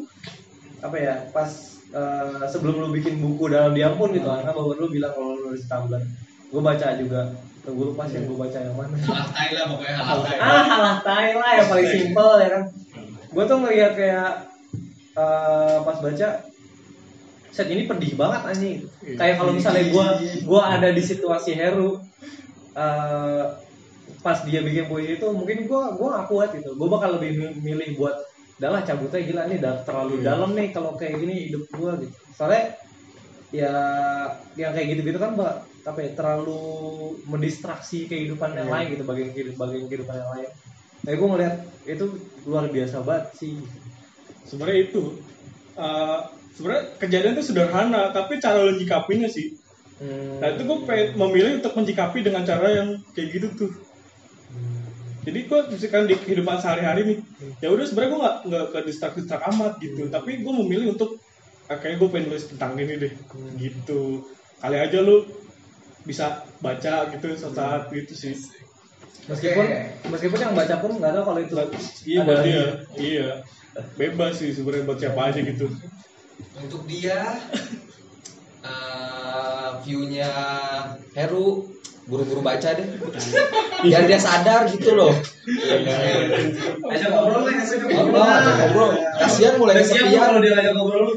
apa 0.82 0.98
ya 0.98 1.14
pas 1.30 1.50
eh, 1.94 2.44
sebelum 2.50 2.76
lu 2.82 2.88
bikin 2.94 3.22
buku 3.22 3.54
dalam 3.54 3.78
diam 3.78 3.94
pun 3.98 4.10
gitu 4.14 4.26
kan 4.26 4.42
bapak 4.46 4.78
lu 4.82 4.90
bilang 4.90 5.14
kalau 5.14 5.38
lu 5.38 5.54
nulis 5.54 5.66
Tumblr 5.66 6.02
gue 6.52 6.62
baca 6.62 6.88
juga. 6.98 7.22
Gue 7.62 7.94
lupa 7.94 8.10
sih 8.10 8.18
yang 8.18 8.26
gue 8.26 8.38
baca 8.38 8.58
yang 8.58 8.74
mana. 8.74 8.96
Hatai 8.98 9.50
lah 9.54 9.66
pokoknya 9.70 9.98
hatai 10.02 10.38
ah 10.42 10.64
halah 10.66 10.96
tai 11.06 11.30
lah 11.38 11.52
yang 11.62 11.68
paling 11.70 11.90
simple 11.90 12.34
ya 12.42 12.50
kan. 12.50 12.64
Gue 13.32 13.44
tuh 13.46 13.58
ngeliat 13.62 13.92
kayak 13.98 14.32
eh, 15.18 15.78
pas 15.86 15.98
baca 16.02 16.28
set 17.52 17.68
ini 17.68 17.84
pedih 17.89 18.16
banget 18.16 18.41
anjing. 18.52 18.78
Kayak 19.20 19.36
kalau 19.43 19.52
misalnya 19.56 19.86
gue 19.91 20.08
gue 20.47 20.62
ada 20.62 20.89
di 20.91 21.04
situasi 21.04 21.52
Heru 21.60 21.99
eh, 22.76 23.43
pas 24.22 24.38
dia 24.45 24.62
bikin 24.62 24.86
puisi 24.89 25.18
itu 25.18 25.28
mungkin 25.34 25.66
gue 25.70 25.84
gue 25.97 26.08
gak 26.16 26.28
kuat 26.32 26.49
gitu. 26.56 26.70
Gue 26.80 26.88
bakal 26.88 27.20
lebih 27.20 27.32
mi- 27.39 27.58
milih 27.74 27.89
buat 27.99 28.16
udahlah 28.62 28.82
cabut 28.86 29.10
aja 29.10 29.26
gila 29.26 29.43
nih 29.49 29.58
udah 29.58 29.76
terlalu 29.82 30.16
dalam 30.22 30.54
nih 30.54 30.70
kalau 30.70 30.93
kayak 30.93 31.18
gini 31.18 31.49
hidup 31.49 31.64
gue 31.74 31.91
gitu. 32.08 32.18
Soalnya 32.38 32.78
ya 33.52 33.74
yang 34.56 34.72
kayak 34.72 34.88
gitu 34.95 35.02
gitu 35.12 35.20
kan 35.20 35.36
mbak 35.36 35.54
apa 35.82 35.99
ya 35.99 36.10
terlalu 36.16 36.62
mendistraksi 37.28 38.06
kehidupan 38.08 38.54
yang 38.56 38.70
lain 38.70 38.95
gitu 38.95 39.04
bagian 39.04 39.34
kehidupan 39.36 39.66
bagian 39.68 39.88
kehidupan 39.91 40.16
yang 40.22 40.32
lain. 40.38 40.49
Tapi 41.02 41.16
gue 41.18 41.30
ngeliat 41.34 41.56
itu 41.89 42.06
luar 42.47 42.66
biasa 42.70 43.02
banget 43.02 43.26
sih. 43.41 43.56
Sebenarnya 44.45 44.80
itu 44.93 45.04
eh, 45.76 46.20
sebenarnya 46.56 46.84
kejadian 46.99 47.34
itu 47.38 47.43
sederhana 47.52 48.12
tapi 48.12 48.38
cara 48.41 48.62
lo 48.62 48.74
nyikapinnya 48.76 49.32
sih. 49.32 49.58
Hmm. 50.02 50.41
nah 50.41 50.49
itu 50.49 50.66
gue 50.66 50.78
memilih 51.14 51.62
untuk 51.62 51.78
menyikapi 51.78 52.26
dengan 52.26 52.41
cara 52.41 52.74
yang 52.74 52.97
kayak 53.14 53.38
gitu 53.38 53.47
tuh. 53.54 53.72
Jadi 55.22 55.39
gue 55.45 55.60
misalkan 55.70 56.10
di 56.10 56.18
kehidupan 56.18 56.58
sehari-hari 56.58 57.02
nih 57.06 57.18
ya 57.62 57.70
udah 57.70 57.86
sebenarnya 57.86 58.10
gue 58.10 58.22
nggak 58.26 58.38
nggak 58.49 58.66
ke 58.74 58.80
distrak 58.89 59.14
distrak 59.14 59.45
amat 59.54 59.78
gitu. 59.78 60.10
Tapi 60.10 60.41
gue 60.41 60.54
memilih 60.66 60.97
untuk 60.97 61.22
ah, 61.70 61.78
kayaknya 61.78 62.02
gue 62.02 62.10
pengen 62.10 62.26
nulis 62.34 62.45
tentang 62.49 62.74
ini 62.82 62.97
deh. 62.97 63.14
Gitu. 63.62 64.26
Kali 64.58 64.78
aja 64.82 64.97
lu 65.06 65.30
bisa 66.02 66.49
baca 66.66 67.06
gitu 67.14 67.28
sesaat 67.38 67.93
gitu 67.93 68.14
sih. 68.18 68.34
Meskipun 69.30 69.66
meskipun 70.10 70.39
yang 70.41 70.54
baca 70.58 70.82
pun 70.82 70.97
nggak 70.97 71.14
tahu 71.14 71.24
kalau 71.30 71.39
itu 71.45 71.56
iya 72.10 72.26
iya. 72.97 73.30
Bebas 74.02 74.41
sih 74.41 74.49
sebenarnya 74.49 74.89
buat 74.89 74.97
siapa 74.97 75.30
aja 75.30 75.39
gitu 75.45 75.70
Untuk 76.58 76.86
dia 76.86 77.38
eh, 78.70 79.70
view-nya 79.84 80.32
Heru 81.18 81.81
buru-buru 82.06 82.41
baca 82.41 82.70
deh. 82.74 82.88
Biar 83.82 84.04
dia 84.10 84.18
sadar 84.18 84.66
gitu 84.70 84.93
loh. 84.93 85.14
Ajak 86.89 87.10
ngobrol 87.14 87.45
lah, 87.45 88.38
ngobrol. 88.58 88.89
Kasihan 89.22 89.56
mulai 89.58 89.82
Siap 89.82 90.10
kesepian. 90.10 90.22
kalau 90.22 90.39
dia 90.41 90.54
ajak 90.58 90.74
ngobrol 90.76 91.02
lu. 91.08 91.16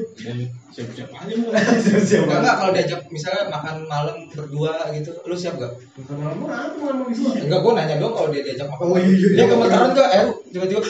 siap-siap 0.74 1.07
aja 1.07 1.35
lu 1.39 1.55
Enggak 1.55 2.39
enggak 2.43 2.57
kalau 2.59 2.72
diajak 2.74 3.01
misalnya 3.07 3.47
makan 3.47 3.87
malam 3.87 4.26
berdua 4.26 4.91
gitu, 4.91 5.14
lu 5.22 5.35
siap 5.39 5.55
gak? 5.55 5.70
Bukan 5.95 6.18
malam 6.18 6.43
aku 6.51 6.76
malam 6.82 7.07
di 7.07 7.14
sini. 7.14 7.47
Enggak, 7.47 7.62
gua 7.62 7.72
nanya 7.78 7.95
dong 8.03 8.11
kalau 8.11 8.28
dia 8.35 8.43
diajak 8.43 8.66
makan. 8.66 8.82
Oh, 8.91 8.99
iya, 8.99 9.07
iya, 9.07 9.28
Dia 9.39 9.39
iya. 9.39 9.45
gemetaran 9.55 9.89
enggak 9.95 10.09
Heru? 10.11 10.32
Tiba-tiba. 10.51 10.82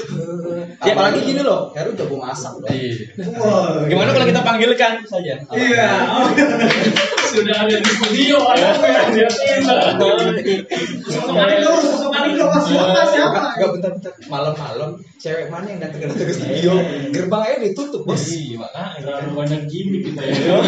Apalagi 0.81 1.21
gini 1.29 1.43
loh, 1.45 1.69
Heru 1.77 1.93
jago 2.01 2.17
masak 2.17 2.57
loh. 2.65 2.69
Wah. 3.37 3.85
Gimana 3.85 4.11
kalau 4.17 4.27
kita 4.33 4.41
panggilkan 4.41 4.93
saja? 5.05 5.35
Iya. 5.53 5.89
Sudah 7.35 7.67
ada 7.67 7.77
di 7.83 7.91
studio, 7.99 8.47
ada 8.47 8.79
dia. 9.11 9.27
Siapa 9.27 9.91
siapa? 13.11 13.35
Enggak, 13.35 13.59
enggak 13.59 13.71
bentar-bentar. 13.75 14.13
Malam-malam 14.31 14.91
cewek 15.19 15.51
mana 15.51 15.67
yang 15.67 15.81
datang 15.83 16.01
datang 16.07 16.27
ke 16.31 16.35
studio? 16.35 16.73
Gerbang 17.11 17.43
aja 17.43 17.59
ditutup, 17.59 18.07
Bos. 18.07 18.23
Iya, 18.31 18.63
makanya. 18.63 19.03
Terlalu 19.03 19.31
banyak 19.35 19.61
gimmick 19.67 20.03
kita 20.13 20.23
ya. 20.23 20.63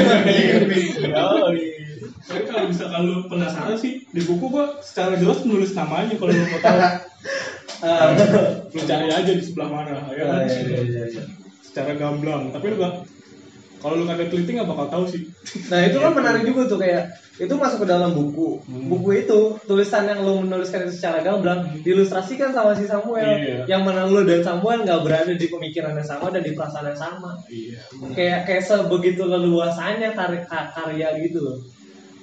Tapi 2.26 2.42
kalau 2.50 2.66
misalkan 2.66 3.00
lu 3.06 3.30
penasaran 3.30 3.78
sih 3.78 4.02
di 4.10 4.20
buku 4.26 4.50
gua 4.50 4.82
secara 4.82 5.14
jelas 5.14 5.46
menulis 5.46 5.70
namanya 5.78 6.18
kalau 6.18 6.34
lu 6.34 6.46
mau 6.50 6.60
tahu. 6.60 6.80
Eh, 7.76 8.08
lu 8.72 8.80
cari 8.88 9.12
aja 9.12 9.36
di 9.36 9.44
sebelah 9.44 9.68
mana 9.68 10.00
ya 10.08 10.24
kan? 10.24 10.48
Iya, 10.48 10.80
iya, 10.80 11.02
iya. 11.12 11.22
Secara 11.60 11.92
gamblang. 11.92 12.48
Tapi 12.48 12.72
lu 12.72 12.80
gak 12.80 13.04
kalau 13.76 13.94
lu 13.96 14.04
kagak 14.04 14.32
teliti 14.32 14.56
gak 14.56 14.66
bakal 14.66 14.86
tahu 14.88 15.04
sih. 15.06 15.22
nah 15.68 15.84
itu 15.84 15.96
kan 16.00 16.12
menarik 16.12 16.42
juga 16.42 16.62
tuh 16.66 16.78
kayak 16.80 17.04
itu 17.36 17.52
masuk 17.52 17.84
ke 17.84 17.88
dalam 17.92 18.16
buku 18.16 18.64
buku 18.64 19.10
itu 19.20 19.60
tulisan 19.68 20.08
yang 20.08 20.24
lo 20.24 20.40
menuliskan 20.40 20.88
itu 20.88 20.96
secara 20.96 21.20
gamblang 21.20 21.68
diilustrasikan 21.84 22.50
sama 22.50 22.72
si 22.72 22.88
Samuel 22.88 23.36
Iya. 23.36 23.58
yang 23.68 23.84
mana 23.84 24.08
lo 24.08 24.24
dan 24.24 24.40
Samuel 24.40 24.88
nggak 24.88 25.04
berada 25.04 25.32
di 25.36 25.46
pemikiran 25.46 25.92
yang 25.92 26.08
sama 26.08 26.32
dan 26.32 26.40
di 26.40 26.56
perasaan 26.56 26.88
yang 26.88 26.96
sama 26.96 27.36
Iya. 27.46 27.80
kayak 28.16 28.40
kayak 28.48 28.62
sebegitu 28.64 29.28
leluasannya 29.28 30.16
karya 30.16 30.42
karya 30.48 31.08
gitu 31.22 31.40
loh 31.40 31.58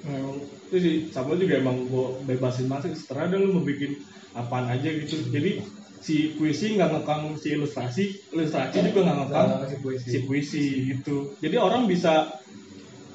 Hmm, 0.04 0.36
itu 0.68 0.76
sih 0.76 0.94
sama 1.08 1.32
juga 1.32 1.56
emang 1.64 1.88
gua 1.88 2.12
bebasin 2.28 2.68
banget 2.68 2.92
setelah 2.92 3.24
ada 3.24 3.40
lu 3.40 3.56
mau 3.56 3.64
bikin 3.64 3.96
apaan 4.36 4.68
aja 4.68 4.84
gitu. 4.84 5.16
Jadi 5.32 5.64
si 6.04 6.36
puisi 6.36 6.76
nggak 6.76 6.90
ngekang 6.92 7.32
si 7.40 7.56
ilustrasi, 7.56 8.04
ilustrasi 8.36 8.76
juga 8.92 9.00
nggak 9.08 9.16
ngekang 9.24 9.48
ngekang 9.48 9.70
si 9.72 9.76
puisi. 9.80 10.06
si 10.12 10.18
puisi 10.28 10.64
gitu. 10.92 11.16
Jadi 11.40 11.56
orang 11.56 11.88
bisa 11.88 12.28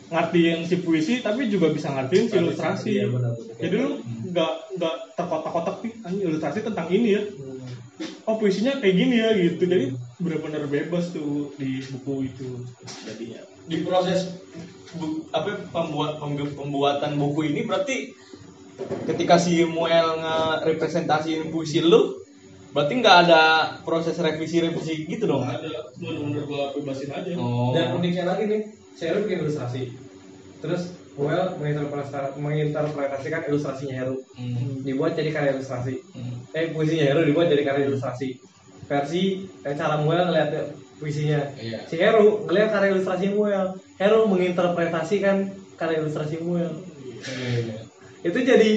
ngertiin 0.10 0.66
si 0.66 0.82
puisi 0.82 1.22
tapi 1.22 1.46
juga 1.54 1.70
bisa 1.70 1.94
ngertiin 1.94 2.26
si 2.26 2.36
ilustrasi. 2.42 2.90
Iya, 2.98 3.06
benar, 3.14 3.38
benar. 3.38 3.58
Jadi 3.62 3.76
lu 3.78 3.90
nggak 4.34 4.54
nggak 4.82 4.96
terkotak-kotak 5.14 5.76
nih 5.86 5.94
anjing 6.02 6.24
ilustrasi 6.34 6.60
tentang 6.66 6.90
ini 6.90 7.10
ya. 7.14 7.22
Oh 8.26 8.42
puisinya 8.42 8.82
kayak 8.82 8.96
gini 8.98 9.16
ya 9.22 9.30
gitu. 9.38 9.70
Jadi 9.70 9.86
benar-benar 10.18 10.66
bebas 10.66 11.14
tuh 11.14 11.54
di 11.62 11.86
buku 11.94 12.26
itu 12.26 12.66
jadinya. 13.06 13.42
Di 13.70 13.86
proses 13.86 14.34
bu- 14.98 15.30
apa 15.30 15.62
pembuat 15.70 16.18
pembu- 16.18 16.58
pembuatan 16.58 17.22
buku 17.22 17.54
ini 17.54 17.70
berarti 17.70 18.18
ketika 19.06 19.38
si 19.38 19.62
Muel 19.62 20.18
nge-representasiin 20.26 21.54
puisi 21.54 21.86
lu 21.86 22.18
berarti 22.70 22.94
nggak 22.96 23.18
ada 23.26 23.44
proses 23.82 24.14
revisi-revisi 24.16 25.06
gitu 25.06 25.26
dong? 25.26 25.42
Ada 25.42 25.90
benar-benar 25.98 26.44
gua 26.46 26.64
bebasin 26.74 27.10
aja. 27.10 27.32
Oh. 27.36 27.74
dan 27.74 27.94
uniknya 27.94 28.26
lagi 28.26 28.44
nih 28.46 28.62
saya 28.94 29.18
bikin 29.20 29.44
ilustrasi 29.44 29.84
terus 30.60 30.94
Well 31.20 31.60
menginterpretasikan, 31.60 32.40
menginterpretasikan 32.40 33.42
ilustrasinya 33.46 33.92
Heru 33.92 34.24
Hmm. 34.34 34.80
dibuat 34.82 35.14
jadi 35.14 35.30
karya 35.30 35.52
ilustrasi 35.52 36.00
Hmm. 36.16 36.48
eh 36.50 36.72
puisinya 36.72 37.06
Heru 37.06 37.22
dibuat 37.24 37.48
jadi 37.48 37.64
karya 37.64 37.84
ilustrasi 37.88 38.40
versi 38.86 39.24
eh, 39.62 39.76
cara 39.76 40.00
Muel 40.00 40.24
ngeliat 40.26 40.50
puisinya 40.96 41.44
Iya. 41.56 41.84
si 41.84 41.96
Heru 41.96 42.46
ngeliat 42.46 42.72
karya 42.72 42.90
ilustrasi 42.94 43.26
Muel 43.30 43.68
Heru 43.98 44.20
menginterpretasikan 44.26 45.38
karya 45.76 46.00
ilustrasi 46.00 46.40
Muel 46.40 46.72
itu 48.22 48.40
jadi 48.40 48.72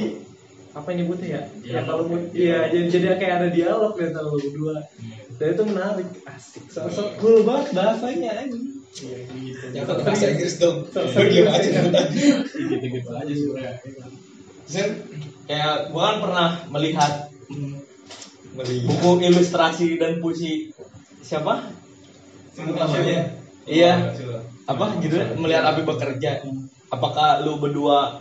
apa 0.72 0.88
nyebutnya 0.96 1.28
ya 1.28 1.42
ya 1.68 1.80
kalau 1.84 2.08
mu- 2.08 2.32
iya 2.32 2.68
jadi, 2.72 2.88
jadi 2.88 3.06
kayak 3.20 3.34
ada 3.44 3.48
dialog 3.52 3.92
di 3.92 4.08
antara 4.08 4.24
lo 4.24 4.40
berdua 4.40 4.76
dan 5.36 5.46
itu 5.52 5.62
menarik 5.68 6.08
asik 6.24 6.64
so, 6.72 6.80
so 6.88 7.12
cool 7.20 7.44
banget 7.44 7.76
bahasanya 7.76 8.32
anjing 8.40 8.72
Yang 9.72 9.88
pakai 9.88 10.04
bahasa 10.04 10.26
Inggris 10.28 10.60
dong. 10.60 10.84
Lu 10.92 11.24
diem 11.32 11.48
aja 11.48 11.68
nonton. 11.80 12.06
Gitu-gitu 12.12 13.08
aja 13.08 13.32
sebenarnya. 13.32 13.72
Kan 14.68 14.88
kayak 15.48 15.76
gua 15.88 16.02
kan 16.04 16.16
pernah 16.20 16.48
melihat 16.76 17.12
Melihat. 18.52 18.84
buku 18.84 19.10
ilustrasi 19.24 19.96
dan 19.96 20.20
puisi 20.20 20.76
siapa? 21.24 21.72
Namanya. 22.60 23.32
Iya. 23.64 24.12
Apa 24.68 25.00
judulnya 25.00 25.40
melihat 25.40 25.64
api 25.72 25.88
bekerja. 25.88 26.44
Apakah 26.92 27.40
lu 27.48 27.56
berdua 27.64 28.20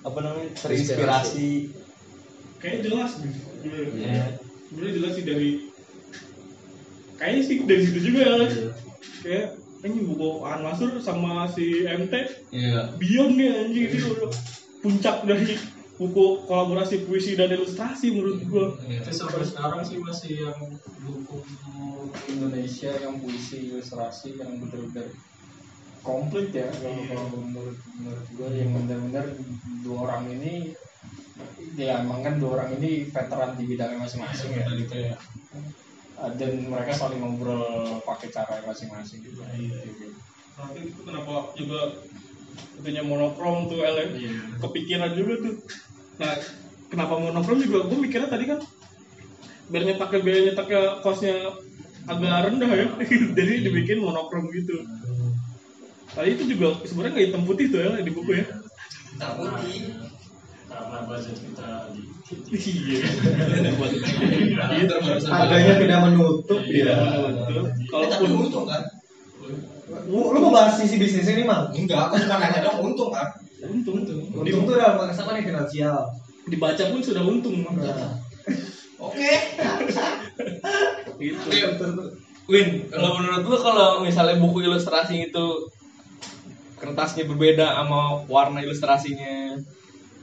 apa 0.00 0.18
namanya 0.24 0.48
terinspirasi? 0.56 1.76
Kayaknya 2.60 2.80
jelas 2.90 3.12
nih. 3.20 3.34
Iya. 3.66 4.24
Sebenarnya 4.66 4.94
jelas 4.98 5.12
sih 5.14 5.24
dari 5.24 5.50
kayaknya 7.16 7.42
sih 7.44 7.56
dari 7.64 7.82
situ 7.84 7.98
juga 8.12 8.20
ya. 8.24 8.36
Kayak 9.24 9.46
ini 9.86 9.98
buku 10.02 10.28
An 10.42 10.60
Masur 10.66 10.90
sama 10.98 11.46
si 11.52 11.86
MT 11.86 12.14
Iya. 12.50 12.96
Beyond 12.98 13.32
nih 13.38 13.48
anjing 13.54 13.84
itu 13.92 14.06
udah 14.12 14.30
puncak 14.82 15.16
dari 15.24 15.54
buku 15.96 16.44
kolaborasi 16.44 17.08
puisi 17.08 17.32
dan 17.38 17.52
ilustrasi 17.56 18.12
menurut 18.12 18.40
gua. 18.48 18.66
Itu 18.84 19.10
sampai 19.12 19.48
sekarang 19.48 19.80
sih 19.84 19.96
masih 20.00 20.32
yang 20.44 20.58
buku 21.04 21.40
Indonesia 22.32 22.92
yang 23.00 23.20
puisi 23.20 23.72
ilustrasi 23.72 24.36
yang 24.36 24.60
benar-benar 24.60 25.08
komplit 26.06 26.54
ya 26.54 26.70
kalau 26.70 27.02
kalau 27.10 27.26
menurut 27.42 27.78
menurut 27.98 28.26
gue 28.30 28.48
yang 28.54 28.70
benar-benar 28.78 29.26
dua 29.82 29.96
orang 30.06 30.30
ini 30.38 30.70
ya 31.76 32.00
emang 32.00 32.24
kan 32.24 32.40
dua 32.40 32.50
orang 32.60 32.80
ini 32.80 33.04
veteran 33.12 33.52
di 33.58 33.64
bidangnya 33.68 34.00
masing-masing 34.00 34.50
ya 34.56 34.64
gitu 34.74 34.96
ya 35.12 35.16
Uh, 36.16 36.32
dan 36.40 36.64
mereka 36.64 36.96
saling 36.96 37.20
ngobrol 37.20 38.00
pakai 38.00 38.32
cara 38.32 38.64
masing-masing 38.64 39.20
gitu. 39.20 39.36
Gitu. 39.36 40.16
Nanti 40.56 40.88
itu 40.88 41.00
kenapa 41.04 41.52
juga 41.52 41.92
itunya 42.80 43.04
monokrom 43.04 43.68
tuh 43.68 43.84
LM 43.84 44.16
Iya. 44.16 44.32
kepikiran 44.56 45.12
juga 45.12 45.44
tuh. 45.44 45.54
Nah, 46.16 46.40
kenapa 46.88 47.20
monokrom 47.20 47.60
juga 47.60 47.84
gua 47.84 48.00
mikirnya 48.00 48.32
tadi 48.32 48.48
kan 48.48 48.64
biar 49.68 49.82
nyetaknya 49.84 50.20
biar 50.24 50.36
nyetaknya 50.48 50.80
kosnya 51.04 51.36
agak 52.08 52.48
rendah 52.48 52.70
ya. 52.72 52.86
Jadi 53.36 53.52
dibikin 53.68 54.00
monokrom 54.00 54.48
gitu. 54.56 54.88
Tadi 56.16 56.28
itu 56.32 56.56
juga 56.56 56.80
sebenarnya 56.88 57.12
nggak 57.12 57.26
hitam 57.28 57.44
putih 57.44 57.68
tuh 57.68 57.80
ya 57.84 58.00
di 58.00 58.08
buku 58.08 58.40
ya. 58.40 58.44
Hitam 59.12 59.32
putih. 59.36 60.15
Karena 60.76 60.98
budget 61.08 61.36
kita 61.40 61.68
di 61.94 62.02
Iya. 62.26 62.98
Harganya 65.30 65.74
tidak 65.78 65.98
menutup 66.10 66.60
Iya. 66.66 66.92
ya. 66.92 66.96
betul. 67.32 67.62
Kalau 67.88 68.04
tapi 68.10 68.24
Kalaupun 68.26 68.44
untung 68.50 68.66
kan. 68.66 68.82
Lu, 70.10 70.34
lu 70.34 70.38
mau 70.42 70.52
bahas 70.52 70.74
sisi 70.76 70.98
bisnis 70.98 71.30
ini 71.30 71.46
mal? 71.46 71.70
Enggak, 71.70 72.10
aku 72.10 72.18
cuma 72.26 72.42
nanya 72.42 72.60
dong 72.66 72.92
untung 72.92 73.10
kan. 73.14 73.30
Untung 73.62 74.02
tuh. 74.02 74.18
Untung 74.34 74.62
tuh 74.66 74.74
dalam 74.74 74.98
konteks 74.98 75.22
apa 75.22 75.30
nih 75.38 75.46
finansial? 75.46 75.98
Dibaca 76.50 76.82
pun 76.90 77.00
sudah 77.02 77.22
untung. 77.22 77.62
Nah, 77.62 78.18
Oke. 78.96 79.32
Gitu. 81.16 81.48
Win, 82.46 82.68
kalau 82.90 83.18
menurut 83.18 83.42
lu 83.42 83.56
kalau 83.58 83.88
misalnya 84.06 84.38
buku 84.38 84.62
ilustrasi 84.62 85.30
itu 85.30 85.46
kertasnya 86.78 87.26
berbeda 87.26 87.66
sama 87.74 88.22
warna 88.30 88.62
ilustrasinya 88.62 89.58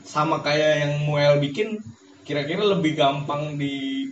sama 0.03 0.43
kayak 0.43 0.83
yang 0.83 0.93
Muel 1.07 1.39
bikin, 1.39 1.79
kira-kira 2.27 2.63
lebih 2.63 2.99
gampang 2.99 3.55
di 3.55 4.07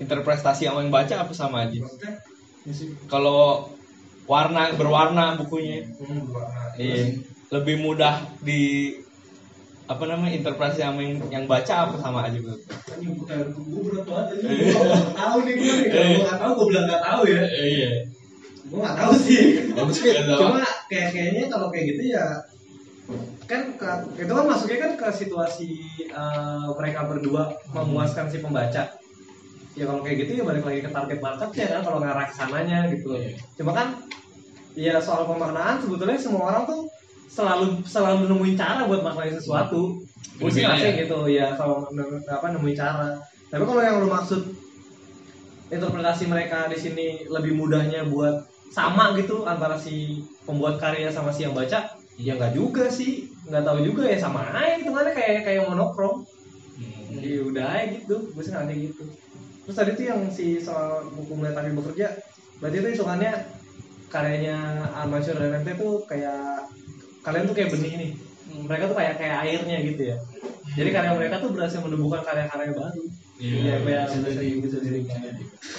interpretasi 0.00 0.66
sama 0.66 0.80
yang 0.80 0.92
baca 0.92 1.14
apa 1.22 1.32
sama 1.36 1.68
aja? 1.68 1.84
Kalau 3.08 3.68
warna 4.24 4.72
berwarna 4.76 5.36
bukunya, 5.36 5.84
hmm, 5.84 6.20
berwarna. 6.28 6.62
iya, 6.80 7.20
lebih 7.52 7.84
mudah 7.84 8.24
di 8.40 8.94
apa 9.90 10.06
namanya 10.06 10.38
interpretasi 10.38 10.86
sama 10.86 11.02
yang, 11.02 11.18
yang 11.34 11.44
baca 11.50 11.90
apa 11.90 11.98
sama 11.98 12.22
aja 12.30 12.38
menurut 12.38 12.62
gue 13.58 13.80
berat 13.90 14.04
banget 14.06 14.26
aja. 14.38 14.46
Gue 14.46 14.84
nggak 14.86 15.14
tahu 15.18 15.36
nih 15.42 15.54
gue 15.58 15.72
nih. 15.74 15.88
Kalau 15.90 16.06
gue 16.06 16.22
nggak 16.22 16.38
tahu 16.38 16.52
gue 16.54 16.66
bilang 16.70 16.86
nggak 16.86 17.02
tahu 17.02 17.22
ya. 17.26 17.42
Iya. 17.50 17.90
Gue 18.70 18.78
nggak 18.78 18.96
tahu 19.02 19.12
sih. 19.18 19.40
Cuma 19.74 20.62
kayak 20.86 21.08
kayaknya 21.10 21.44
kalau 21.50 21.66
kayak 21.74 21.84
gitu 21.90 22.02
ya 22.14 22.24
kan 23.50 23.62
ke- 23.74 24.22
itu 24.22 24.30
kan 24.30 24.46
masuknya 24.46 24.78
kan 24.78 24.92
ke 24.94 25.08
situasi 25.10 25.68
eh, 26.06 26.66
mereka 26.78 27.10
berdua 27.10 27.50
memuaskan 27.74 28.30
si 28.30 28.38
pembaca. 28.38 28.86
Ya 29.78 29.84
kalau 29.86 30.02
kayak 30.02 30.26
gitu 30.26 30.38
ya 30.38 30.44
balik 30.46 30.62
lagi 30.66 30.80
ke 30.86 30.90
target 30.90 31.18
marketnya 31.18 31.66
kan 31.78 31.80
kalau 31.82 31.98
ngarah 31.98 32.26
ke 32.30 32.34
sananya 32.34 32.78
gitu. 32.94 33.10
Cuma 33.58 33.74
kan 33.74 33.88
ya 34.78 35.02
soal 35.02 35.26
pemaknaan 35.26 35.82
sebetulnya 35.82 36.18
semua 36.18 36.54
orang 36.54 36.62
tuh 36.70 36.86
selalu 37.30 37.82
selalu 37.86 38.26
nemuin 38.30 38.54
cara 38.58 38.86
buat 38.86 39.02
maknain 39.02 39.34
sesuatu. 39.34 40.02
Gue 40.38 40.50
sih 40.50 40.62
Berbeda 40.62 40.74
ngasih 40.78 40.90
ya? 40.90 41.00
gitu 41.06 41.18
ya 41.30 41.46
kalau 41.58 41.86
apa 42.26 42.46
nemuin 42.54 42.76
cara. 42.78 43.18
Tapi 43.50 43.62
kalau 43.66 43.82
yang 43.82 43.98
lu 44.02 44.08
maksud 44.10 44.42
interpretasi 45.70 46.26
mereka 46.26 46.66
di 46.66 46.78
sini 46.78 47.06
lebih 47.30 47.54
mudahnya 47.54 48.06
buat 48.10 48.46
sama 48.74 49.14
gitu 49.18 49.46
antara 49.46 49.78
si 49.78 50.22
pembuat 50.46 50.78
karya 50.82 51.10
sama 51.10 51.30
si 51.30 51.46
yang 51.46 51.54
baca 51.54 51.99
ya 52.20 52.36
nggak 52.36 52.52
juga 52.54 52.92
sih. 52.92 53.32
Nggak 53.48 53.64
tahu 53.66 53.78
juga 53.82 54.02
ya 54.06 54.18
sama 54.20 54.44
aja 54.52 54.78
hitungannya 54.78 55.12
kayak 55.16 55.42
kayak 55.48 55.62
monokrom. 55.66 56.22
Ya 57.10 57.40
udah 57.42 57.66
aja 57.66 57.84
gitu. 57.96 58.30
Gue 58.36 58.42
sih 58.44 58.52
ngerti 58.52 58.74
gitu. 58.92 59.04
Terus 59.66 59.76
tadi 59.76 59.90
tuh 59.96 60.04
yang 60.06 60.20
si 60.28 60.60
soal 60.60 61.08
buku 61.10 61.32
mulai 61.34 61.56
tadi 61.56 61.72
bekerja 61.72 62.08
berarti 62.60 62.76
itu 62.76 62.88
hitungannya 62.92 63.32
karyanya 64.12 64.56
Armansur 65.00 65.38
dan 65.40 65.64
MT 65.64 65.80
tuh 65.80 66.04
kayak 66.04 66.68
kalian 67.24 67.48
tuh 67.48 67.56
kayak 67.56 67.70
benih 67.72 67.92
nih. 67.96 68.10
Mereka 68.66 68.84
tuh 68.92 68.96
kayak 68.98 69.14
kayak 69.16 69.36
airnya 69.46 69.76
gitu 69.82 70.02
ya. 70.14 70.16
Jadi 70.76 70.88
karya 70.94 71.12
mereka 71.16 71.42
tuh 71.42 71.50
berhasil 71.50 71.80
menumbuhkan 71.82 72.22
karya-karya 72.22 72.70
baru 72.76 73.04
Iya, 73.40 73.80
kayak 73.80 74.04
bisa 74.12 74.28
sering 74.36 74.60
bisa 74.60 74.78
sering 74.84 75.04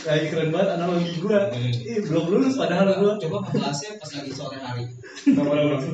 kayak 0.02 0.34
keren 0.34 0.50
banget 0.50 0.70
analogi 0.82 1.14
gua. 1.22 1.54
Ih, 1.54 2.02
belum 2.10 2.26
lulus 2.34 2.58
padahal 2.58 2.90
gua. 2.98 3.22
Coba 3.22 3.38
kelasnya 3.54 4.02
pas 4.02 4.10
lagi 4.18 4.32
sore 4.34 4.58
hari. 4.58 4.90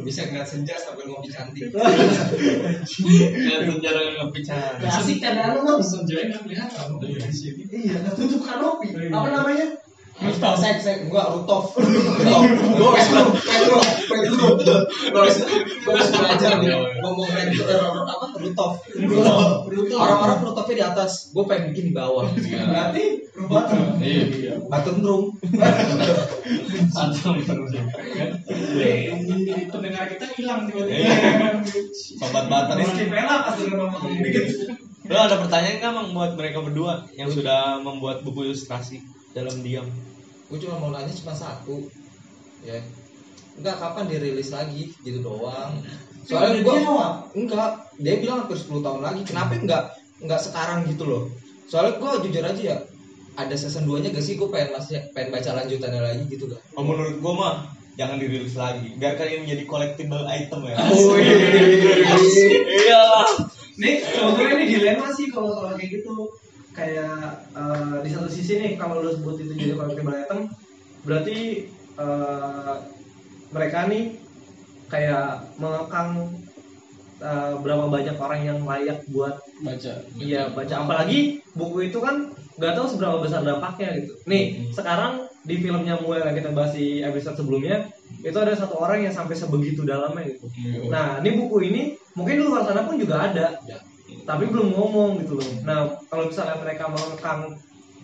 Bisa 0.07 0.21
ngeliat 0.31 0.47
senja 0.47 0.79
sambil 0.79 1.11
ngopi 1.11 1.27
cantik. 1.27 1.67
Lihat 1.75 3.61
sejarah 3.67 4.01
ngopi 4.15 4.39
cantik. 4.47 4.87
Asik 4.87 5.19
kan 5.19 5.35
anu 5.35 5.59
bang? 5.67 5.79
Senjanya 5.83 6.39
nggak 6.39 6.43
kelihatan. 6.47 6.87
Iya, 7.67 7.95
tutup 8.15 8.41
kanopi. 8.47 8.87
Apa 9.11 9.27
namanya? 9.27 9.86
Rooftop. 10.17 10.55
Sek, 10.57 10.81
sek, 10.81 10.97
enggak 11.05 11.29
rooftop. 11.29 11.77
Rooftop. 11.77 12.41
Gue 12.73 12.89
Pedro, 12.97 13.23
Pedro, 13.37 13.77
Pedro. 14.57 14.77
Gue 15.13 15.19
harus 15.21 15.37
gue 15.45 15.93
harus 15.93 16.09
belajar 16.09 16.51
nih 16.57 16.73
ngomong 17.05 17.29
eh, 17.37 17.53
apa 17.53 18.25
rooftop. 18.41 18.71
Rooftop. 18.97 19.69
Orang-orang 19.93 20.37
rooftopnya 20.41 20.73
di 20.73 20.83
atas, 20.89 21.29
gue 21.29 21.43
pengen 21.45 21.69
bikin 21.69 21.85
di 21.89 21.93
bawah. 21.93 22.25
Berarti 22.33 23.29
rumah 23.37 23.69
Iya. 24.01 24.57
Room. 25.05 25.37
Jadi 29.27 29.63
pendengar 29.69 30.03
kita 30.09 30.25
hilang 30.33 30.65
tiba-tiba. 30.65 31.61
Sobat 31.93 32.45
Bater. 32.49 32.75
Rizky 32.81 33.05
Pela 33.05 33.45
pas 33.45 33.53
denger 33.53 33.77
ngomong 33.85 34.17
dikit. 34.25 34.45
Lo 35.07 35.19
ada 35.23 35.39
pertanyaan 35.39 35.77
nggak 35.79 35.93
mang 35.93 36.09
buat 36.11 36.31
mereka 36.35 36.59
berdua 36.59 37.07
yang 37.15 37.31
sudah 37.31 37.79
membuat 37.79 38.27
buku 38.27 38.51
ilustrasi 38.51 38.99
dalam 39.31 39.63
diam? 39.63 39.87
Gue 40.47 40.57
cuma 40.63 40.75
mau 40.79 40.89
nanya 40.95 41.11
cuma 41.11 41.33
satu. 41.35 41.87
Ya. 42.63 42.79
Enggak 43.57 43.75
kapan 43.81 44.05
dirilis 44.07 44.49
lagi 44.53 44.93
gitu 45.01 45.19
doang. 45.23 45.81
Soalnya 46.27 46.59
gue 46.61 46.75
enggak, 47.39 47.71
dia 47.97 48.15
bilang 48.19 48.45
hampir 48.45 48.59
10 48.59 48.83
tahun 48.83 49.01
lagi. 49.03 49.21
Kenapa 49.23 49.55
enggak 49.55 49.83
enggak 50.19 50.41
sekarang 50.43 50.87
gitu 50.87 51.03
loh? 51.07 51.23
Soalnya 51.67 51.99
gue 51.99 52.11
jujur 52.27 52.43
aja 52.47 52.61
ya, 52.63 52.77
ada 53.37 53.55
season 53.59 53.85
2 53.85 54.01
nya 54.01 54.09
gak 54.15 54.25
sih 54.25 54.39
gue 54.39 54.49
pengen 54.49 54.73
masih 54.73 55.03
pengen 55.13 55.29
baca 55.35 55.51
lanjutannya 55.51 56.01
lagi 56.01 56.23
gitu 56.31 56.47
kan. 56.49 56.59
Oh, 56.73 56.83
menurut 56.83 57.19
gua 57.21 57.33
mah 57.35 57.55
jangan 57.97 58.17
dirilis 58.21 58.55
lagi. 58.55 58.93
Biarkan 58.97 59.25
ini 59.29 59.39
menjadi 59.45 59.63
collectible 59.67 60.25
item 60.29 60.61
ya. 60.69 60.77
Iya. 62.87 63.03
Nih, 63.77 64.01
sebetulnya 64.01 64.53
ini 64.57 64.65
dilema 64.73 65.07
sih 65.13 65.29
kalau 65.29 65.53
soal 65.53 65.77
kayak 65.77 66.01
gitu. 66.01 66.33
Kayak 66.77 67.49
eh, 67.57 67.95
di 68.05 68.09
satu 68.13 68.29
sisi 68.29 68.61
nih 68.61 68.71
kalau 68.77 69.01
lu 69.01 69.09
sebut 69.09 69.41
itu 69.41 69.57
jadi 69.57 69.73
collectible 69.73 70.13
item, 70.13 70.39
berarti 71.01 71.65
eh, 71.97 72.75
mereka 73.49 73.89
nih 73.89 74.13
kayak 74.85 75.57
mengekang 75.57 76.37
eh, 77.17 77.53
berapa 77.65 77.89
banyak 77.89 78.15
orang 78.21 78.41
yang 78.45 78.59
layak 78.61 79.01
buat 79.09 79.41
baca. 79.65 79.93
Iya 80.21 80.53
baca. 80.53 80.75
Apalagi 80.85 81.41
buku 81.57 81.89
itu 81.89 81.97
kan 81.97 82.29
nggak 82.61 82.73
tahu 82.77 82.85
seberapa 82.93 83.25
besar 83.25 83.41
dampaknya 83.41 83.97
gitu. 84.05 84.13
Nih 84.29 84.69
sekarang 84.69 85.25
di 85.47 85.55
filmnya 85.63 85.97
Muel 86.03 86.21
yang 86.27 86.35
kita 86.35 86.51
bahas 86.51 86.75
di 86.75 87.01
episode 87.01 87.39
sebelumnya 87.39 87.87
itu 88.21 88.35
ada 88.35 88.51
satu 88.53 88.77
orang 88.77 89.07
yang 89.07 89.13
sampai 89.15 89.33
sebegitu 89.33 89.81
dalamnya 89.87 90.27
gitu. 90.29 90.45
Nah 90.91 91.23
ini 91.23 91.39
buku 91.39 91.57
ini 91.71 91.81
mungkin 92.13 92.41
di 92.41 92.43
luar 92.43 92.67
sana 92.67 92.83
pun 92.83 92.99
juga 92.99 93.31
ada, 93.31 93.55
tapi 94.27 94.51
belum 94.51 94.75
ngomong 94.75 95.23
gitu 95.23 95.39
loh. 95.39 95.49
Nah 95.63 95.95
kalau 96.11 96.27
misalnya 96.27 96.59
mereka 96.59 96.91
mengekang 96.91 97.55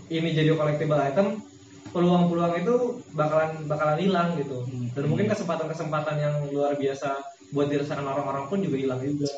ini 0.08 0.30
jadi 0.32 0.56
collectible 0.56 0.98
item, 1.04 1.44
peluang-peluang 1.92 2.54
itu 2.64 2.76
bakalan 3.12 3.68
bakalan 3.68 4.00
hilang 4.00 4.40
gitu. 4.40 4.64
Dan 4.96 5.12
mungkin 5.12 5.28
kesempatan-kesempatan 5.28 6.16
yang 6.16 6.36
luar 6.48 6.80
biasa 6.80 7.20
buat 7.52 7.68
dirasakan 7.68 8.08
orang-orang 8.08 8.48
pun 8.48 8.64
juga 8.64 8.78
hilang 8.80 9.04
juga. 9.04 9.30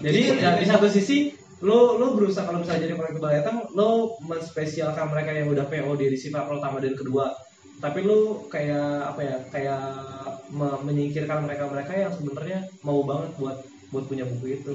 Jadi 0.00 0.20
ya, 0.40 0.56
di 0.56 0.66
satu 0.66 0.88
sisi 0.88 1.36
lo 1.60 2.00
lo 2.00 2.16
berusaha 2.16 2.48
kalau 2.48 2.64
misalnya 2.64 2.88
jadi 2.88 2.94
collectible 2.96 3.28
item 3.28 3.56
lo 3.76 4.16
menspesialkan 4.24 5.12
mereka 5.12 5.30
yang 5.36 5.52
udah 5.52 5.68
PO 5.68 5.92
di 6.00 6.08
receiver 6.08 6.48
pertama 6.48 6.80
dan 6.80 6.96
kedua 6.96 7.36
tapi 7.80 8.00
lo 8.04 8.48
kayak 8.48 9.12
apa 9.12 9.20
ya 9.20 9.36
kayak 9.52 9.84
me- 10.52 10.80
menyingkirkan 10.84 11.44
mereka 11.44 11.68
mereka 11.68 11.92
yang 11.96 12.12
sebenarnya 12.16 12.64
mau 12.80 13.04
banget 13.04 13.36
buat 13.36 13.56
buat 13.90 14.04
punya 14.06 14.24
buku 14.26 14.58
itu. 14.58 14.70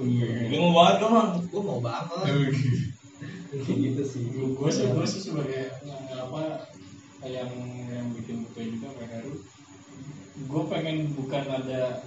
Lu 0.51 0.57
mau 0.69 0.73
banget 0.83 1.07
kan? 1.07 1.29
Gue 1.47 1.63
mau 1.63 1.79
banget. 1.79 2.07
Kayak 3.55 3.77
gitu 3.87 4.03
sih. 4.03 4.23
Gue 4.31 4.69
sih 4.71 4.85
gue 4.91 5.05
sih 5.07 5.21
sebagai 5.31 5.71
apa 6.11 6.67
yang 7.25 7.51
yang 7.89 8.07
bikin 8.13 8.45
buku 8.45 8.77
juga 8.77 8.93
PHRU 9.01 9.33
gue 10.35 10.63
pengen 10.67 11.15
bukan 11.15 11.47
ada 11.47 12.03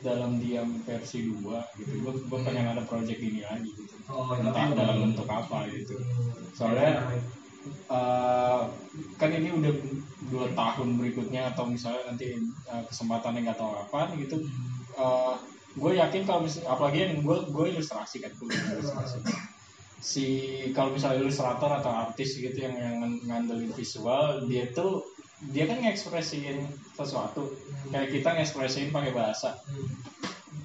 dalam 0.00 0.40
diam 0.40 0.80
versi 0.88 1.28
2 1.28 1.44
gitu. 1.78 1.92
Gue 2.00 2.12
gue 2.16 2.40
pengen 2.40 2.72
ada 2.72 2.82
project 2.88 3.20
ini 3.20 3.44
lagi 3.44 3.70
gitu. 3.76 3.94
Oh 4.08 4.32
entah 4.32 4.72
dalam 4.72 5.12
bentuk 5.12 5.28
apa 5.28 5.68
gitu. 5.68 6.00
Soalnya 6.56 7.12
eh, 7.92 8.60
kan 9.20 9.30
ini 9.30 9.52
udah 9.52 9.72
dua 10.32 10.48
tahun 10.56 10.96
berikutnya 10.96 11.52
atau 11.52 11.68
misalnya 11.68 12.08
nanti 12.08 12.40
eh, 12.40 12.82
kesempatannya 12.88 13.44
nggak 13.44 13.60
tahu 13.60 13.72
apa 13.76 14.16
gitu 14.16 14.40
Eh, 14.92 15.34
gue 15.72 15.92
yakin 15.96 16.22
kalau 16.28 16.44
misalnya 16.44 16.68
apalagi 16.68 16.98
yang 17.08 17.24
gue 17.24 17.38
gue 17.48 17.66
ilustrasi 17.76 18.20
kan 18.20 18.32
gue 18.36 18.48
ilustrasi. 18.48 19.18
Si 20.02 20.26
kalau 20.74 20.92
misalnya 20.92 21.22
ilustrator 21.22 21.70
atau 21.78 21.92
artis 21.94 22.34
gitu 22.36 22.58
yang 22.58 22.74
yang 22.74 22.94
ngan- 23.00 23.22
ngandelin 23.24 23.72
visual 23.72 24.44
dia 24.50 24.66
tuh 24.74 25.06
dia 25.54 25.64
kan 25.66 25.78
ngekspresiin 25.80 26.66
sesuatu. 26.94 27.54
Kayak 27.90 28.10
kita 28.14 28.28
ngekspresiin 28.36 28.90
pakai 28.90 29.12
bahasa. 29.14 29.58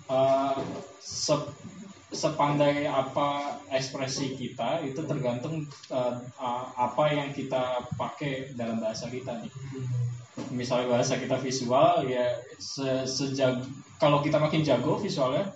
Eh, 0.07 0.57
se- 1.01 1.53
sepandai 2.07 2.87
apa 2.87 3.59
ekspresi 3.67 4.31
kita 4.39 4.79
itu 4.81 5.03
tergantung 5.03 5.67
eh, 5.91 6.13
a- 6.39 6.67
apa 6.73 7.03
yang 7.11 7.29
kita 7.35 7.83
pakai 7.95 8.55
dalam 8.55 8.79
bahasa 8.79 9.11
kita 9.11 9.37
nih. 9.43 9.51
Misalnya 10.53 10.97
bahasa 10.97 11.19
kita 11.19 11.37
visual 11.37 12.07
ya 12.07 12.37
se 12.57 13.05
sejag 13.05 13.65
kalau 13.97 14.21
kita 14.21 14.37
makin 14.37 14.61
jago 14.61 14.97
visualnya 15.01 15.49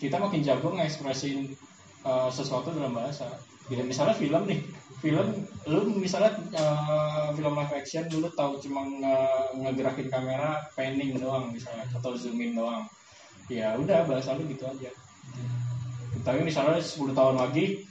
kita 0.00 0.18
makin 0.18 0.42
jago 0.42 0.74
ngekspresin 0.74 1.54
uh, 2.02 2.26
sesuatu 2.26 2.74
dalam 2.74 2.96
bahasa 2.96 3.28
Bila 3.70 3.82
misalnya 3.86 4.14
film 4.18 4.42
nih, 4.50 4.60
film 4.98 5.28
lu 5.70 5.80
misalnya 5.96 6.34
eh, 6.50 7.28
film 7.32 7.54
live 7.54 7.74
action 7.78 8.04
lu 8.10 8.26
tahu 8.34 8.58
cuma 8.58 8.82
nge- 8.82 9.50
ngegerakin 9.62 10.08
kamera 10.10 10.58
panning 10.74 11.14
doang 11.16 11.54
misalnya 11.54 11.86
atau 11.94 12.12
zoom 12.18 12.42
in 12.42 12.58
doang. 12.58 12.84
Ya 13.46 13.78
udah 13.78 14.04
bahasa 14.04 14.34
lu 14.34 14.44
gitu 14.50 14.66
aja. 14.66 14.90
Tapi 16.22 16.44
misalnya 16.44 16.78
10 16.78 17.16
tahun 17.16 17.36
lagi, 17.38 17.86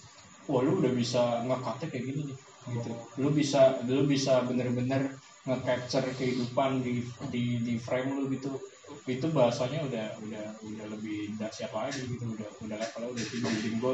wah 0.48 0.62
lu 0.64 0.80
udah 0.80 0.92
bisa 0.94 1.44
nge-cut 1.48 1.88
kayak 1.88 2.04
gini 2.06 2.22
nih. 2.32 2.38
Gitu. 2.78 2.92
Lu 3.18 3.32
bisa 3.32 3.80
lu 3.88 4.04
bisa 4.08 4.44
bener-bener 4.44 5.16
nge-capture 5.48 6.08
kehidupan 6.20 6.84
di 6.84 7.02
di 7.32 7.44
di 7.64 7.74
frame 7.80 8.20
lu 8.20 8.28
gitu. 8.30 8.60
Itu 9.08 9.28
bahasanya 9.34 9.84
udah 9.88 10.06
udah 10.24 10.46
udah 10.62 10.86
lebih 10.98 11.36
dahsyat 11.38 11.72
lagi 11.74 12.06
gitu, 12.06 12.38
udah 12.38 12.50
udah 12.62 12.76
levelnya 12.78 13.10
udah 13.12 13.26
tinggi. 13.28 13.70
Gue 13.82 13.94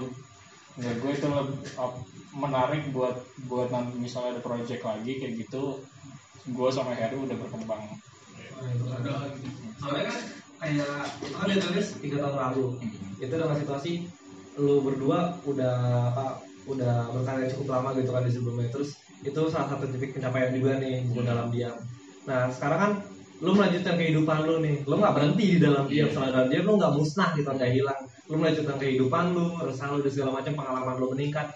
menurut 0.77 0.97
gue 1.01 1.11
itu 1.17 1.25
lebih, 1.25 1.57
uh, 1.81 1.93
menarik 2.37 2.83
buat 2.93 3.17
buat 3.49 3.73
nanti 3.73 3.97
misalnya 3.97 4.37
ada 4.37 4.41
project 4.45 4.85
lagi 4.85 5.17
kayak 5.17 5.33
gitu 5.41 5.81
gue 6.47 6.69
sama 6.69 6.93
Heru 6.93 7.25
udah 7.25 7.37
berkembang. 7.37 7.83
Soalnya 9.81 10.03
kan 10.05 10.17
kayak 10.57 10.95
kan 11.33 11.45
dia 11.49 11.57
tulis 11.61 11.87
tiga 11.97 12.17
tahun 12.21 12.37
lalu. 12.37 12.65
Itu 13.17 13.33
dengan 13.33 13.57
situasi 13.57 13.91
lu 14.57 14.81
berdua 14.81 15.37
udah 15.45 15.75
apa 16.13 16.25
udah 16.67 17.13
berkarya 17.13 17.49
cukup 17.53 17.67
lama 17.79 17.89
gitu 17.97 18.09
kan 18.13 18.23
di 18.25 18.31
sebelumnya. 18.33 18.69
Terus 18.69 19.01
itu 19.25 19.41
salah 19.49 19.67
satu 19.73 19.89
titik 19.89 20.13
pencapaian 20.13 20.53
juga 20.53 20.77
nih 20.77 21.09
buku 21.09 21.21
dalam 21.25 21.49
diam. 21.49 21.77
Nah 22.29 22.53
sekarang 22.53 22.79
kan 22.79 22.91
lu 23.37 23.53
melanjutkan 23.53 24.01
kehidupan 24.01 24.49
lu 24.49 24.55
nih 24.65 24.81
lu 24.89 24.97
nggak 24.97 25.13
berhenti 25.13 25.45
di 25.45 25.59
dalam 25.61 25.85
diam 25.85 26.09
setelah 26.09 26.29
dalam 26.33 26.47
diam 26.49 26.63
lu 26.65 26.73
nggak 26.81 26.93
musnah 26.97 27.29
gitu 27.37 27.49
nggak 27.53 27.71
hilang. 27.73 28.01
Lu 28.27 28.35
melanjutkan 28.41 28.75
kehidupan 28.81 29.23
lu 29.37 29.45
resah 29.61 29.87
lu 29.93 30.01
dan 30.01 30.11
segala 30.11 30.31
macam 30.41 30.53
pengalaman 30.57 30.95
lu 30.97 31.07
meningkat. 31.13 31.47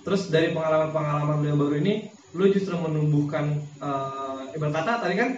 Terus 0.00 0.32
dari 0.32 0.56
pengalaman-pengalaman 0.56 1.36
lu 1.44 1.46
yang 1.52 1.60
baru 1.60 1.74
ini 1.76 1.94
lu 2.32 2.44
justru 2.48 2.72
menumbuhkan 2.78 3.60
eh, 3.82 4.54
ibarat 4.56 4.74
kata 4.80 4.92
tadi 5.04 5.14
kan 5.20 5.30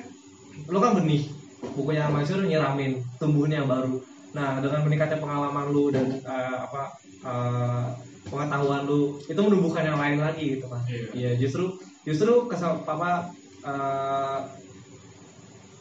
lu 0.71 0.79
kan 0.79 0.95
benih. 0.95 1.27
Bukunya 1.63 2.11
Mansur 2.11 2.43
nyiramin 2.43 3.03
tumbuhnya 3.19 3.63
yang 3.63 3.71
baru. 3.71 3.99
Nah 4.39 4.63
dengan 4.63 4.87
meningkatnya 4.87 5.19
pengalaman 5.19 5.67
lu 5.75 5.91
dan 5.91 6.15
eh, 6.15 6.57
apa 6.63 6.95
eh, 7.27 7.85
pengetahuan 8.31 8.87
lu 8.87 9.19
itu 9.27 9.41
menumbuhkan 9.43 9.83
yang 9.83 9.99
lain 9.99 10.23
lagi 10.23 10.59
gitu 10.59 10.71
kan 10.71 10.83
iya. 11.11 11.35
Justru 11.35 11.75
justru 12.07 12.47
kesal 12.47 12.87
apa 12.87 13.35
eh, 13.67 14.39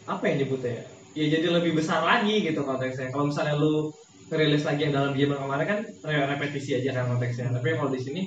apa 0.08 0.24
yang 0.26 0.38
nyebutnya 0.42 0.74
ya 0.78 0.86
ya 1.12 1.26
jadi 1.38 1.48
lebih 1.52 1.76
besar 1.76 2.02
lagi 2.02 2.40
gitu 2.40 2.64
konteksnya 2.64 3.12
kalau 3.12 3.28
misalnya 3.28 3.60
lu 3.60 3.92
rilis 4.32 4.64
lagi 4.64 4.88
yang 4.88 4.94
dalam 4.96 5.12
diam 5.12 5.36
yang 5.36 5.44
kemarin 5.44 5.66
kan 5.68 5.80
re- 6.08 6.28
repetisi 6.32 6.80
aja 6.80 6.96
kan 6.96 7.12
konteksnya 7.12 7.52
tapi 7.52 7.76
kalau 7.76 7.92
di 7.92 8.00
sini 8.00 8.22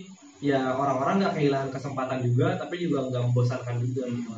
ya 0.45 0.77
orang-orang 0.77 1.25
nggak 1.25 1.35
kehilangan 1.41 1.71
kesempatan 1.73 2.21
juga 2.21 2.61
tapi 2.61 2.77
juga 2.77 3.09
nggak 3.09 3.23
membosankan 3.33 3.81
juga 3.81 4.05
gitu. 4.13 4.29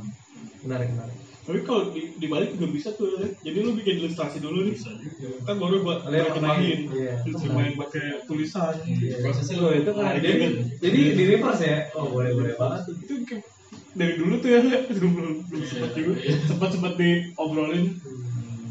menarik 0.63 0.91
menarik 0.95 1.17
Tapi 1.47 1.63
kalau 1.63 1.95
di, 1.95 2.11
dibalik 2.19 2.59
juga 2.59 2.67
bisa 2.75 2.91
tuh, 2.99 3.23
ya. 3.23 3.31
jadi 3.39 3.63
lu 3.63 3.79
bikin 3.79 4.03
ilustrasi 4.03 4.43
dulu 4.43 4.67
nih. 4.67 4.83
Kan 5.47 5.63
baru 5.63 5.79
buat 5.87 6.03
Kalian 6.03 6.27
terjemahin, 6.35 6.79
Iya. 6.91 7.15
terjemahin 7.23 7.75
pakai 7.79 8.27
tulisan. 8.27 8.75
prosesnya 9.23 9.63
lo 9.63 9.71
itu 9.71 9.91
kan 9.95 10.03
Menarik 10.11 10.23
jadi 10.27 10.43
juga. 10.43 10.63
jadi 10.83 10.99
di 11.15 11.23
reverse 11.31 11.63
ya 11.63 11.79
oh 11.95 12.11
boleh 12.11 12.35
boleh 12.35 12.55
banget 12.59 12.83
Itu 12.99 13.15
dari 13.97 14.15
dulu 14.21 14.35
tuh 14.45 14.51
ya, 14.53 14.61
belum 14.93 15.13
belum 15.17 15.35
belum 15.49 15.65
sempat 15.65 15.91
juga, 15.97 16.15
sempat 16.45 16.69
sempat 16.77 16.93
diobrolin. 17.01 17.97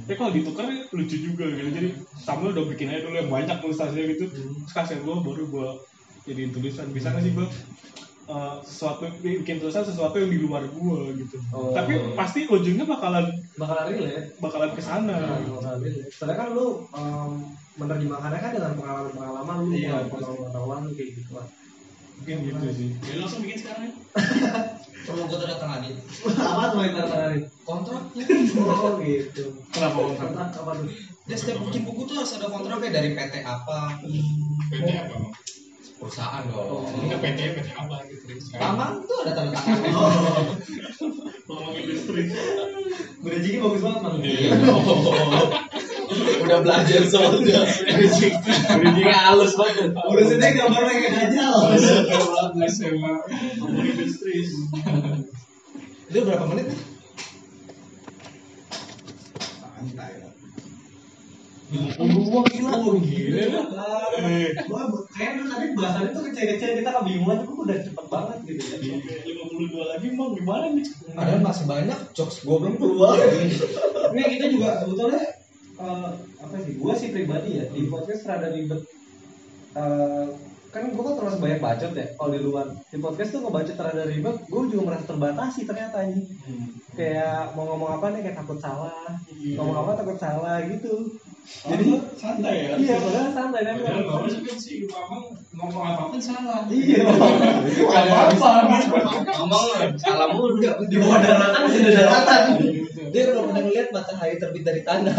Ya 0.06 0.14
kalau 0.14 0.30
ditukar 0.30 0.70
ya 0.70 0.86
lucu 0.93 1.18
juga 1.18 1.50
gitu. 1.50 1.70
Jadi 1.74 1.89
sama 2.14 2.54
udah 2.54 2.62
bikin 2.70 2.93
aja 2.93 3.10
dulu 3.10 3.18
yang 3.18 3.32
banyak 3.34 3.58
ilustrasinya 3.58 4.06
gitu. 4.14 4.30
Terus 4.30 4.74
kasih 4.74 5.02
gua 5.02 5.26
baru 5.26 5.50
gua 5.50 5.68
jadiin 6.30 6.54
tulisan. 6.54 6.93
Bisa 6.93 7.10
nggak 7.10 7.26
sih 7.26 7.34
gua 7.34 7.50
eh, 8.30 8.56
sesuatu 8.62 9.10
bikin 9.26 9.58
tulisan 9.58 9.82
sesuatu 9.82 10.22
yang 10.22 10.30
di 10.30 10.38
luar 10.46 10.70
gua 10.70 11.10
gitu. 11.10 11.41
Oh. 11.50 11.74
Tapi 11.74 12.14
pasti 12.14 12.46
ujungnya 12.46 12.86
bakalan 12.86 13.34
bakalan 13.58 13.86
relate 13.98 14.30
bakalan 14.38 14.72
ke 14.78 14.82
sana. 14.86 15.41
bakalan 15.41 15.80
relate 15.82 16.14
soalnya 16.14 16.38
kan 16.38 16.48
lu 16.54 16.86
um, 16.93 17.32
menerjemahkannya 17.82 18.39
kan 18.46 18.52
dengan 18.54 18.74
pengalaman 18.78 19.12
pengalaman 19.16 19.56
lu 19.66 19.72
Iya, 19.74 20.06
pengalaman 20.06 20.38
pengalaman 20.54 20.82
kayak 20.93 21.10
gitu 21.18 21.32
kan 21.34 21.48
Mungkin 22.16 22.38
gitu 22.43 22.66
sih. 22.72 22.89
ya 23.01 23.13
langsung 23.18 23.41
bikin 23.41 23.57
sekarang 23.59 23.84
ya 23.86 23.93
Perlu 25.05 25.22
gue 25.24 25.38
tanda 25.38 25.55
tangani. 25.55 25.89
apa 26.26 26.63
tuh 26.68 26.80
yang 26.82 26.95
tanganin 26.95 27.41
Kontraknya. 27.61 28.24
oh 28.74 28.97
gitu 28.97 29.43
Kenapa 29.70 29.97
kontrak? 29.99 30.28
kontrak 30.28 30.49
apa 30.55 30.72
tuh 30.76 30.88
Dia 31.26 31.36
setiap 31.36 31.57
bikin 31.63 31.82
buku 31.84 32.01
tuh 32.03 32.16
harus 32.16 32.34
ada 32.34 32.47
kontraknya 32.47 32.89
dari 32.91 33.09
PT 33.11 33.34
apa. 33.39 34.01
PT 34.68 34.89
apa 34.89 35.05
Bang? 35.11 35.26
Perusahaan 35.95 36.43
dong. 36.45 36.89
enggak 36.97 37.20
PT 37.20 37.39
PT 37.53 37.70
apa 37.72 37.95
gitu 38.05 38.26
Tamang 38.51 38.93
tuh 39.01 39.18
ada 39.22 39.32
tanda 39.32 39.51
tangannya. 39.53 39.91
Ngomong 41.45 41.74
industri. 41.76 42.22
bridgingnya 43.18 43.59
bagus 43.59 43.82
banget 43.84 44.01
bang 44.01 44.16
Iya. 44.20 44.49
Udah 46.45 46.60
belajar 46.62 47.01
soalnya. 47.10 47.62
Bridgingnya 48.78 49.18
halus 49.32 49.53
banget. 49.58 49.91
urusannya 49.93 50.49
gambar 50.53 50.82
kayak 50.86 51.12
gajal. 51.12 51.56
Lu 56.14 56.20
berapa 56.22 56.45
menit 56.47 56.66
nih? 56.70 56.80
Gua 61.76 62.45
gila, 62.45 62.72
oh, 62.78 62.95
gila. 63.01 63.62
Gua 64.70 64.82
kayaknya 65.12 65.43
tadi 65.49 65.66
bahasannya 65.74 66.10
tuh 66.14 66.24
kecil-kecil 66.30 66.70
kita 66.80 66.91
kebingungan 66.93 67.38
tapi 67.41 67.51
udah 67.51 67.78
cepet 67.82 68.06
banget 68.08 68.38
gitu 68.45 68.64
ya. 68.64 68.78
52 69.26 69.91
lagi 69.91 70.06
emang 70.14 70.32
gimana 70.38 70.66
nih? 70.72 70.86
Padahal 71.18 71.41
masih 71.41 71.66
banyak 71.66 71.99
jokes 72.14 72.45
gue 72.45 72.56
belum 72.56 72.76
keluar. 72.78 73.18
Ini 74.14 74.24
kita 74.38 74.45
juga 74.53 74.70
sebetulnya 74.86 75.22
eh, 75.80 76.11
apa 76.39 76.55
sih? 76.63 76.73
Gua 76.80 76.93
sih 76.95 77.09
pribadi 77.11 77.59
ya 77.59 77.65
di 77.71 77.88
podcast 77.88 78.28
rada 78.28 78.49
ribet. 78.51 78.82
Eh, 79.76 80.28
kan 80.76 80.91
gue 80.91 81.03
kan 81.07 81.15
terus 81.15 81.39
banyak 81.39 81.63
bacot 81.63 81.91
ya 81.95 82.05
kalau 82.19 82.32
di 82.36 82.39
luar. 82.43 82.67
Di 82.91 82.97
podcast 82.99 83.32
tuh 83.32 83.47
ngebacot 83.47 83.80
rada 83.80 84.03
ribet 84.03 84.36
gue 84.43 84.61
juga 84.67 84.84
merasa 84.91 85.07
terbatasi 85.07 85.63
ternyata 85.63 86.03
ini 86.03 86.28
kayak 86.99 87.55
mau 87.55 87.63
ngomong 87.71 87.95
apa 87.95 88.11
nih 88.11 88.28
kayak 88.28 88.38
takut 88.43 88.59
salah. 88.59 89.15
Ngomong 89.32 89.78
apa 89.88 89.91
takut 90.03 90.17
salah 90.19 90.59
gitu. 90.67 91.15
Jadi 91.45 92.01
santai 92.17 92.55
ya. 92.57 92.69
iya 92.73 92.95
padahal 92.97 93.30
santai 93.30 93.61
kan 93.69 93.76
Padahal 93.78 94.03
bapak 94.09 94.30
juga 94.34 94.53
sih 94.57 94.89
abang 94.89 95.26
ngomong 95.55 95.84
apa 95.88 96.03
pun 96.11 96.19
salah. 96.19 96.59
Iya. 96.67 97.05
Gak 97.80 98.03
apa-apa. 98.11 98.51
Ngomong 99.39 99.65
salah 99.95 100.28
mulu. 100.36 100.59
di 100.59 100.97
bawah 100.99 101.19
daratan 101.23 101.61
masih 101.69 101.80
ada 101.88 101.91
daratan 102.03 102.43
Dia 103.16 103.32
belum 103.32 103.43
pernah 103.47 103.63
ngeliat 103.63 103.88
matahari 103.95 104.36
terbit 104.36 104.63
dari 104.68 104.82
tanah. 104.84 105.16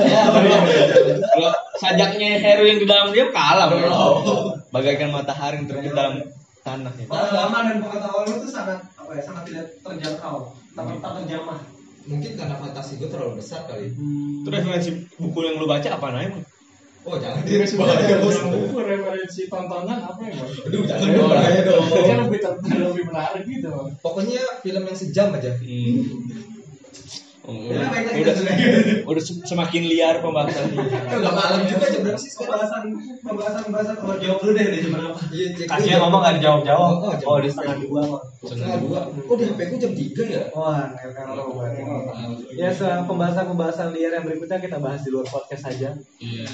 Kalau 1.32 1.52
sajaknya 1.80 2.36
Heru 2.36 2.68
yang 2.68 2.76
di 2.76 2.84
dalam 2.84 3.08
dia 3.08 3.32
kalah. 3.32 3.72
bro. 3.72 3.80
Belum. 3.80 4.44
Bagaikan 4.68 5.08
matahari 5.16 5.64
yang 5.64 5.66
terbit 5.72 5.96
dalam 5.96 6.20
tanah 6.66 6.92
ya. 6.98 7.06
pengalaman 7.06 7.62
dan 7.70 7.76
pengetahuan 7.78 8.26
lu 8.26 8.42
tuh 8.42 8.50
sangat 8.50 8.78
apa 8.98 9.10
ya 9.14 9.22
sangat 9.22 9.42
tidak 9.46 9.66
terjangkau 9.86 10.50
sangat 10.74 10.98
tak 10.98 11.12
terjamah 11.22 11.60
Mungkin 12.06 12.38
karena 12.38 12.54
fantasi 12.54 13.02
gue 13.02 13.10
terlalu 13.10 13.42
besar 13.42 13.66
kali. 13.66 13.90
Itu 13.90 14.46
referensi 14.46 14.90
buku 15.18 15.38
yang 15.42 15.58
lu 15.58 15.66
baca 15.66 15.90
apa 15.90 16.06
namanya? 16.14 16.38
Oh 17.02 17.18
jangan 17.18 17.42
Dia 17.42 17.62
dia 17.62 17.66
sebagai 17.66 18.18
buku 18.22 18.78
referensi 18.78 19.50
tontonan 19.50 19.98
apa 20.06 20.22
ya? 20.22 20.38
Aduh 20.38 20.86
jangan 20.86 21.06
dong. 21.10 21.34
Kan 22.62 22.78
lebih 22.94 23.04
menarik 23.10 23.42
gitu. 23.42 23.70
Pokoknya 23.98 24.38
film 24.62 24.82
yang 24.86 24.98
sejam 24.98 25.34
aja. 25.34 25.50
Oh, 25.50 25.58
Ya, 25.66 27.25
udah, 27.46 27.86
udah, 28.16 28.34
udah. 29.06 29.22
Sem- 29.22 29.38
semakin 29.40 29.82
liar 29.86 30.18
pembahasan. 30.18 30.66
Eh 30.74 31.16
udah 31.16 31.32
malam 31.32 31.62
juga 31.62 31.86
jam 31.86 32.02
berapa 32.02 32.18
sih 32.18 32.34
pembahasan 32.34 32.82
pembahasan 33.22 33.60
pembahasan 33.64 33.94
kalau 33.96 34.14
jawab 34.18 34.38
dulu 34.40 34.52
deh 34.52 34.66
di 34.66 34.78
jam 34.82 34.90
berapa 34.92 35.18
Iya, 35.28 35.46
cek 35.52 35.66
Kasihan 35.68 35.98
ngomong 36.00 36.20
gak 36.20 36.34
dijawab-jawab. 36.36 36.92
Oh, 36.96 37.06
oh, 37.06 37.14
Oh, 37.24 37.38
di 37.38 37.48
setengah 37.48 37.76
dua 37.80 38.00
mah. 38.04 38.22
Setengah 38.40 38.78
dua. 38.78 38.98
Oh 39.22 39.34
di 39.34 39.44
HP 39.44 39.58
gue 39.64 39.78
jam 39.78 39.92
tiga 39.92 40.22
ya? 40.24 40.42
wah 40.50 40.90
ya 42.52 42.68
se- 42.70 43.02
pembahasan-pembahasan 43.04 43.88
liar 43.90 44.12
yang 44.12 44.24
berikutnya 44.24 44.58
kita 44.58 44.76
bahas 44.76 45.00
di 45.00 45.10
luar 45.10 45.26
podcast 45.26 45.62
saja. 45.64 45.94
Iya. 46.18 46.50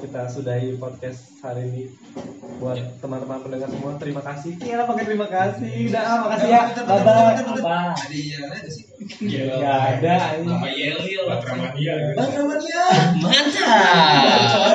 kita 0.00 0.28
sudahi 0.28 0.76
podcast 0.76 1.40
hari 1.40 1.64
ini. 1.66 1.82
Buat 2.54 2.76
teman-teman 2.98 3.40
pendengar 3.40 3.66
semua 3.66 3.96
terima 3.96 4.20
kasih. 4.20 4.52
Iya 4.58 4.84
pakai 4.84 5.04
terima 5.04 5.26
kasih. 5.26 5.88
Udah 5.88 6.02
ah, 6.02 6.18
makasih 6.22 6.48
ya. 6.50 6.62
Bye 6.78 7.02
bye 7.02 7.34
apa? 7.56 7.78
Ada 9.64 10.13
yang 10.14 10.22
ada 10.22 10.38
sih. 10.38 10.46
nggak 10.46 10.54
ada 10.54 10.54
ini 10.54 10.54
Apa 10.54 10.68
yel 10.70 11.00
yel? 11.10 11.24
Batramania 11.26 11.92
gitu. 11.98 12.14
Bang 12.18 12.30
Ramania. 12.34 12.82
Mantap. 13.18 14.74